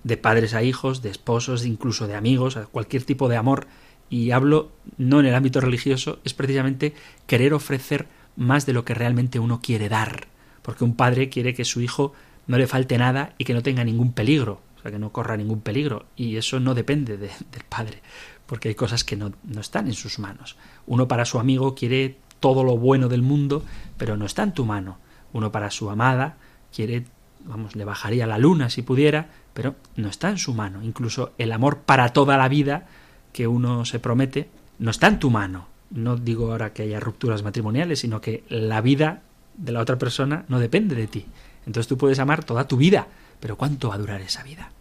de 0.03 0.17
padres 0.17 0.53
a 0.53 0.63
hijos, 0.63 1.01
de 1.01 1.09
esposos, 1.09 1.65
incluso 1.65 2.07
de 2.07 2.15
amigos, 2.15 2.57
cualquier 2.71 3.03
tipo 3.03 3.29
de 3.29 3.37
amor, 3.37 3.67
y 4.09 4.31
hablo 4.31 4.71
no 4.97 5.19
en 5.19 5.27
el 5.27 5.35
ámbito 5.35 5.61
religioso, 5.61 6.19
es 6.23 6.33
precisamente 6.33 6.93
querer 7.25 7.53
ofrecer 7.53 8.07
más 8.35 8.65
de 8.65 8.73
lo 8.73 8.85
que 8.85 8.93
realmente 8.93 9.39
uno 9.39 9.61
quiere 9.61 9.89
dar. 9.89 10.27
Porque 10.61 10.83
un 10.83 10.95
padre 10.95 11.29
quiere 11.29 11.53
que 11.53 11.65
su 11.65 11.81
hijo 11.81 12.13
no 12.47 12.57
le 12.57 12.67
falte 12.67 12.97
nada 12.97 13.33
y 13.37 13.45
que 13.45 13.53
no 13.53 13.63
tenga 13.63 13.83
ningún 13.83 14.13
peligro, 14.13 14.61
o 14.77 14.81
sea, 14.81 14.91
que 14.91 14.99
no 14.99 15.11
corra 15.11 15.37
ningún 15.37 15.61
peligro. 15.61 16.05
Y 16.15 16.37
eso 16.37 16.59
no 16.59 16.73
depende 16.73 17.17
del 17.17 17.31
padre 17.69 18.01
porque 18.45 18.69
hay 18.69 18.75
cosas 18.75 19.03
que 19.03 19.15
no, 19.15 19.31
no 19.43 19.61
están 19.61 19.87
en 19.87 19.93
sus 19.93 20.19
manos. 20.19 20.57
Uno 20.85 21.07
para 21.07 21.25
su 21.25 21.39
amigo 21.39 21.75
quiere 21.75 22.17
todo 22.39 22.63
lo 22.63 22.77
bueno 22.77 23.07
del 23.07 23.21
mundo, 23.21 23.63
pero 23.97 24.17
no 24.17 24.25
está 24.25 24.43
en 24.43 24.53
tu 24.53 24.65
mano. 24.65 24.97
Uno 25.31 25.51
para 25.51 25.71
su 25.71 25.89
amada 25.89 26.35
quiere, 26.75 27.05
vamos, 27.45 27.75
le 27.75 27.85
bajaría 27.85 28.27
la 28.27 28.37
luna 28.37 28.69
si 28.69 28.81
pudiera, 28.81 29.29
pero 29.53 29.75
no 29.95 30.09
está 30.09 30.29
en 30.29 30.37
su 30.37 30.53
mano. 30.53 30.83
Incluso 30.83 31.31
el 31.37 31.51
amor 31.51 31.79
para 31.79 32.09
toda 32.09 32.37
la 32.37 32.49
vida 32.49 32.87
que 33.31 33.47
uno 33.47 33.85
se 33.85 33.99
promete 33.99 34.49
no 34.79 34.91
está 34.91 35.07
en 35.07 35.19
tu 35.19 35.29
mano. 35.29 35.67
No 35.89 36.17
digo 36.17 36.51
ahora 36.51 36.73
que 36.73 36.83
haya 36.83 36.99
rupturas 36.99 37.43
matrimoniales, 37.43 37.99
sino 37.99 38.19
que 38.19 38.43
la 38.49 38.81
vida 38.81 39.21
de 39.55 39.71
la 39.71 39.79
otra 39.79 39.97
persona 39.97 40.45
no 40.47 40.59
depende 40.59 40.95
de 40.95 41.07
ti. 41.07 41.25
Entonces 41.65 41.87
tú 41.87 41.97
puedes 41.97 42.19
amar 42.19 42.43
toda 42.43 42.67
tu 42.67 42.77
vida, 42.77 43.07
pero 43.39 43.55
¿cuánto 43.55 43.89
va 43.89 43.95
a 43.95 43.99
durar 43.99 44.21
esa 44.21 44.43
vida? 44.43 44.71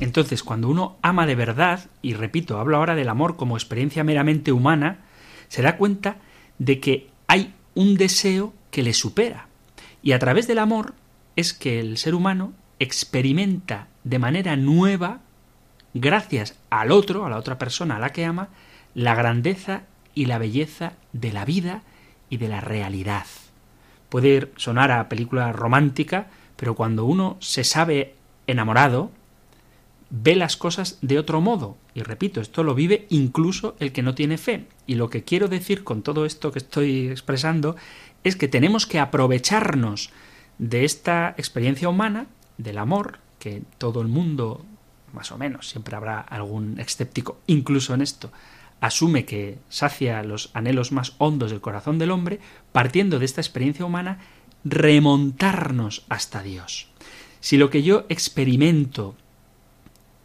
Entonces, 0.00 0.42
cuando 0.42 0.68
uno 0.68 0.96
ama 1.02 1.26
de 1.26 1.34
verdad, 1.34 1.90
y 2.00 2.14
repito, 2.14 2.58
hablo 2.58 2.78
ahora 2.78 2.94
del 2.94 3.10
amor 3.10 3.36
como 3.36 3.56
experiencia 3.56 4.02
meramente 4.02 4.50
humana, 4.50 5.00
se 5.48 5.62
da 5.62 5.76
cuenta 5.76 6.16
de 6.58 6.80
que 6.80 7.10
hay 7.26 7.54
un 7.74 7.96
deseo 7.96 8.54
que 8.70 8.82
le 8.82 8.94
supera. 8.94 9.48
Y 10.02 10.12
a 10.12 10.18
través 10.18 10.46
del 10.46 10.58
amor 10.58 10.94
es 11.36 11.52
que 11.52 11.80
el 11.80 11.98
ser 11.98 12.14
humano 12.14 12.52
experimenta 12.78 13.88
de 14.04 14.18
manera 14.18 14.56
nueva, 14.56 15.20
gracias 15.92 16.58
al 16.70 16.92
otro, 16.92 17.26
a 17.26 17.30
la 17.30 17.36
otra 17.36 17.58
persona 17.58 17.96
a 17.96 18.00
la 18.00 18.10
que 18.10 18.24
ama, 18.24 18.48
la 18.94 19.14
grandeza 19.14 19.82
y 20.14 20.24
la 20.26 20.38
belleza 20.38 20.94
de 21.12 21.32
la 21.32 21.44
vida 21.44 21.82
y 22.30 22.38
de 22.38 22.48
la 22.48 22.60
realidad. 22.60 23.26
Puede 24.08 24.50
sonar 24.56 24.90
a 24.90 25.08
película 25.08 25.52
romántica, 25.52 26.28
pero 26.56 26.74
cuando 26.74 27.04
uno 27.04 27.36
se 27.40 27.64
sabe 27.64 28.14
enamorado, 28.46 29.10
ve 30.10 30.36
las 30.36 30.56
cosas 30.56 30.98
de 31.00 31.18
otro 31.18 31.40
modo. 31.40 31.76
Y 31.94 32.02
repito, 32.02 32.40
esto 32.40 32.62
lo 32.62 32.74
vive 32.74 33.06
incluso 33.08 33.76
el 33.78 33.92
que 33.92 34.02
no 34.02 34.14
tiene 34.14 34.38
fe. 34.38 34.66
Y 34.86 34.96
lo 34.96 35.08
que 35.08 35.24
quiero 35.24 35.48
decir 35.48 35.84
con 35.84 36.02
todo 36.02 36.26
esto 36.26 36.52
que 36.52 36.58
estoy 36.58 37.08
expresando 37.08 37.76
es 38.24 38.36
que 38.36 38.48
tenemos 38.48 38.86
que 38.86 38.98
aprovecharnos 38.98 40.10
de 40.58 40.84
esta 40.84 41.34
experiencia 41.38 41.88
humana, 41.88 42.26
del 42.58 42.78
amor, 42.78 43.18
que 43.38 43.62
todo 43.78 44.02
el 44.02 44.08
mundo, 44.08 44.64
más 45.14 45.32
o 45.32 45.38
menos, 45.38 45.70
siempre 45.70 45.96
habrá 45.96 46.20
algún 46.20 46.78
escéptico, 46.78 47.40
incluso 47.46 47.94
en 47.94 48.02
esto, 48.02 48.30
asume 48.80 49.24
que 49.24 49.58
sacia 49.68 50.22
los 50.22 50.50
anhelos 50.52 50.92
más 50.92 51.14
hondos 51.18 51.50
del 51.50 51.60
corazón 51.60 51.98
del 51.98 52.10
hombre, 52.10 52.40
partiendo 52.72 53.18
de 53.18 53.24
esta 53.24 53.40
experiencia 53.40 53.86
humana, 53.86 54.18
remontarnos 54.64 56.04
hasta 56.08 56.42
Dios. 56.42 56.88
Si 57.40 57.56
lo 57.56 57.70
que 57.70 57.82
yo 57.82 58.04
experimento 58.10 59.14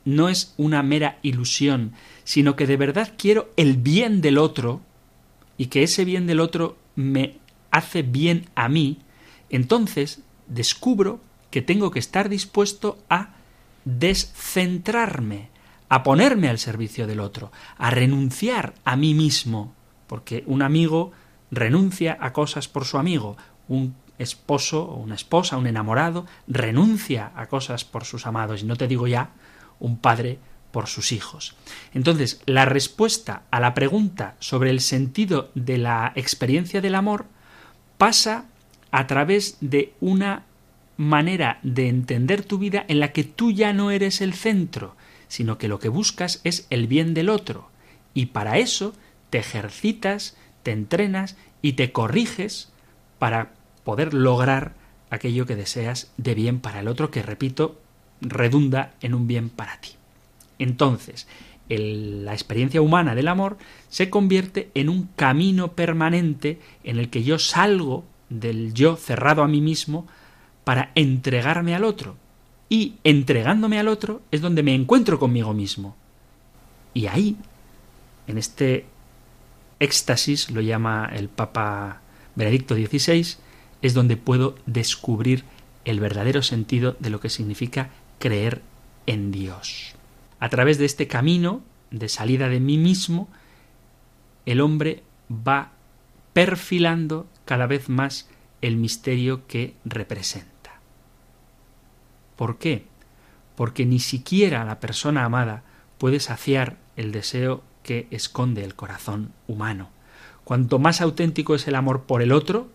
no 0.05 0.29
es 0.29 0.53
una 0.57 0.83
mera 0.83 1.17
ilusión, 1.23 1.93
sino 2.23 2.55
que 2.55 2.67
de 2.67 2.77
verdad 2.77 3.13
quiero 3.17 3.51
el 3.57 3.77
bien 3.77 4.21
del 4.21 4.37
otro, 4.37 4.81
y 5.57 5.67
que 5.67 5.83
ese 5.83 6.05
bien 6.05 6.27
del 6.27 6.39
otro 6.39 6.77
me 6.95 7.37
hace 7.71 8.03
bien 8.03 8.45
a 8.55 8.69
mí, 8.69 8.99
entonces 9.49 10.21
descubro 10.47 11.19
que 11.49 11.61
tengo 11.61 11.91
que 11.91 11.99
estar 11.99 12.29
dispuesto 12.29 12.97
a 13.09 13.35
descentrarme, 13.85 15.49
a 15.89 16.03
ponerme 16.03 16.49
al 16.49 16.59
servicio 16.59 17.07
del 17.07 17.19
otro, 17.19 17.51
a 17.77 17.89
renunciar 17.89 18.73
a 18.83 18.95
mí 18.95 19.13
mismo, 19.13 19.73
porque 20.07 20.43
un 20.47 20.61
amigo 20.61 21.11
renuncia 21.51 22.17
a 22.19 22.33
cosas 22.33 22.67
por 22.67 22.85
su 22.85 22.97
amigo, 22.97 23.37
un 23.67 23.95
esposo 24.17 24.83
o 24.83 24.97
una 24.97 25.15
esposa, 25.15 25.57
un 25.57 25.67
enamorado, 25.67 26.25
renuncia 26.47 27.31
a 27.35 27.47
cosas 27.47 27.85
por 27.85 28.05
sus 28.05 28.25
amados, 28.25 28.61
y 28.61 28.65
no 28.65 28.75
te 28.75 28.87
digo 28.87 29.07
ya 29.07 29.31
un 29.79 29.97
padre 29.97 30.39
por 30.71 30.87
sus 30.87 31.11
hijos. 31.11 31.55
Entonces, 31.93 32.41
la 32.45 32.65
respuesta 32.65 33.43
a 33.49 33.59
la 33.59 33.73
pregunta 33.73 34.35
sobre 34.39 34.71
el 34.71 34.81
sentido 34.81 35.49
de 35.55 35.77
la 35.77 36.11
experiencia 36.15 36.81
del 36.81 36.95
amor 36.95 37.27
pasa 37.97 38.45
a 38.91 39.07
través 39.07 39.57
de 39.61 39.93
una 40.01 40.43
manera 40.97 41.59
de 41.63 41.87
entender 41.87 42.43
tu 42.43 42.57
vida 42.57 42.85
en 42.87 42.99
la 42.99 43.11
que 43.11 43.23
tú 43.23 43.51
ya 43.51 43.73
no 43.73 43.91
eres 43.91 44.21
el 44.21 44.33
centro, 44.33 44.95
sino 45.27 45.57
que 45.57 45.67
lo 45.67 45.79
que 45.79 45.89
buscas 45.89 46.41
es 46.43 46.67
el 46.69 46.87
bien 46.87 47.13
del 47.13 47.29
otro. 47.29 47.69
Y 48.13 48.27
para 48.27 48.57
eso 48.57 48.93
te 49.29 49.37
ejercitas, 49.37 50.37
te 50.63 50.71
entrenas 50.71 51.35
y 51.61 51.73
te 51.73 51.91
corriges 51.91 52.71
para 53.19 53.53
poder 53.83 54.13
lograr 54.13 54.73
aquello 55.09 55.45
que 55.45 55.55
deseas 55.55 56.11
de 56.17 56.35
bien 56.35 56.59
para 56.59 56.79
el 56.79 56.87
otro, 56.87 57.11
que 57.11 57.21
repito, 57.21 57.79
redunda 58.29 58.93
en 59.01 59.13
un 59.13 59.27
bien 59.27 59.49
para 59.49 59.79
ti. 59.79 59.91
Entonces, 60.59 61.27
la 61.69 62.33
experiencia 62.33 62.81
humana 62.81 63.15
del 63.15 63.27
amor 63.27 63.57
se 63.89 64.09
convierte 64.09 64.69
en 64.75 64.89
un 64.89 65.09
camino 65.15 65.71
permanente 65.71 66.59
en 66.83 66.99
el 66.99 67.09
que 67.09 67.23
yo 67.23 67.39
salgo 67.39 68.03
del 68.29 68.73
yo 68.73 68.95
cerrado 68.95 69.43
a 69.43 69.47
mí 69.47 69.61
mismo 69.61 70.07
para 70.63 70.91
entregarme 70.95 71.75
al 71.75 71.83
otro. 71.83 72.17
Y 72.69 72.95
entregándome 73.03 73.79
al 73.79 73.87
otro 73.87 74.21
es 74.31 74.41
donde 74.41 74.63
me 74.63 74.73
encuentro 74.75 75.19
conmigo 75.19 75.53
mismo. 75.53 75.95
Y 76.93 77.07
ahí, 77.07 77.35
en 78.27 78.37
este 78.37 78.85
éxtasis, 79.79 80.49
lo 80.51 80.61
llama 80.61 81.09
el 81.13 81.29
Papa 81.29 82.01
Benedicto 82.35 82.75
XVI, 82.75 83.37
es 83.81 83.93
donde 83.93 84.17
puedo 84.17 84.55
descubrir 84.65 85.43
el 85.83 85.99
verdadero 85.99 86.41
sentido 86.41 86.95
de 86.99 87.11
lo 87.11 87.19
que 87.19 87.29
significa 87.29 87.89
creer 88.19 88.61
en 89.05 89.31
Dios. 89.31 89.93
A 90.39 90.49
través 90.49 90.77
de 90.77 90.85
este 90.85 91.07
camino 91.07 91.61
de 91.91 92.09
salida 92.09 92.49
de 92.49 92.59
mí 92.59 92.77
mismo, 92.77 93.29
el 94.45 94.61
hombre 94.61 95.03
va 95.29 95.71
perfilando 96.33 97.27
cada 97.45 97.67
vez 97.67 97.89
más 97.89 98.29
el 98.61 98.77
misterio 98.77 99.47
que 99.47 99.75
representa. 99.85 100.79
¿Por 102.35 102.57
qué? 102.57 102.85
Porque 103.55 103.85
ni 103.85 103.99
siquiera 103.99 104.65
la 104.65 104.79
persona 104.79 105.23
amada 105.23 105.63
puede 105.97 106.19
saciar 106.19 106.77
el 106.95 107.11
deseo 107.11 107.63
que 107.83 108.07
esconde 108.11 108.63
el 108.63 108.75
corazón 108.75 109.31
humano. 109.47 109.89
Cuanto 110.43 110.79
más 110.79 111.01
auténtico 111.01 111.55
es 111.55 111.67
el 111.67 111.75
amor 111.75 112.03
por 112.03 112.21
el 112.21 112.31
otro, 112.31 112.69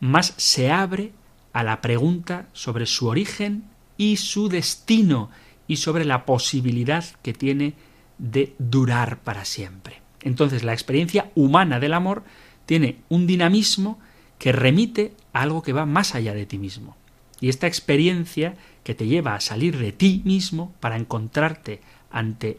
más 0.00 0.34
se 0.36 0.70
abre 0.70 1.12
a 1.52 1.62
la 1.62 1.80
pregunta 1.80 2.46
sobre 2.52 2.86
su 2.86 3.08
origen 3.08 3.64
y 3.98 4.16
su 4.16 4.48
destino 4.48 5.28
y 5.66 5.76
sobre 5.76 6.06
la 6.06 6.24
posibilidad 6.24 7.04
que 7.22 7.34
tiene 7.34 7.74
de 8.16 8.54
durar 8.58 9.18
para 9.18 9.44
siempre. 9.44 10.00
Entonces 10.22 10.64
la 10.64 10.72
experiencia 10.72 11.30
humana 11.34 11.78
del 11.78 11.92
amor 11.92 12.24
tiene 12.64 12.98
un 13.08 13.26
dinamismo 13.26 13.98
que 14.38 14.52
remite 14.52 15.12
a 15.32 15.42
algo 15.42 15.62
que 15.62 15.72
va 15.72 15.84
más 15.84 16.14
allá 16.14 16.32
de 16.32 16.46
ti 16.46 16.58
mismo. 16.58 16.96
Y 17.40 17.48
esta 17.48 17.66
experiencia 17.66 18.56
que 18.82 18.94
te 18.94 19.06
lleva 19.06 19.34
a 19.34 19.40
salir 19.40 19.78
de 19.78 19.92
ti 19.92 20.22
mismo 20.24 20.72
para 20.80 20.96
encontrarte 20.96 21.80
ante 22.10 22.58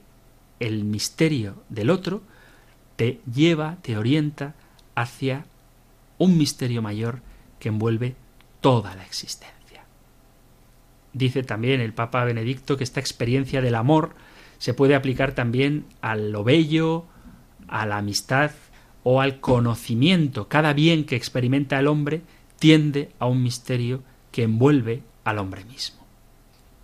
el 0.60 0.84
misterio 0.84 1.64
del 1.70 1.90
otro, 1.90 2.22
te 2.96 3.22
lleva, 3.34 3.78
te 3.82 3.98
orienta 3.98 4.56
hacia 4.96 5.46
un 6.18 6.38
misterio 6.38 6.82
mayor 6.82 7.22
que 7.60 7.70
envuelve 7.70 8.16
toda 8.62 8.96
la 8.96 9.06
existencia. 9.06 9.59
Dice 11.14 11.44
también 11.44 11.82
el 11.82 11.94
Papa 11.94 12.24
Benedicto 12.24 12.78
que 12.78 12.84
esta 12.84 13.00
experiencia 13.00 13.62
del 13.62 13.76
amor 13.76 14.16
se 14.58 14.74
puede 14.74 14.96
aplicar 14.96 15.34
también 15.34 15.86
a 16.02 16.16
lo 16.16 16.44
bello, 16.44 17.06
a 17.68 17.86
la 17.86 17.98
amistad 17.98 18.52
o 19.04 19.22
al 19.22 19.40
conocimiento. 19.40 20.48
Cada 20.48 20.74
bien 20.74 21.06
que 21.06 21.16
experimenta 21.16 21.80
el 21.80 21.88
hombre 21.88 22.22
tiende 22.60 23.10
a 23.20 23.26
un 23.26 23.42
misterio 23.42 24.04
que 24.32 24.44
envuelve 24.44 25.02
al 25.24 25.40
hombre 25.40 25.64
mismo. 25.66 26.00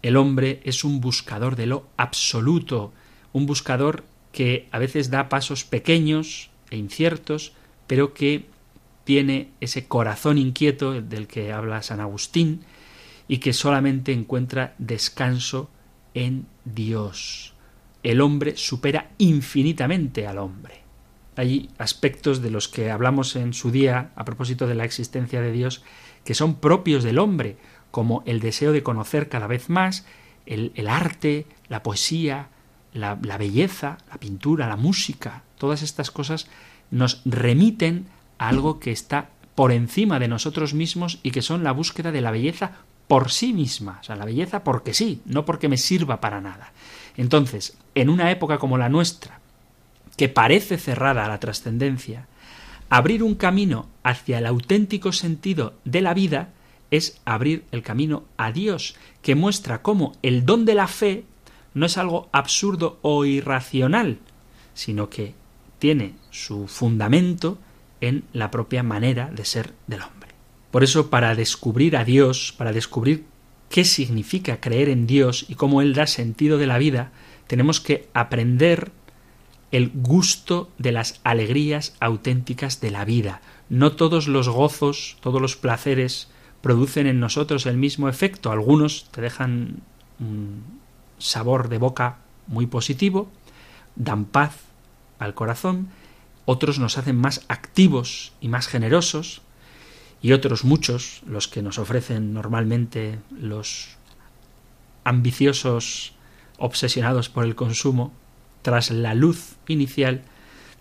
El 0.02 0.18
hombre 0.18 0.62
es 0.64 0.84
un 0.84 1.02
buscador 1.02 1.56
de 1.56 1.66
lo 1.66 1.88
absoluto, 1.98 2.94
un 3.34 3.46
buscador 3.46 4.06
que 4.32 4.68
a 4.72 4.80
veces 4.80 5.10
da 5.10 5.30
pasos 5.30 5.66
pequeños 5.66 6.50
e 6.70 6.78
inciertos, 6.78 7.54
pero 7.88 8.14
que 8.14 8.46
tiene 9.04 9.50
ese 9.62 9.88
corazón 9.88 10.38
inquieto 10.38 11.02
del 11.02 11.28
que 11.28 11.52
habla 11.52 11.82
San 11.84 12.00
Agustín, 12.00 12.62
y 13.28 13.38
que 13.38 13.54
solamente 13.54 14.14
encuentra 14.14 14.76
descanso 14.78 15.70
en 16.14 16.48
Dios. 16.64 17.54
El 18.04 18.22
hombre 18.22 18.56
supera 18.56 19.10
infinitamente 19.18 20.28
al 20.28 20.38
hombre. 20.38 20.82
Hay 21.36 21.70
aspectos 21.78 22.42
de 22.42 22.52
los 22.52 22.68
que 22.68 22.92
hablamos 22.92 23.36
en 23.36 23.54
su 23.54 23.72
día 23.72 24.12
a 24.16 24.26
propósito 24.26 24.68
de 24.68 24.76
la 24.76 24.86
existencia 24.86 25.42
de 25.42 25.52
Dios 25.52 25.84
que 26.24 26.34
son 26.34 26.56
propios 26.56 27.04
del 27.04 27.20
hombre, 27.20 27.58
como 27.92 28.24
el 28.26 28.40
deseo 28.40 28.72
de 28.72 28.84
conocer 28.84 29.30
cada 29.30 29.48
vez 29.48 29.70
más, 29.70 30.06
el, 30.46 30.88
arte, 30.88 31.46
la 31.70 31.84
poesía, 31.84 32.50
la, 32.94 33.18
la 33.22 33.38
belleza, 33.38 33.98
la 34.10 34.18
pintura, 34.18 34.68
la 34.68 34.76
música, 34.76 35.44
todas 35.58 35.82
estas 35.82 36.12
cosas 36.12 36.48
nos 36.92 37.22
remiten 37.26 38.08
a 38.38 38.50
algo 38.50 38.80
que 38.80 38.92
está 38.92 39.30
por 39.56 39.72
encima 39.72 40.20
de 40.20 40.28
nosotros 40.28 40.74
mismos 40.74 41.20
y 41.24 41.32
que 41.32 41.42
son 41.42 41.64
la 41.64 41.72
búsqueda 41.72 42.12
de 42.12 42.22
la 42.22 42.32
belleza 42.32 42.74
por 43.08 43.32
sí 43.32 43.54
misma, 43.54 44.00
o 44.02 44.04
sea, 44.04 44.16
la 44.16 44.26
belleza 44.26 44.64
porque 44.64 44.94
sí, 44.94 45.22
no 45.26 45.46
porque 45.46 45.70
me 45.70 45.78
sirva 45.78 46.22
para 46.22 46.42
nada. 46.42 46.74
Entonces, 47.18 47.78
en 47.94 48.10
una 48.10 48.32
época 48.32 48.58
como 48.58 48.78
la 48.78 48.90
nuestra, 48.90 49.40
que 50.18 50.30
parece 50.30 50.78
cerrada 50.78 51.26
a 51.26 51.30
la 51.30 51.40
trascendencia, 51.40 52.28
abrir 52.90 53.24
un 53.24 53.36
camino 53.36 53.88
hacia 54.04 54.40
el 54.40 54.46
auténtico 54.46 55.12
sentido 55.12 55.74
de 55.84 56.02
la 56.02 56.14
vida 56.14 56.50
es 56.92 57.20
abrir 57.26 57.66
el 57.72 57.82
camino 57.82 58.24
a 58.38 58.52
Dios, 58.52 58.96
que 59.22 59.36
muestra 59.36 59.82
cómo 59.82 60.14
el 60.22 60.46
don 60.46 60.66
de 60.66 60.76
la 60.76 60.88
fe 60.88 61.26
no 61.74 61.86
es 61.86 61.98
algo 61.98 62.30
absurdo 62.32 63.00
o 63.02 63.26
irracional, 63.26 64.20
sino 64.74 65.10
que 65.10 65.34
tiene 65.80 66.16
su 66.32 66.68
fundamento 66.68 67.58
en 68.02 68.24
la 68.34 68.52
propia 68.52 68.84
manera 68.84 69.30
de 69.30 69.46
ser 69.46 69.74
del 69.88 70.02
hombre. 70.02 70.15
Por 70.76 70.84
eso, 70.84 71.10
para 71.10 71.36
descubrir 71.36 71.96
a 71.96 72.04
Dios, 72.04 72.54
para 72.58 72.74
descubrir 72.74 73.24
qué 73.70 73.86
significa 73.86 74.60
creer 74.60 74.90
en 74.90 75.08
Dios 75.08 75.46
y 75.48 75.56
cómo 75.56 75.82
Él 75.82 75.94
da 75.94 76.06
sentido 76.06 76.58
de 76.58 76.68
la 76.68 76.78
vida, 76.78 77.14
tenemos 77.48 77.80
que 77.80 78.10
aprender 78.14 78.92
el 79.72 79.90
gusto 79.94 80.70
de 80.78 80.92
las 80.92 81.22
alegrías 81.24 81.96
auténticas 82.02 82.82
de 82.82 82.92
la 82.92 83.06
vida. 83.06 83.40
No 83.70 83.94
todos 83.94 84.28
los 84.28 84.50
gozos, 84.50 85.16
todos 85.22 85.42
los 85.42 85.56
placeres 85.56 86.28
producen 86.60 87.08
en 87.08 87.22
nosotros 87.22 87.66
el 87.68 87.78
mismo 87.78 88.10
efecto. 88.10 88.52
Algunos 88.52 89.06
te 89.12 89.22
dejan 89.22 89.78
un 90.20 90.62
sabor 91.20 91.70
de 91.70 91.78
boca 91.78 92.18
muy 92.48 92.68
positivo, 92.68 93.32
dan 93.96 94.26
paz 94.26 94.58
al 95.20 95.36
corazón, 95.36 95.88
otros 96.44 96.80
nos 96.80 96.98
hacen 96.98 97.16
más 97.16 97.46
activos 97.48 98.34
y 98.42 98.50
más 98.50 98.68
generosos, 98.68 99.42
y 100.26 100.34
otros 100.34 100.64
muchos, 100.64 101.22
los 101.28 101.48
que 101.48 101.62
nos 101.62 101.78
ofrecen 101.78 102.34
normalmente 102.34 103.20
los 103.30 103.90
ambiciosos 105.04 106.16
obsesionados 106.58 107.30
por 107.30 107.46
el 107.46 107.54
consumo, 107.54 108.12
tras 108.64 108.90
la 108.90 109.14
luz 109.14 109.58
inicial, 109.68 110.24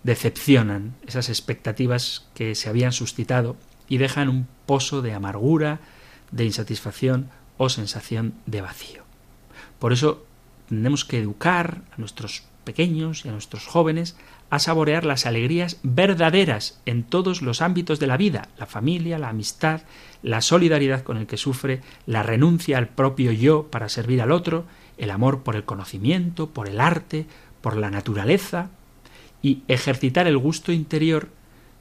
decepcionan 0.01 0.95
esas 1.05 1.29
expectativas 1.29 2.25
que 2.33 2.55
se 2.55 2.69
habían 2.69 2.91
suscitado 2.91 3.55
y 3.87 3.99
dejan 3.99 4.29
un 4.29 4.47
pozo 4.65 5.03
de 5.03 5.13
amargura, 5.13 5.79
de 6.31 6.45
insatisfacción 6.45 7.29
o 7.59 7.69
sensación 7.69 8.33
de 8.47 8.61
vacío. 8.61 9.03
Por 9.77 9.93
eso 9.93 10.25
tenemos 10.69 11.05
que 11.05 11.19
educar 11.19 11.83
a 11.91 11.99
nuestros 11.99 12.45
pequeños 12.63 13.25
y 13.25 13.29
a 13.29 13.33
nuestros 13.33 13.67
jóvenes 13.67 14.15
a 14.49 14.59
saborear 14.59 15.05
las 15.05 15.25
alegrías 15.25 15.79
verdaderas 15.83 16.79
en 16.85 17.03
todos 17.03 17.41
los 17.41 17.61
ámbitos 17.61 17.99
de 17.99 18.07
la 18.07 18.17
vida, 18.17 18.49
la 18.57 18.65
familia, 18.65 19.19
la 19.19 19.29
amistad, 19.29 19.81
la 20.21 20.41
solidaridad 20.41 21.03
con 21.03 21.17
el 21.17 21.27
que 21.27 21.37
sufre, 21.37 21.81
la 22.05 22.23
renuncia 22.23 22.77
al 22.77 22.87
propio 22.87 23.31
yo 23.31 23.67
para 23.67 23.89
servir 23.89 24.21
al 24.21 24.31
otro, 24.31 24.65
el 24.97 25.11
amor 25.11 25.43
por 25.43 25.55
el 25.55 25.65
conocimiento, 25.65 26.49
por 26.49 26.69
el 26.69 26.79
arte, 26.79 27.25
por 27.61 27.75
la 27.75 27.89
naturaleza, 27.89 28.69
y 29.41 29.63
ejercitar 29.67 30.27
el 30.27 30.37
gusto 30.37 30.71
interior 30.71 31.29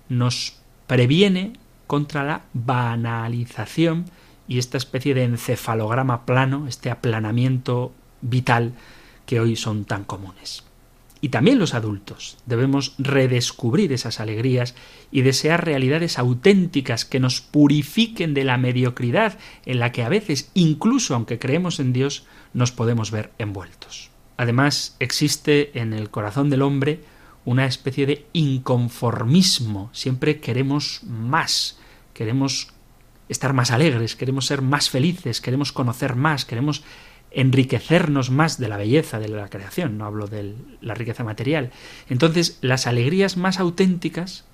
nos 0.08 0.58
previene 0.86 1.54
contra 1.86 2.24
la 2.24 2.42
banalización 2.52 4.04
y 4.46 4.58
esta 4.58 4.76
especie 4.76 5.14
de 5.14 5.24
encefalograma 5.24 6.26
plano, 6.26 6.66
este 6.68 6.90
aplanamiento 6.90 7.92
vital 8.20 8.72
que 9.26 9.40
hoy 9.40 9.56
son 9.56 9.84
tan 9.84 10.04
comunes. 10.04 10.64
Y 11.24 11.30
también 11.30 11.58
los 11.58 11.72
adultos 11.72 12.36
debemos 12.44 12.94
redescubrir 12.98 13.94
esas 13.94 14.20
alegrías 14.20 14.74
y 15.10 15.22
desear 15.22 15.64
realidades 15.64 16.18
auténticas 16.18 17.06
que 17.06 17.18
nos 17.18 17.40
purifiquen 17.40 18.34
de 18.34 18.44
la 18.44 18.58
mediocridad 18.58 19.38
en 19.64 19.78
la 19.78 19.90
que 19.90 20.02
a 20.02 20.10
veces, 20.10 20.50
incluso 20.52 21.14
aunque 21.14 21.38
creemos 21.38 21.80
en 21.80 21.94
Dios, 21.94 22.26
nos 22.52 22.72
podemos 22.72 23.10
ver 23.10 23.32
envueltos. 23.38 24.10
Además, 24.36 24.96
existe 24.98 25.70
en 25.80 25.94
el 25.94 26.10
corazón 26.10 26.50
del 26.50 26.60
hombre 26.60 27.00
una 27.46 27.64
especie 27.64 28.04
de 28.04 28.26
inconformismo. 28.34 29.88
Siempre 29.94 30.40
queremos 30.40 31.04
más, 31.04 31.78
queremos 32.12 32.68
estar 33.30 33.54
más 33.54 33.70
alegres, 33.70 34.14
queremos 34.14 34.44
ser 34.44 34.60
más 34.60 34.90
felices, 34.90 35.40
queremos 35.40 35.72
conocer 35.72 36.16
más, 36.16 36.44
queremos 36.44 36.84
enriquecernos 37.34 38.30
más 38.30 38.58
de 38.58 38.68
la 38.68 38.76
belleza 38.76 39.18
de 39.18 39.28
la 39.28 39.48
creación, 39.48 39.98
no 39.98 40.06
hablo 40.06 40.26
de 40.26 40.54
la 40.80 40.94
riqueza 40.94 41.24
material. 41.24 41.70
Entonces, 42.08 42.58
las 42.60 42.86
alegrías 42.86 43.36
más 43.36 43.58
auténticas, 43.58 44.44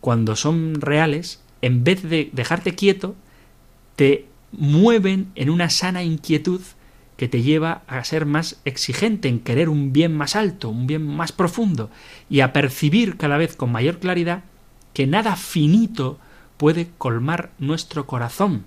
cuando 0.00 0.36
son 0.36 0.80
reales, 0.80 1.42
en 1.62 1.84
vez 1.84 2.02
de 2.02 2.30
dejarte 2.32 2.74
quieto, 2.74 3.16
te 3.96 4.26
mueven 4.52 5.30
en 5.34 5.50
una 5.50 5.70
sana 5.70 6.02
inquietud 6.02 6.60
que 7.16 7.28
te 7.28 7.42
lleva 7.42 7.82
a 7.86 8.02
ser 8.04 8.26
más 8.26 8.60
exigente 8.64 9.28
en 9.28 9.40
querer 9.40 9.68
un 9.68 9.92
bien 9.92 10.14
más 10.14 10.36
alto, 10.36 10.68
un 10.68 10.86
bien 10.86 11.06
más 11.06 11.32
profundo, 11.32 11.90
y 12.28 12.40
a 12.40 12.52
percibir 12.52 13.16
cada 13.16 13.38
vez 13.38 13.56
con 13.56 13.72
mayor 13.72 13.98
claridad 13.98 14.44
que 14.92 15.06
nada 15.06 15.36
finito 15.36 16.18
puede 16.56 16.88
colmar 16.98 17.50
nuestro 17.58 18.06
corazón. 18.06 18.64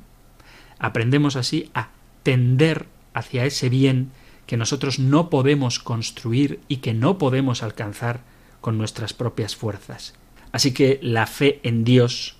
Aprendemos 0.80 1.36
así 1.36 1.70
a 1.74 1.90
tender 2.24 2.88
hacia 3.20 3.46
ese 3.46 3.70
bien 3.70 4.12
que 4.46 4.58
nosotros 4.58 4.98
no 4.98 5.30
podemos 5.30 5.80
construir 5.80 6.60
y 6.68 6.78
que 6.78 6.94
no 6.94 7.18
podemos 7.18 7.62
alcanzar 7.62 8.22
con 8.62 8.78
nuestras 8.78 9.14
propias 9.14 9.56
fuerzas. 9.56 10.16
Así 10.52 10.74
que 10.74 11.00
la 11.04 11.28
fe 11.28 11.60
en 11.64 11.84
Dios 11.84 12.38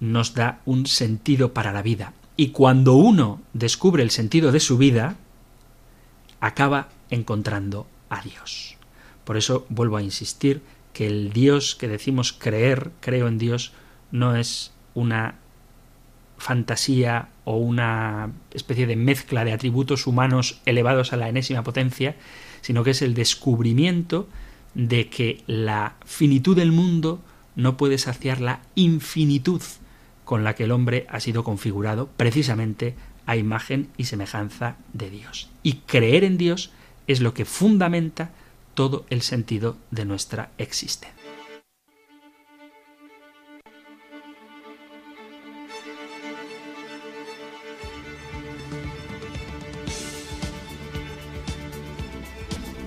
nos 0.00 0.34
da 0.34 0.60
un 0.64 0.86
sentido 0.86 1.52
para 1.52 1.72
la 1.72 1.82
vida. 1.82 2.14
Y 2.36 2.48
cuando 2.48 2.94
uno 2.94 3.42
descubre 3.52 4.02
el 4.02 4.10
sentido 4.10 4.50
de 4.50 4.60
su 4.60 4.78
vida, 4.78 5.16
acaba 6.40 6.88
encontrando 7.10 7.86
a 8.08 8.22
Dios. 8.22 8.76
Por 9.24 9.36
eso 9.36 9.66
vuelvo 9.68 9.98
a 9.98 10.02
insistir 10.02 10.62
que 10.92 11.06
el 11.06 11.32
Dios 11.32 11.74
que 11.74 11.88
decimos 11.88 12.32
creer, 12.32 12.90
creo 13.00 13.28
en 13.28 13.38
Dios, 13.38 13.72
no 14.10 14.36
es 14.36 14.72
una 14.94 15.36
fantasía 16.42 17.28
o 17.44 17.56
una 17.56 18.32
especie 18.52 18.88
de 18.88 18.96
mezcla 18.96 19.44
de 19.44 19.52
atributos 19.52 20.08
humanos 20.08 20.60
elevados 20.66 21.12
a 21.12 21.16
la 21.16 21.28
enésima 21.28 21.62
potencia, 21.62 22.16
sino 22.62 22.82
que 22.82 22.90
es 22.90 23.00
el 23.00 23.14
descubrimiento 23.14 24.28
de 24.74 25.08
que 25.08 25.44
la 25.46 25.94
finitud 26.04 26.56
del 26.56 26.72
mundo 26.72 27.20
no 27.54 27.76
puede 27.76 27.96
saciar 27.96 28.40
la 28.40 28.60
infinitud 28.74 29.62
con 30.24 30.42
la 30.42 30.56
que 30.56 30.64
el 30.64 30.72
hombre 30.72 31.06
ha 31.08 31.20
sido 31.20 31.44
configurado 31.44 32.08
precisamente 32.16 32.96
a 33.24 33.36
imagen 33.36 33.90
y 33.96 34.04
semejanza 34.04 34.76
de 34.92 35.10
Dios. 35.10 35.48
Y 35.62 35.74
creer 35.86 36.24
en 36.24 36.38
Dios 36.38 36.72
es 37.06 37.20
lo 37.20 37.34
que 37.34 37.44
fundamenta 37.44 38.32
todo 38.74 39.06
el 39.10 39.22
sentido 39.22 39.76
de 39.92 40.06
nuestra 40.06 40.50
existencia. 40.58 41.21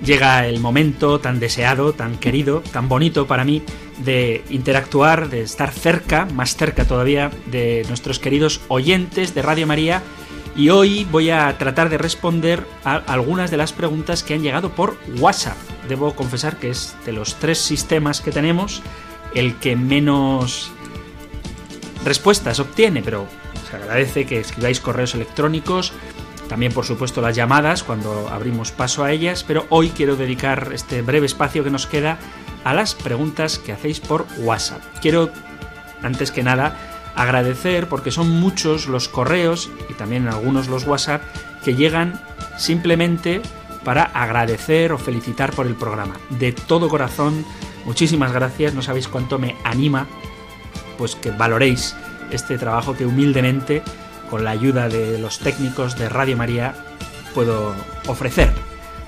Llega 0.05 0.47
el 0.47 0.59
momento 0.59 1.19
tan 1.19 1.39
deseado, 1.39 1.93
tan 1.93 2.17
querido, 2.17 2.61
tan 2.71 2.87
bonito 2.87 3.27
para 3.27 3.43
mí 3.43 3.63
de 3.97 4.43
interactuar, 4.49 5.29
de 5.29 5.41
estar 5.41 5.71
cerca, 5.71 6.25
más 6.25 6.55
cerca 6.55 6.85
todavía, 6.85 7.31
de 7.47 7.83
nuestros 7.87 8.19
queridos 8.19 8.61
oyentes 8.67 9.33
de 9.33 9.41
Radio 9.41 9.67
María. 9.67 10.01
Y 10.55 10.69
hoy 10.69 11.05
voy 11.11 11.31
a 11.31 11.57
tratar 11.57 11.89
de 11.89 11.97
responder 11.97 12.65
a 12.85 12.95
algunas 12.95 13.51
de 13.51 13.57
las 13.57 13.73
preguntas 13.73 14.23
que 14.23 14.35
han 14.35 14.41
llegado 14.41 14.69
por 14.69 14.97
WhatsApp. 15.19 15.57
Debo 15.89 16.15
confesar 16.15 16.57
que 16.57 16.69
es 16.69 16.95
de 17.05 17.11
los 17.11 17.35
tres 17.35 17.57
sistemas 17.57 18.21
que 18.21 18.31
tenemos 18.31 18.81
el 19.33 19.55
que 19.55 19.75
menos 19.75 20.71
respuestas 22.05 22.59
obtiene, 22.59 23.01
pero 23.03 23.27
se 23.69 23.75
agradece 23.75 24.25
que 24.25 24.39
escribáis 24.39 24.79
correos 24.79 25.13
electrónicos 25.15 25.91
también, 26.47 26.71
por 26.73 26.85
supuesto, 26.85 27.21
las 27.21 27.35
llamadas 27.35 27.83
cuando 27.83 28.29
abrimos 28.29 28.71
paso 28.71 29.03
a 29.03 29.11
ellas, 29.11 29.43
pero 29.43 29.65
hoy 29.69 29.89
quiero 29.89 30.15
dedicar 30.15 30.71
este 30.73 31.01
breve 31.01 31.25
espacio 31.25 31.63
que 31.63 31.71
nos 31.71 31.87
queda 31.87 32.17
a 32.63 32.73
las 32.73 32.95
preguntas 32.95 33.59
que 33.59 33.71
hacéis 33.71 33.99
por 33.99 34.25
WhatsApp. 34.37 34.81
Quiero, 35.01 35.29
antes 36.01 36.31
que 36.31 36.43
nada, 36.43 36.77
agradecer 37.15 37.87
porque 37.87 38.11
son 38.11 38.29
muchos 38.29 38.87
los 38.87 39.07
correos 39.07 39.69
y 39.89 39.93
también 39.93 40.27
algunos 40.27 40.67
los 40.67 40.85
WhatsApp 40.85 41.23
que 41.63 41.75
llegan 41.75 42.21
simplemente 42.57 43.41
para 43.83 44.03
agradecer 44.03 44.91
o 44.91 44.97
felicitar 44.97 45.51
por 45.53 45.67
el 45.67 45.75
programa. 45.75 46.15
De 46.29 46.51
todo 46.51 46.89
corazón, 46.89 47.45
muchísimas 47.85 48.31
gracias, 48.31 48.73
no 48.73 48.81
sabéis 48.81 49.07
cuánto 49.07 49.39
me 49.39 49.55
anima 49.63 50.07
pues 50.97 51.15
que 51.15 51.31
valoréis 51.31 51.95
este 52.31 52.57
trabajo 52.57 52.95
que 52.95 53.05
humildemente 53.05 53.83
con 54.29 54.43
la 54.43 54.51
ayuda 54.51 54.89
de 54.89 55.17
los 55.19 55.39
técnicos 55.39 55.97
de 55.97 56.09
Radio 56.09 56.37
María 56.37 56.73
puedo 57.33 57.75
ofrecer. 58.07 58.51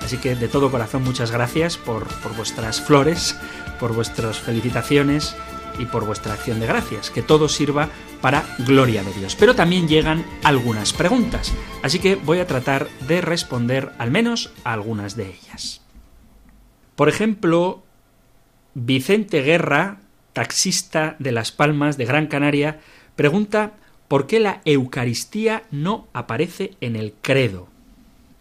Así 0.04 0.18
que 0.18 0.36
de 0.36 0.48
todo 0.48 0.70
corazón 0.70 1.02
muchas 1.02 1.30
gracias 1.30 1.76
por, 1.76 2.06
vuestras 2.36 2.80
flores, 2.80 3.38
por 3.80 3.94
vuestras 3.94 4.38
felicitaciones 4.38 5.36
y 5.78 5.86
por 5.86 6.04
vuestra 6.06 6.34
acción 6.34 6.60
de 6.60 6.66
gracias. 6.66 7.10
Que 7.10 7.22
todo 7.22 7.48
sirva 7.48 7.88
para 8.20 8.44
gloria 8.58 9.02
de 9.02 9.12
Dios. 9.12 9.36
Pero 9.36 9.54
también 9.54 9.88
llegan 9.88 10.24
algunas 10.44 10.92
preguntas, 10.92 11.52
así 11.82 11.98
que 11.98 12.16
voy 12.16 12.38
a 12.38 12.46
tratar 12.46 12.88
de 13.06 13.20
responder 13.20 13.92
al 13.98 14.10
menos 14.10 14.52
a 14.64 14.72
algunas 14.72 15.16
de 15.16 15.30
ellas. 15.30 15.82
Por 16.96 17.08
ejemplo, 17.08 17.84
Vicente 18.74 19.42
Guerra, 19.42 19.98
taxista 20.32 21.16
de 21.18 21.32
Las 21.32 21.52
Palmas 21.52 21.96
de 21.96 22.06
Gran 22.06 22.26
Canaria, 22.26 22.80
pregunta 23.14 23.74
¿Por 24.08 24.26
qué 24.26 24.40
la 24.40 24.62
Eucaristía 24.64 25.64
no 25.70 26.08
aparece 26.14 26.72
en 26.80 26.96
el 26.96 27.12
credo? 27.20 27.68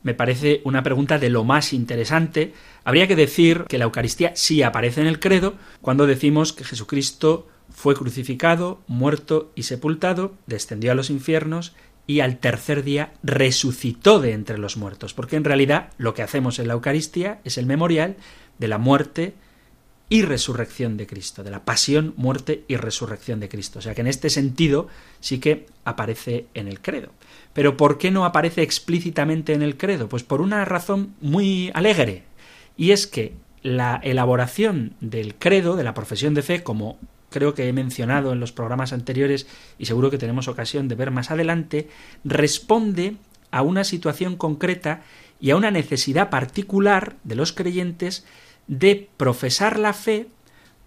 Me 0.01 0.13
parece 0.13 0.61
una 0.63 0.81
pregunta 0.81 1.19
de 1.19 1.29
lo 1.29 1.43
más 1.43 1.73
interesante. 1.73 2.53
Habría 2.85 3.07
que 3.07 3.17
decir 3.17 3.65
que 3.67 3.77
la 3.77 3.83
Eucaristía 3.83 4.31
sí 4.35 4.63
aparece 4.63 5.01
en 5.01 5.07
el 5.07 5.19
credo 5.19 5.55
cuando 5.81 6.07
decimos 6.07 6.53
que 6.53 6.63
Jesucristo 6.63 7.49
fue 7.69 7.95
crucificado, 7.95 8.79
muerto 8.87 9.51
y 9.55 9.63
sepultado, 9.63 10.33
descendió 10.45 10.93
a 10.93 10.95
los 10.95 11.09
infiernos 11.09 11.75
y 12.07 12.21
al 12.21 12.37
tercer 12.37 12.83
día 12.83 13.11
resucitó 13.21 14.21
de 14.21 14.31
entre 14.31 14.57
los 14.57 14.77
muertos, 14.77 15.13
porque 15.13 15.35
en 15.35 15.43
realidad 15.43 15.89
lo 15.97 16.13
que 16.13 16.23
hacemos 16.23 16.59
en 16.59 16.69
la 16.69 16.75
Eucaristía 16.75 17.41
es 17.43 17.57
el 17.57 17.65
memorial 17.65 18.15
de 18.57 18.69
la 18.69 18.77
muerte 18.77 19.33
y 20.09 20.21
resurrección 20.21 20.95
de 20.95 21.07
Cristo, 21.07 21.43
de 21.43 21.51
la 21.51 21.65
pasión, 21.65 22.13
muerte 22.15 22.63
y 22.67 22.77
resurrección 22.77 23.39
de 23.39 23.49
Cristo. 23.49 23.79
O 23.79 23.81
sea 23.81 23.93
que 23.93 24.01
en 24.01 24.07
este 24.07 24.29
sentido 24.29 24.87
sí 25.19 25.39
que 25.39 25.65
aparece 25.83 26.45
en 26.53 26.67
el 26.67 26.79
credo. 26.79 27.09
Pero 27.53 27.75
¿por 27.75 27.97
qué 27.97 28.11
no 28.11 28.25
aparece 28.25 28.61
explícitamente 28.61 29.53
en 29.53 29.61
el 29.61 29.77
credo? 29.77 30.07
Pues 30.07 30.23
por 30.23 30.41
una 30.41 30.63
razón 30.63 31.13
muy 31.19 31.71
alegre, 31.73 32.23
y 32.77 32.91
es 32.91 33.07
que 33.07 33.33
la 33.63 33.99
elaboración 34.03 34.93
del 35.01 35.35
credo, 35.35 35.75
de 35.75 35.83
la 35.83 35.93
profesión 35.93 36.33
de 36.33 36.43
fe, 36.43 36.63
como 36.63 36.97
creo 37.29 37.53
que 37.53 37.67
he 37.67 37.73
mencionado 37.73 38.31
en 38.31 38.39
los 38.39 38.53
programas 38.53 38.93
anteriores 38.93 39.47
y 39.77 39.85
seguro 39.85 40.09
que 40.09 40.17
tenemos 40.17 40.47
ocasión 40.47 40.87
de 40.87 40.95
ver 40.95 41.11
más 41.11 41.31
adelante, 41.31 41.89
responde 42.23 43.15
a 43.51 43.61
una 43.63 43.83
situación 43.83 44.37
concreta 44.37 45.01
y 45.39 45.49
a 45.49 45.55
una 45.55 45.71
necesidad 45.71 46.29
particular 46.29 47.15
de 47.23 47.35
los 47.35 47.51
creyentes 47.51 48.25
de 48.67 49.09
profesar 49.17 49.79
la 49.79 49.93
fe 49.93 50.27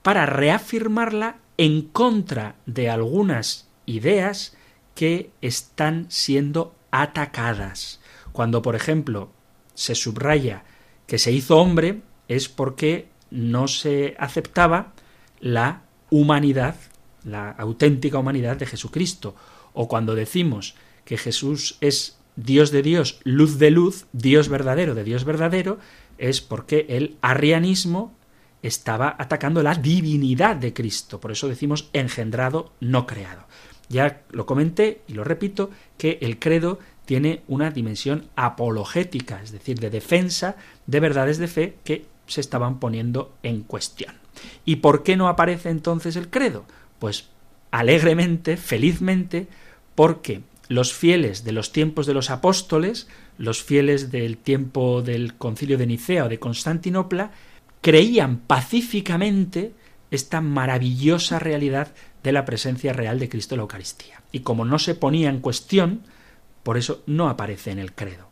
para 0.03 0.26
reafirmarla 0.26 1.39
en 1.57 1.83
contra 1.83 2.57
de 2.66 2.89
algunas 2.89 3.68
ideas 3.87 4.57
que 4.95 5.31
están 5.41 6.07
siendo 6.09 6.74
atacadas. 6.91 8.01
Cuando, 8.33 8.62
por 8.62 8.76
ejemplo, 8.76 9.31
se 9.74 9.95
subraya 9.95 10.64
que 11.07 11.18
se 11.18 11.33
hizo 11.33 11.59
hombre, 11.59 12.03
es 12.28 12.49
porque 12.49 13.09
no 13.31 13.68
se 13.68 14.14
aceptaba 14.18 14.93
la 15.41 15.83
humanidad, 16.11 16.76
la 17.24 17.51
auténtica 17.51 18.18
humanidad 18.18 18.57
de 18.57 18.66
Jesucristo. 18.66 19.35
O 19.72 19.89
cuando 19.89 20.14
decimos 20.14 20.74
que 21.05 21.16
Jesús 21.16 21.76
es 21.81 22.18
Dios 22.37 22.70
de 22.70 22.83
Dios, 22.83 23.20
luz 23.24 23.59
de 23.59 23.70
luz, 23.70 24.07
Dios 24.12 24.49
verdadero 24.49 24.95
de 24.95 25.05
Dios 25.05 25.24
verdadero, 25.24 25.78
es 26.21 26.41
porque 26.41 26.87
el 26.91 27.16
arrianismo 27.23 28.14
estaba 28.62 29.16
atacando 29.18 29.62
la 29.62 29.75
divinidad 29.75 30.57
de 30.57 30.73
Cristo. 30.73 31.18
Por 31.18 31.33
eso 31.33 31.49
decimos 31.49 31.89
engendrado, 31.93 32.73
no 32.81 33.07
creado. 33.07 33.45
Ya 33.89 34.23
lo 34.31 34.47
comenté 34.47 35.01
y 35.09 35.14
lo 35.14 35.25
repito, 35.25 35.71
que 35.99 36.18
el 36.21 36.39
credo 36.39 36.79
tiene 37.07 37.43
una 37.49 37.71
dimensión 37.71 38.29
apologética, 38.37 39.43
es 39.43 39.51
decir, 39.51 39.81
de 39.81 39.91
defensa 39.91 40.57
de 40.87 41.01
verdades 41.01 41.39
de 41.39 41.49
fe 41.49 41.77
que 41.83 42.07
se 42.27 42.41
estaban 42.41 42.79
poniendo 42.79 43.35
en 43.43 43.62
cuestión. 43.62 44.14
¿Y 44.64 44.77
por 44.77 45.03
qué 45.03 45.16
no 45.16 45.29
aparece 45.29 45.71
entonces 45.71 46.14
el 46.14 46.31
credo? 46.31 46.64
Pues 47.01 47.29
alegremente, 47.73 48.57
felizmente, 48.57 49.49
porque 49.95 50.43
los 50.71 50.95
fieles 50.95 51.43
de 51.43 51.51
los 51.51 51.73
tiempos 51.73 52.07
de 52.07 52.14
los 52.14 52.31
apóstoles, 52.31 53.09
los 53.39 53.61
fieles 53.61 54.12
del 54.12 54.37
tiempo 54.37 55.03
del 55.03 55.35
concilio 55.35 55.77
de 55.77 55.89
Nicea 55.89 56.27
o 56.27 56.29
de 56.29 56.39
Constantinopla, 56.39 57.33
creían 57.81 58.39
pacíficamente 58.39 59.73
esta 60.12 60.41
maravillosa 60.41 61.41
realidad 61.41 61.93
de 62.23 62.31
la 62.31 62.45
presencia 62.45 62.93
real 62.93 63.18
de 63.18 63.29
Cristo 63.29 63.57
en 63.57 63.59
la 63.59 63.62
Eucaristía. 63.62 64.23
Y 64.31 64.41
como 64.41 64.64
no 64.64 64.79
se 64.79 64.95
ponía 64.95 65.29
en 65.29 65.41
cuestión, 65.41 66.03
por 66.62 66.79
eso 66.79 67.03
no 67.05 67.29
aparece 67.29 67.73
en 67.73 67.81
el 67.81 67.93
credo. 67.93 68.29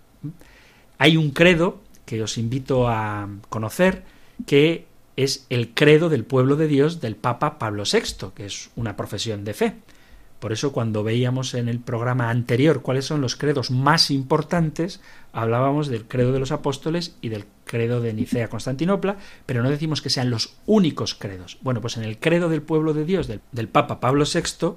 Hay 0.99 1.16
un 1.16 1.32
credo 1.32 1.80
que 2.07 2.22
os 2.22 2.39
invito 2.39 2.86
a 2.86 3.28
conocer, 3.49 4.05
que 4.47 4.86
es 5.16 5.45
el 5.51 5.74
credo 5.74 6.09
del 6.09 6.24
pueblo 6.24 6.55
de 6.55 6.68
Dios 6.68 7.01
del 7.01 7.16
Papa 7.16 7.59
Pablo 7.59 7.82
VI, 7.82 8.28
que 8.32 8.47
es 8.47 8.70
una 8.76 8.97
profesión 8.97 9.43
de 9.45 9.55
fe. 9.55 9.74
Por 10.39 10.53
eso 10.53 10.72
cuando 10.72 11.03
veíamos 11.03 11.55
en 11.55 11.68
el 11.68 11.80
programa 11.80 12.30
anterior 12.30 12.82
cuáles 12.82 13.07
son 13.07 13.20
los 13.20 13.34
credos 13.34 13.70
más 13.70 14.11
importantes, 14.11 15.01
hablábamos 15.32 15.89
del 15.89 16.07
credo 16.07 16.32
de 16.32 16.39
los 16.39 16.53
apóstoles 16.53 17.16
y 17.20 17.28
del 17.28 17.45
credo 17.64 18.01
de 18.01 18.12
Nicea 18.12 18.49
Constantinopla, 18.49 19.16
pero 19.47 19.62
no 19.62 19.70
decimos 19.70 20.01
que 20.01 20.11
sean 20.11 20.30
los 20.30 20.57
únicos 20.66 21.14
credos. 21.14 21.59
Bueno, 21.61 21.80
pues 21.80 21.97
en 21.97 22.05
el 22.05 22.18
credo 22.18 22.49
del 22.49 22.62
pueblo 22.62 22.95
de 22.95 23.05
Dios 23.05 23.26
del, 23.26 23.41
del 23.51 23.68
Papa 23.68 24.01
Pablo 24.01 24.24
VI 24.24 24.76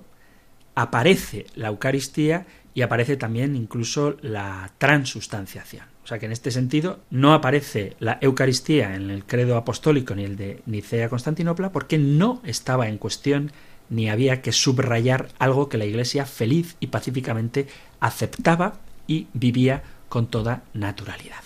aparece 0.74 1.46
la 1.56 1.68
Eucaristía 1.68 2.48
y 2.74 2.82
aparece 2.82 3.18
también 3.18 3.56
incluso 3.56 4.18
la 4.22 4.72
transustanciación. 4.78 5.86
O 6.04 6.08
sea 6.08 6.18
que 6.18 6.26
en 6.26 6.32
este 6.32 6.52
sentido 6.52 7.00
no 7.10 7.34
aparece 7.34 7.96
la 8.00 8.18
Eucaristía 8.22 8.96
en 8.96 9.12
el 9.12 9.26
credo 9.26 9.56
apostólico 9.56 10.16
ni 10.16 10.24
el 10.24 10.36
de 10.36 10.62
Nicea 10.66 11.10
Constantinopla 11.10 11.72
porque 11.72 11.98
no 11.98 12.42
estaba 12.44 12.88
en 12.88 12.98
cuestión 12.98 13.52
ni 13.92 14.10
había 14.10 14.42
que 14.42 14.52
subrayar 14.52 15.28
algo 15.38 15.70
que 15.70 15.78
la 15.78 15.86
Iglesia 15.86 16.26
feliz 16.26 16.76
y 16.80 16.88
pacíficamente 16.88 17.68
aceptaba 18.00 18.80
y 19.06 19.28
vivía 19.34 19.84
con 20.10 20.28
toda 20.28 20.64
naturalidad. 20.74 21.44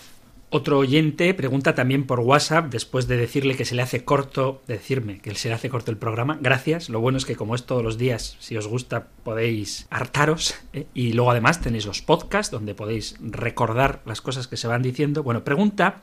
Otro 0.52 0.78
oyente 0.78 1.34
pregunta 1.34 1.76
también 1.76 2.06
por 2.06 2.22
WhatsApp, 2.22 2.72
después 2.72 3.08
de 3.08 3.18
decirle 3.18 3.58
que 3.58 3.66
se 3.66 3.76
le 3.76 3.82
hace 3.82 4.06
corto, 4.06 4.62
decirme 4.68 5.20
que 5.20 5.36
se 5.36 5.50
le 5.50 5.56
hace 5.56 5.70
corto 5.70 5.92
el 5.92 5.98
programa. 5.98 6.38
Gracias. 6.40 6.88
Lo 6.88 7.02
bueno 7.02 7.18
es 7.18 7.26
que 7.26 7.36
como 7.36 7.56
es 7.56 7.66
todos 7.66 7.84
los 7.84 7.98
días, 7.98 8.38
si 8.40 8.56
os 8.56 8.68
gusta 8.68 9.08
podéis 9.26 9.86
hartaros. 9.90 10.56
¿eh? 10.72 10.88
Y 10.94 11.12
luego 11.12 11.32
además 11.32 11.60
tenéis 11.60 11.86
los 11.86 12.02
podcasts 12.02 12.52
donde 12.52 12.74
podéis 12.74 13.18
recordar 13.20 14.02
las 14.06 14.22
cosas 14.22 14.48
que 14.48 14.56
se 14.56 14.70
van 14.70 14.82
diciendo. 14.82 15.24
Bueno, 15.24 15.44
pregunta 15.44 16.02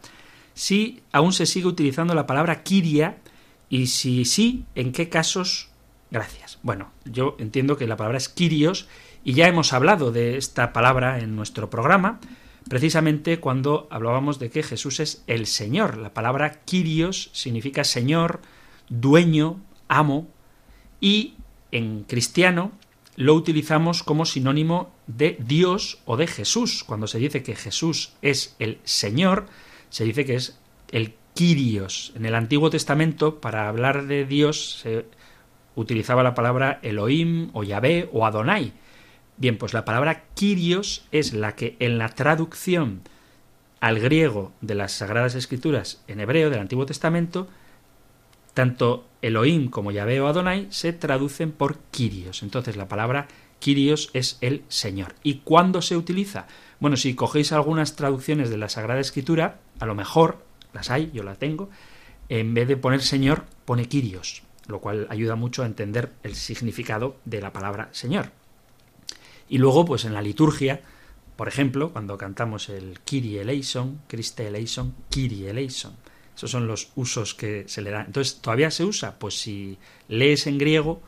si 0.52 1.00
aún 1.12 1.32
se 1.32 1.46
sigue 1.46 1.68
utilizando 1.68 2.14
la 2.14 2.26
palabra 2.26 2.62
kiria 2.62 3.18
y 3.70 3.86
si 3.86 4.26
sí, 4.26 4.66
en 4.74 4.92
qué 4.92 5.08
casos. 5.08 5.71
Gracias. 6.12 6.58
Bueno, 6.62 6.92
yo 7.04 7.36
entiendo 7.38 7.76
que 7.76 7.86
la 7.86 7.96
palabra 7.96 8.18
es 8.18 8.28
kirios 8.28 8.86
y 9.24 9.32
ya 9.32 9.48
hemos 9.48 9.72
hablado 9.72 10.12
de 10.12 10.36
esta 10.36 10.72
palabra 10.72 11.18
en 11.18 11.34
nuestro 11.34 11.70
programa 11.70 12.20
precisamente 12.68 13.40
cuando 13.40 13.88
hablábamos 13.90 14.38
de 14.38 14.50
que 14.50 14.62
Jesús 14.62 15.00
es 15.00 15.24
el 15.26 15.46
Señor. 15.46 15.96
La 15.96 16.14
palabra 16.14 16.60
Kyrios 16.64 17.30
significa 17.32 17.84
Señor, 17.84 18.40
dueño, 18.88 19.60
amo, 19.88 20.28
y 21.00 21.34
en 21.70 22.04
cristiano 22.04 22.72
lo 23.16 23.34
utilizamos 23.34 24.02
como 24.02 24.24
sinónimo 24.24 24.94
de 25.06 25.36
Dios 25.40 25.98
o 26.04 26.16
de 26.16 26.26
Jesús. 26.26 26.84
Cuando 26.84 27.06
se 27.06 27.18
dice 27.18 27.42
que 27.42 27.56
Jesús 27.56 28.12
es 28.22 28.54
el 28.58 28.78
Señor, 28.84 29.46
se 29.90 30.04
dice 30.04 30.24
que 30.24 30.36
es 30.36 30.58
el 30.90 31.14
Kyrios. 31.34 32.12
En 32.14 32.26
el 32.26 32.34
Antiguo 32.34 32.70
Testamento, 32.70 33.40
para 33.40 33.68
hablar 33.68 34.06
de 34.06 34.24
Dios, 34.26 34.80
se 34.82 35.06
utilizaba 35.74 36.22
la 36.22 36.34
palabra 36.34 36.78
Elohim 36.82 37.50
o 37.52 37.62
Yahvé 37.62 38.08
o 38.12 38.26
Adonai. 38.26 38.72
Bien, 39.36 39.58
pues 39.58 39.72
la 39.72 39.84
palabra 39.84 40.24
Kyrios 40.34 41.06
es 41.10 41.32
la 41.32 41.56
que 41.56 41.76
en 41.78 41.98
la 41.98 42.08
traducción 42.10 43.02
al 43.80 43.98
griego 43.98 44.52
de 44.60 44.74
las 44.74 44.92
Sagradas 44.92 45.34
Escrituras 45.34 46.02
en 46.06 46.20
hebreo 46.20 46.50
del 46.50 46.60
Antiguo 46.60 46.86
Testamento, 46.86 47.48
tanto 48.54 49.06
Elohim 49.22 49.68
como 49.70 49.90
Yahvé 49.90 50.20
o 50.20 50.28
Adonai 50.28 50.68
se 50.70 50.92
traducen 50.92 51.52
por 51.52 51.78
Kyrios. 51.90 52.42
Entonces 52.42 52.76
la 52.76 52.88
palabra 52.88 53.26
Kyrios 53.58 54.10
es 54.12 54.38
el 54.40 54.62
Señor. 54.68 55.14
¿Y 55.22 55.36
cuándo 55.38 55.82
se 55.82 55.96
utiliza? 55.96 56.46
Bueno, 56.80 56.96
si 56.96 57.14
cogéis 57.14 57.52
algunas 57.52 57.96
traducciones 57.96 58.50
de 58.50 58.58
la 58.58 58.68
Sagrada 58.68 59.00
Escritura, 59.00 59.60
a 59.78 59.86
lo 59.86 59.94
mejor, 59.94 60.44
las 60.72 60.90
hay, 60.90 61.10
yo 61.14 61.22
la 61.22 61.36
tengo, 61.36 61.70
en 62.28 62.54
vez 62.54 62.68
de 62.68 62.76
poner 62.76 63.02
Señor, 63.02 63.44
pone 63.64 63.86
Kyrios, 63.86 64.41
lo 64.66 64.80
cual 64.80 65.06
ayuda 65.10 65.34
mucho 65.34 65.62
a 65.62 65.66
entender 65.66 66.12
el 66.22 66.34
significado 66.34 67.16
de 67.24 67.40
la 67.40 67.52
palabra 67.52 67.88
Señor. 67.92 68.30
Y 69.48 69.58
luego, 69.58 69.84
pues 69.84 70.04
en 70.04 70.14
la 70.14 70.22
liturgia, 70.22 70.80
por 71.36 71.48
ejemplo, 71.48 71.92
cuando 71.92 72.16
cantamos 72.18 72.68
el 72.68 73.00
Kyrie 73.00 73.42
eleison, 73.42 74.00
Christe 74.08 74.46
eleison, 74.46 74.94
Kyrie 75.10 75.50
eleison. 75.50 75.94
Esos 76.34 76.50
son 76.50 76.66
los 76.66 76.90
usos 76.94 77.34
que 77.34 77.64
se 77.66 77.82
le 77.82 77.90
dan. 77.90 78.06
Entonces, 78.06 78.40
¿todavía 78.40 78.70
se 78.70 78.84
usa? 78.84 79.18
Pues 79.18 79.38
si 79.38 79.78
lees 80.08 80.46
en 80.46 80.58
griego, 80.58 81.02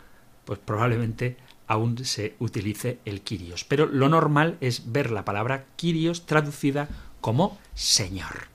pues 0.45 0.59
probablemente 0.59 1.37
aún 1.67 2.05
se 2.05 2.35
utilice 2.39 2.99
el 3.05 3.23
Kyrios. 3.23 3.65
Pero 3.65 3.87
lo 3.87 4.09
normal 4.09 4.59
es 4.61 4.93
ver 4.93 5.11
la 5.11 5.25
palabra 5.25 5.67
Kyrios 5.77 6.27
traducida 6.27 6.89
como 7.21 7.59
Señor. 7.75 8.54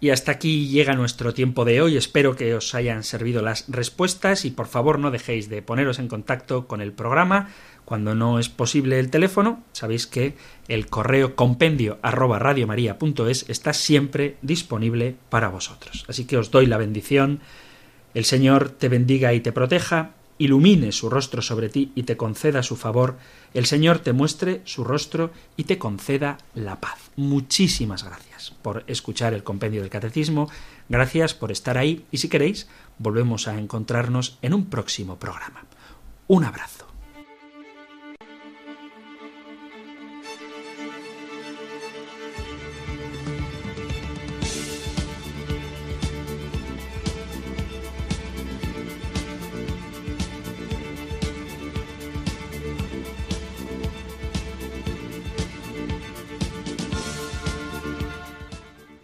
Y 0.00 0.10
hasta 0.10 0.32
aquí 0.32 0.68
llega 0.68 0.94
nuestro 0.94 1.34
tiempo 1.34 1.64
de 1.64 1.82
hoy. 1.82 1.96
Espero 1.96 2.36
que 2.36 2.54
os 2.54 2.74
hayan 2.74 3.02
servido 3.02 3.42
las 3.42 3.64
respuestas 3.68 4.44
y 4.44 4.50
por 4.50 4.68
favor 4.68 4.98
no 4.98 5.10
dejéis 5.10 5.48
de 5.48 5.60
poneros 5.60 5.98
en 5.98 6.06
contacto 6.06 6.68
con 6.68 6.80
el 6.80 6.92
programa 6.92 7.48
cuando 7.88 8.14
no 8.14 8.38
es 8.38 8.50
posible 8.50 9.00
el 9.00 9.08
teléfono, 9.08 9.64
sabéis 9.72 10.06
que 10.06 10.34
el 10.68 10.88
correo 10.88 11.34
compendio 11.34 11.98
arroba 12.02 12.38
radiomaria.es 12.38 13.48
está 13.48 13.72
siempre 13.72 14.36
disponible 14.42 15.16
para 15.30 15.48
vosotros. 15.48 16.04
Así 16.06 16.26
que 16.26 16.36
os 16.36 16.50
doy 16.50 16.66
la 16.66 16.76
bendición. 16.76 17.40
El 18.12 18.26
Señor 18.26 18.68
te 18.68 18.90
bendiga 18.90 19.32
y 19.32 19.40
te 19.40 19.52
proteja, 19.52 20.10
ilumine 20.38 20.92
su 20.92 21.10
rostro 21.10 21.42
sobre 21.42 21.68
ti 21.68 21.92
y 21.94 22.04
te 22.04 22.16
conceda 22.16 22.62
su 22.62 22.76
favor. 22.76 23.16
El 23.54 23.66
Señor 23.66 23.98
te 23.98 24.12
muestre 24.12 24.62
su 24.64 24.84
rostro 24.84 25.30
y 25.56 25.64
te 25.64 25.78
conceda 25.78 26.38
la 26.54 26.80
paz. 26.80 27.10
Muchísimas 27.16 28.04
gracias 28.04 28.54
por 28.62 28.84
escuchar 28.86 29.34
el 29.34 29.44
compendio 29.44 29.82
del 29.82 29.90
catecismo. 29.90 30.48
Gracias 30.88 31.34
por 31.34 31.52
estar 31.52 31.76
ahí 31.76 32.04
y 32.10 32.18
si 32.18 32.28
queréis, 32.28 32.68
volvemos 32.98 33.48
a 33.48 33.58
encontrarnos 33.58 34.38
en 34.42 34.54
un 34.54 34.66
próximo 34.66 35.18
programa. 35.18 35.64
Un 36.26 36.44
abrazo. 36.44 36.87